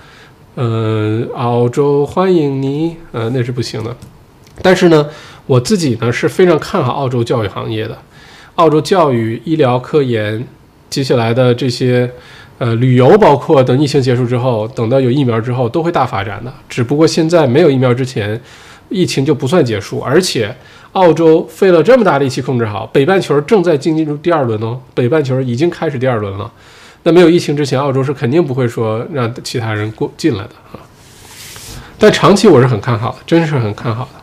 [0.57, 3.95] 嗯，澳洲欢迎你，呃，那是不行的。
[4.61, 5.07] 但是呢，
[5.45, 7.97] 我自己呢是非常看好澳洲教育行业的，
[8.55, 10.45] 澳洲教育、医疗、科研。
[10.89, 12.09] 接下来的这些，
[12.59, 16.53] 呃，旅游包括等疫情结束之后，等到有疫苗之后，都会大发展的。
[16.69, 18.39] 只不过现在没有疫苗之前，
[18.89, 19.99] 疫情就不算结束。
[19.99, 20.55] 而且，
[20.93, 26.49] 澳洲费了这么大力气控制好，北半球正在进入第二轮哦，北半球已经开始第二轮了。
[27.03, 30.80] 那没有疫情之前，澳洲是肯定不会说让其他人过进来的啊。
[31.99, 34.22] 但长期我是很看好的，真是很看好的。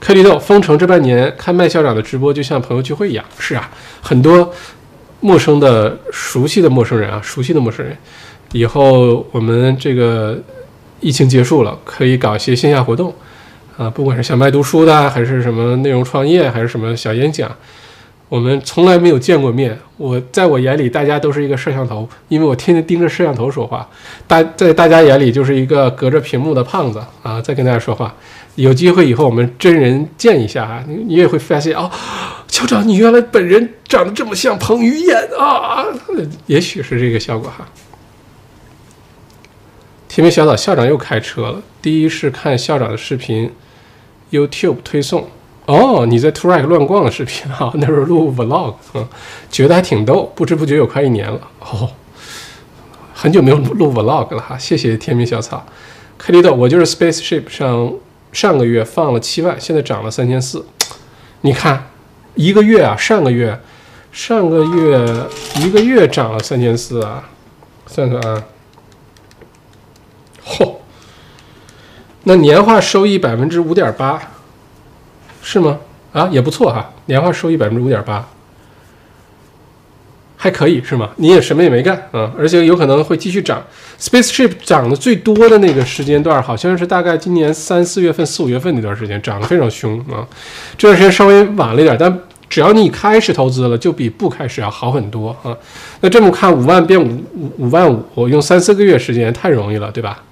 [0.00, 3.24] 克里豆封城这半年看麦校长的直播，就像朋友聚会一样。
[3.38, 3.70] 是啊，
[4.02, 4.52] 很多。
[5.22, 7.96] 陌生的、熟悉的陌生人啊，熟悉的陌生人，
[8.52, 10.38] 以后我们这个
[11.00, 13.14] 疫情结束了，可以搞一些线下活动，
[13.78, 17.50] 啊，不管是小麦读书的，还是什么内容创业，还是什么小演讲，
[18.28, 19.78] 我们从来没有见过面。
[19.96, 23.88] 我在我眼里，大家都是一个摄像头，因为我天天盯着摄像头说话。
[24.26, 28.12] 大在大家眼里，就是一个隔着屏幕的胖子啊，在跟大家说话。
[28.56, 31.90] 有机会以后我们真人见一下啊，你也会发现哦，
[32.52, 35.86] 校长，你原来本人长得这么像彭于晏啊，
[36.44, 37.66] 也许是这个效果哈。
[40.06, 41.62] 天明小岛校长又开车了。
[41.80, 43.50] 第一是看校长的视频
[44.30, 45.26] ，YouTube 推送。
[45.64, 47.72] 哦，你在 Track 乱逛的视频啊？
[47.76, 49.08] 那时候录 Vlog，嗯，
[49.50, 50.30] 觉得还挺逗。
[50.34, 51.90] 不知不觉有快一年了哦，
[53.14, 54.58] 很久没有录 Vlog 了哈。
[54.58, 55.64] 谢谢天明小草，
[56.18, 57.94] 开力豆，我就是 Spaceship 上
[58.30, 60.66] 上个月放了七万，现在涨了三千四。
[61.40, 61.90] 你看，
[62.34, 63.58] 一个月啊，上个月，
[64.10, 65.26] 上个月
[65.56, 67.28] 一个月涨了三千四啊，
[67.86, 68.42] 算算啊。
[70.44, 70.74] 嚯，
[72.24, 74.20] 那年化收益百分之五点八，
[75.42, 75.78] 是吗？
[76.12, 78.26] 啊，也不错哈，年化收益百分之五点八，
[80.42, 81.08] 还可以是吗？
[81.18, 83.64] 你也什么也没干啊，而且有可能会继续涨。
[84.00, 90.26] Spaceship 涨的最多的那个时间段，好像是大概今年三四月份、四五月份那段时间，涨得非常凶啊。
[90.76, 95.56] 这段时间稍微晚了一点，但只要你开始投资了，就比不开始要好很多啊。
[96.00, 100.24] 那这么看，五万变五五五万五，用三四个月时间太容易了，对吧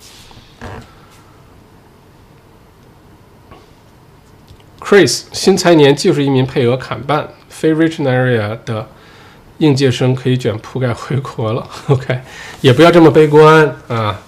[4.80, 8.88] ？Chris，新财年技术移民配额砍半，非 Richmond area 的
[9.60, 11.66] 应届生可以卷铺盖回国了。
[11.88, 12.20] OK，
[12.60, 14.20] 也不要这么悲观啊。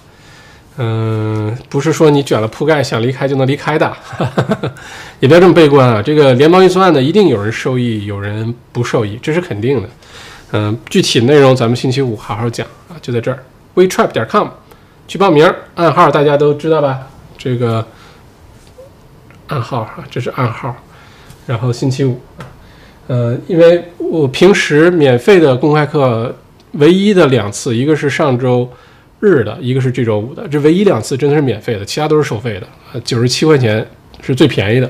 [0.77, 4.71] 嗯，不是说你卷了铺盖想离开就能离开的，哈哈哈
[5.19, 6.01] 也不要这么悲观啊。
[6.01, 9.89] 这个联邦预算呢，一定有人受益，有人不受益，这是肯定的。
[10.53, 13.43] 嗯，具体内容咱们星期五好好讲啊，就在这儿
[13.75, 14.47] ，wetrap 点 com
[15.07, 17.07] 去报名，暗号大家都知道吧？
[17.37, 17.85] 这个。
[19.47, 20.73] 暗号哈，这是暗号。
[21.45, 22.19] 然后星期五，
[23.07, 26.35] 呃，因为我平时免费的公开课
[26.73, 28.69] 唯一的两次，一个是上周
[29.19, 33.01] 日的，一个是这周五的，这唯一两次真的是免费的，其他都是收费的。
[33.03, 33.85] 九十七块钱
[34.21, 34.89] 是最便宜的，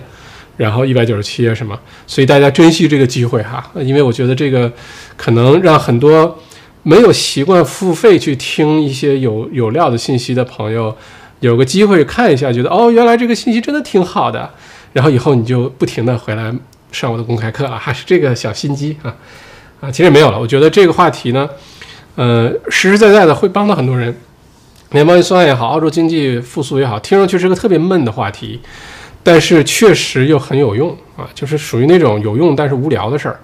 [0.58, 4.72] 然后一百九十七什么，所以大家珍惜这个机会哈，因为我觉得这个
[5.18, 6.40] 可能让很多
[6.84, 10.96] 没有习惯付费去听一些有有料的信息的朋友。
[11.40, 14.50] 有个机会看一下，觉得哦，原来这个信息真的挺好的，
[14.94, 16.54] 然后以后你就不停的回来
[16.94, 19.14] 上我的公开课了，还是这个小心机啊
[19.82, 20.40] 啊，其实没有了。
[20.40, 21.50] 我觉得这个话题呢，
[22.16, 24.16] 呃，实实在在的会帮到很多人。
[24.92, 28.62] 联邦预算也好，澳洲经济复苏也好，听上去是个特别闷的话题，
[29.24, 33.40] 但是确实又很有用啊，就是属于那种有用但是无聊的事儿。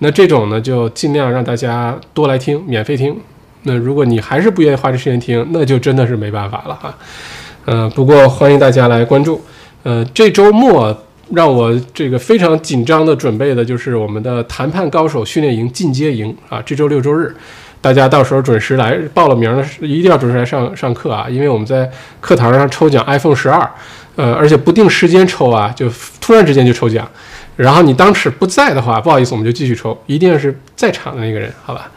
[0.00, 3.16] 那这种呢，就尽量让大家多来听，免费听。
[3.62, 6.94] 那如果你还是不愿意花这时间听，那就真的是没办法了哈。
[7.64, 9.42] 呃，不过欢迎大家来关注。
[9.82, 10.94] 呃，这周末
[11.32, 16.62] 让我这个非常紧张的准备的就是我们的谈判高手训练营进阶营啊。
[16.64, 17.34] 这周六周日，
[17.80, 21.90] 大家到时候准时来报了名了，一定要准时来上上课啊，因为我们在
[22.20, 23.70] 课堂上抽奖 iPhone 十二，
[24.16, 25.88] 呃，而且不定时间抽啊，就
[26.20, 27.08] 突然之间就抽奖。
[27.56, 31.90] 然后你当时不在的话，不好意思，我们就继续抽，一定是在场的那个人，好吧？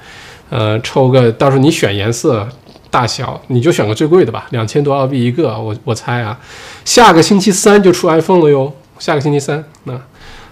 [0.49, 2.47] 呃，抽个到时候你选颜色。
[2.93, 6.39] 大小你就选个最贵的吧，两千多澳币一个，我我猜啊，
[6.85, 9.99] 下个星期三就出 iPhone 了哟，下个星期三，那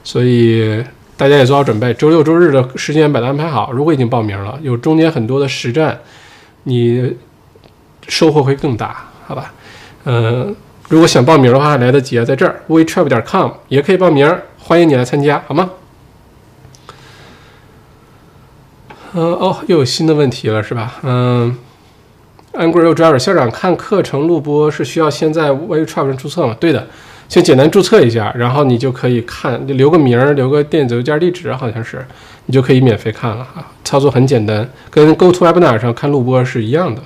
[0.03, 0.83] 所以
[1.15, 3.71] 大家也做好准备，周六周日的时间把它安排好。
[3.71, 5.99] 如果已经报名了，有中间很多的实战，
[6.63, 7.15] 你
[8.07, 9.53] 收获会更大，好吧？
[10.05, 10.55] 嗯，
[10.89, 15.71] 如果想报名的话，来得及啊，在这儿 wetrap 点 com 也可以报名，欢迎你来参加，好吗？
[19.13, 20.95] 嗯哦，又有新的问题了是吧？
[21.03, 21.57] 嗯。
[22.53, 26.53] Angry Driver 校长看课程录播是需要先在 WeTrap 上注册吗？
[26.59, 26.85] 对的，
[27.31, 32.05] 先简单注册一下，然后你就可以看，留个名儿，留个电子邮件地址，好像是，
[32.47, 33.71] 你就可以免费看了哈。
[33.85, 37.01] 操作很简单，跟 GoToWebinar 上看录播是一样的。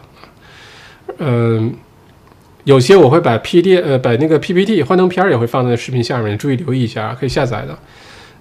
[1.20, 1.76] 嗯，
[2.64, 7.78] 有些我会把 PD 呃把那个 PPT 幻灯片也会放在视频下面，注意留意一下，可以下载的。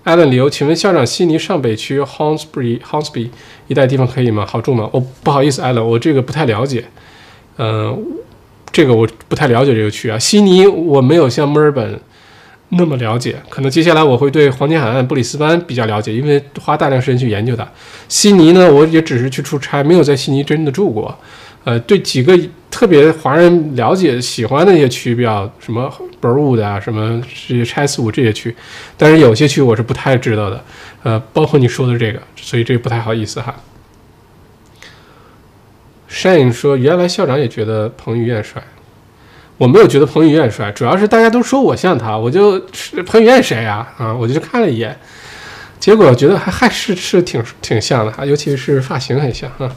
[0.07, 3.29] Allen 理由，请问校长，悉尼上北区 Hornsby Hornsby
[3.69, 4.47] 一带地方可以吗？
[4.47, 4.89] 好住吗？
[4.95, 6.87] 哦，不好意思，Allen，我这个不太了解。
[7.59, 8.03] 嗯，
[8.75, 10.19] 这个我不太了解这个区啊。
[10.19, 11.99] 悉尼我没有像墨尔本
[12.71, 17.67] 那么了解，可能接下来我会对黄金海岸、布里斯班比较了解，因为花大量时间去研究它。
[18.09, 21.17] 悉尼呢，我也只是去出差，没有在悉尼真的住过。
[21.63, 22.39] 呃，对几个
[22.71, 25.91] 特别华人了解、喜欢的一些区比较什么
[26.21, 28.55] Burwood 啊，什么这些 Chatswood 这些区，
[28.99, 30.63] 但是有些区我是不太知道的。
[31.05, 33.55] 呃，包括你说的这个，所以这个不太好意思哈。
[36.15, 38.63] Shane 说，原来校长也觉得彭于晏帅，
[39.59, 42.57] 我没有觉得彭于晏帅，主要是大家都说我像他，我就
[43.05, 43.85] 彭于晏谁呀？
[43.99, 44.97] 啊，我就去看了一眼，
[45.81, 49.69] 结果觉得还还是是挺挺像的，尤其是发型很像啊。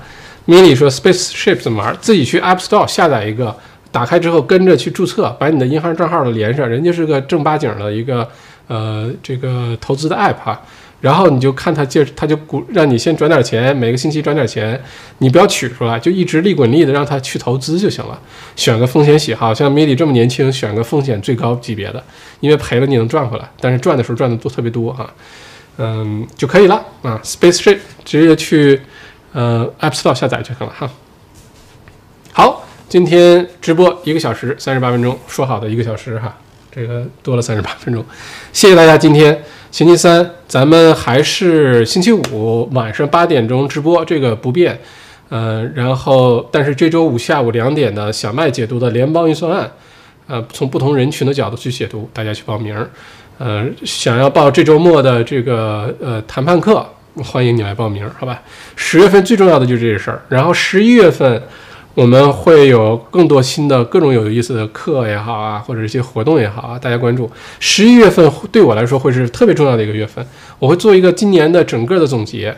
[0.46, 1.98] 米莉说 Spaceship 怎么玩？
[2.00, 3.58] 自己去 App Store 下载一个，
[3.92, 8.30] 打开之后跟着去注册，把你的银行账号都连上，人家是个正八经的一个
[8.68, 10.62] 呃这个投资的 App 哈。
[11.00, 14.82] 然后你就看他借，他就鼓让你先转点钱，每个星期转点钱，
[15.20, 18.20] 你不要取出来，就一直利滚利的让他去投资就行了。
[18.56, 22.04] 选个风险喜好，像米莉这么年轻，选个风险最高级别的，
[22.40, 25.14] 因为赔了你能赚回来，但是赚的时候赚的多特别多啊，
[25.78, 27.22] 嗯就可以了啊。
[27.24, 28.82] Spaceship 直接去
[29.34, 30.90] 呃 App Store 下载就行了哈。
[32.34, 36.38] 好，今天直播一个小时三十八分钟，说好的一个小时哈，
[36.72, 38.04] 这个多了三十八分钟，
[38.54, 39.44] 谢谢大家今天。
[39.70, 44.80] 星期三，咱们还是星期五晚上八点钟直播，这个不变。
[45.30, 49.70] 呃，然后，但是这周五下午两点的小麦解读的联邦预算案，
[50.28, 52.74] 呃，从不同人群的角度去解读，大家去报名。
[53.38, 56.84] 呃，想要报这周末的这个呃谈判课，
[57.18, 58.42] 欢迎你来报名，好吧？
[58.78, 61.44] 十月份最重要的就是这事儿，然后十一月份。
[61.98, 67.28] 我们会有更多新的各种有意思的课也好啊，或者一些活动也好啊，大家关注。
[67.60, 70.24] 十一月份对我来说会是特别重要的一个月份，
[70.60, 72.56] 我会做一个今年的整个的总结，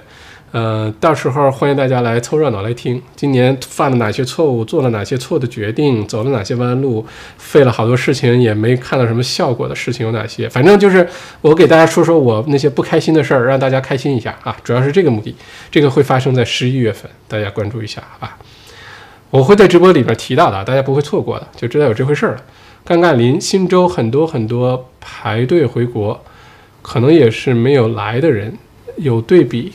[0.51, 7.05] 呃，到时候欢迎大家来凑热闹来听，今年犯了哪些错误，做了哪些错的决定，走了哪些弯路，
[7.37, 11.07] 费了好多事情也没看到什么效果的事情有哪些，反正就是
[11.39, 15.33] 我给大家说说我那些不开心的事儿，让大家开心一下啊，主要是这个目的。
[15.71, 18.37] 这个会发生在十一月份，大家关注一下，好吧？
[19.31, 22.41] 我会在直播里边提到的，大家不会错过的，就知道有这回事儿了。
[22.88, 26.23] 尴尬临新州很多很多排队回国，
[26.81, 28.57] 可能也是没有来的人，
[28.97, 29.73] 有对比。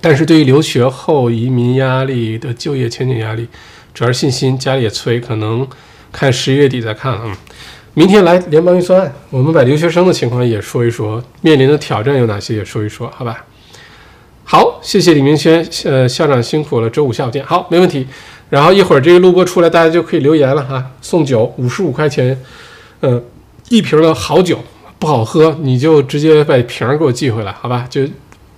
[0.00, 3.48] 但是对于留学后移民压力的就业前景压力，
[3.94, 5.66] 主要是信心，家里也催，可能
[6.10, 7.36] 看十一月底再看啊。
[7.94, 13.44] 明天来联邦预算案，我们把留学生的情况也说一说，面临的挑战有哪些也说一说，好吧？
[14.44, 17.44] 好，谢谢李明轩，呃，校长辛苦了，周五下午见。
[17.46, 18.06] 好，没问题。
[18.52, 20.84] 然后一会儿这个录播出来，大家就可以留言了哈。
[21.00, 22.38] 送酒五十五块钱，
[23.00, 23.24] 嗯，
[23.70, 24.58] 一瓶的好酒
[24.98, 27.86] 不好喝，你就直接把瓶儿给我寄回来，好吧？
[27.88, 28.02] 就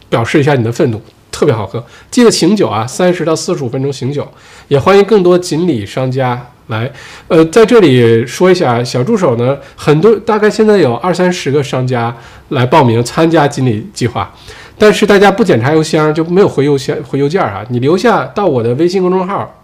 [0.09, 1.01] 表示一下你的愤怒，
[1.31, 1.85] 特别好喝。
[2.11, 4.27] 记得醒酒啊，三十到四十五分钟醒酒。
[4.67, 6.91] 也欢迎更多锦鲤商家来。
[7.29, 12.13] 呃，在这里说一下，小助手呢，很多大概现在有二三十个商家
[12.49, 14.35] 来报名参加锦鲤计划，
[14.77, 17.65] 但是大家不检查邮箱就没有回邮箱回邮件啊。
[17.69, 19.61] 你留下到我的微信公众号。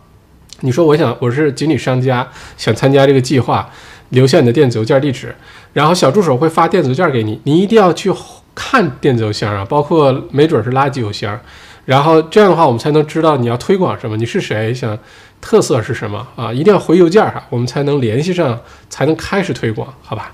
[0.61, 2.27] 你说我想我是锦鲤商家，
[2.57, 3.71] 想参加这个计划，
[4.11, 5.35] 留下你的电子邮件地址，
[5.73, 8.13] 然后小助手会发电子邮件给你，你一定要去
[8.55, 11.39] 看电子邮箱啊，包括没准是垃圾邮箱，
[11.85, 14.99] 然后这样的话我们才能知道你要推广什么，你是谁，想
[15.41, 18.61] 特色是什么啊，一定要回邮件哈，我们才能联系上，
[18.91, 20.33] 才能开始推广，好吧？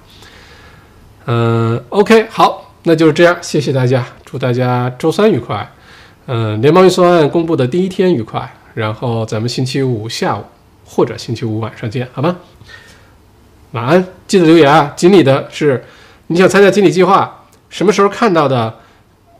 [1.26, 5.72] 嗯，OK，好，那就是这样，谢谢大家，祝大家周三愉快，
[6.26, 8.55] 嗯，联邦预算案公布的第一天愉快。
[8.76, 10.44] 然后咱们星期五下午
[10.84, 12.36] 或者星期五晚上见，好吗？
[13.72, 14.92] 晚安，记得留言啊。
[14.94, 15.82] 锦鲤的是
[16.26, 18.74] 你想参加锦鲤计划，什么时候看到的？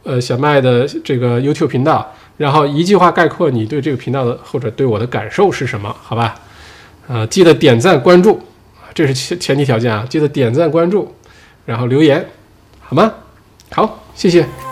[0.05, 5.95] 呃，小麦的这个 YouTube 频道，然后一句话概括你对这个频道的或者对我的感受是什么？
[6.01, 6.35] 好吧？
[7.09, 8.41] 呃，记得点赞关注，
[8.95, 10.07] 这是前前提条件啊。
[10.09, 11.13] 记得点赞关注，
[11.65, 12.25] 然后留言，
[12.81, 13.13] 好吗？
[13.73, 14.66] 好，谢谢。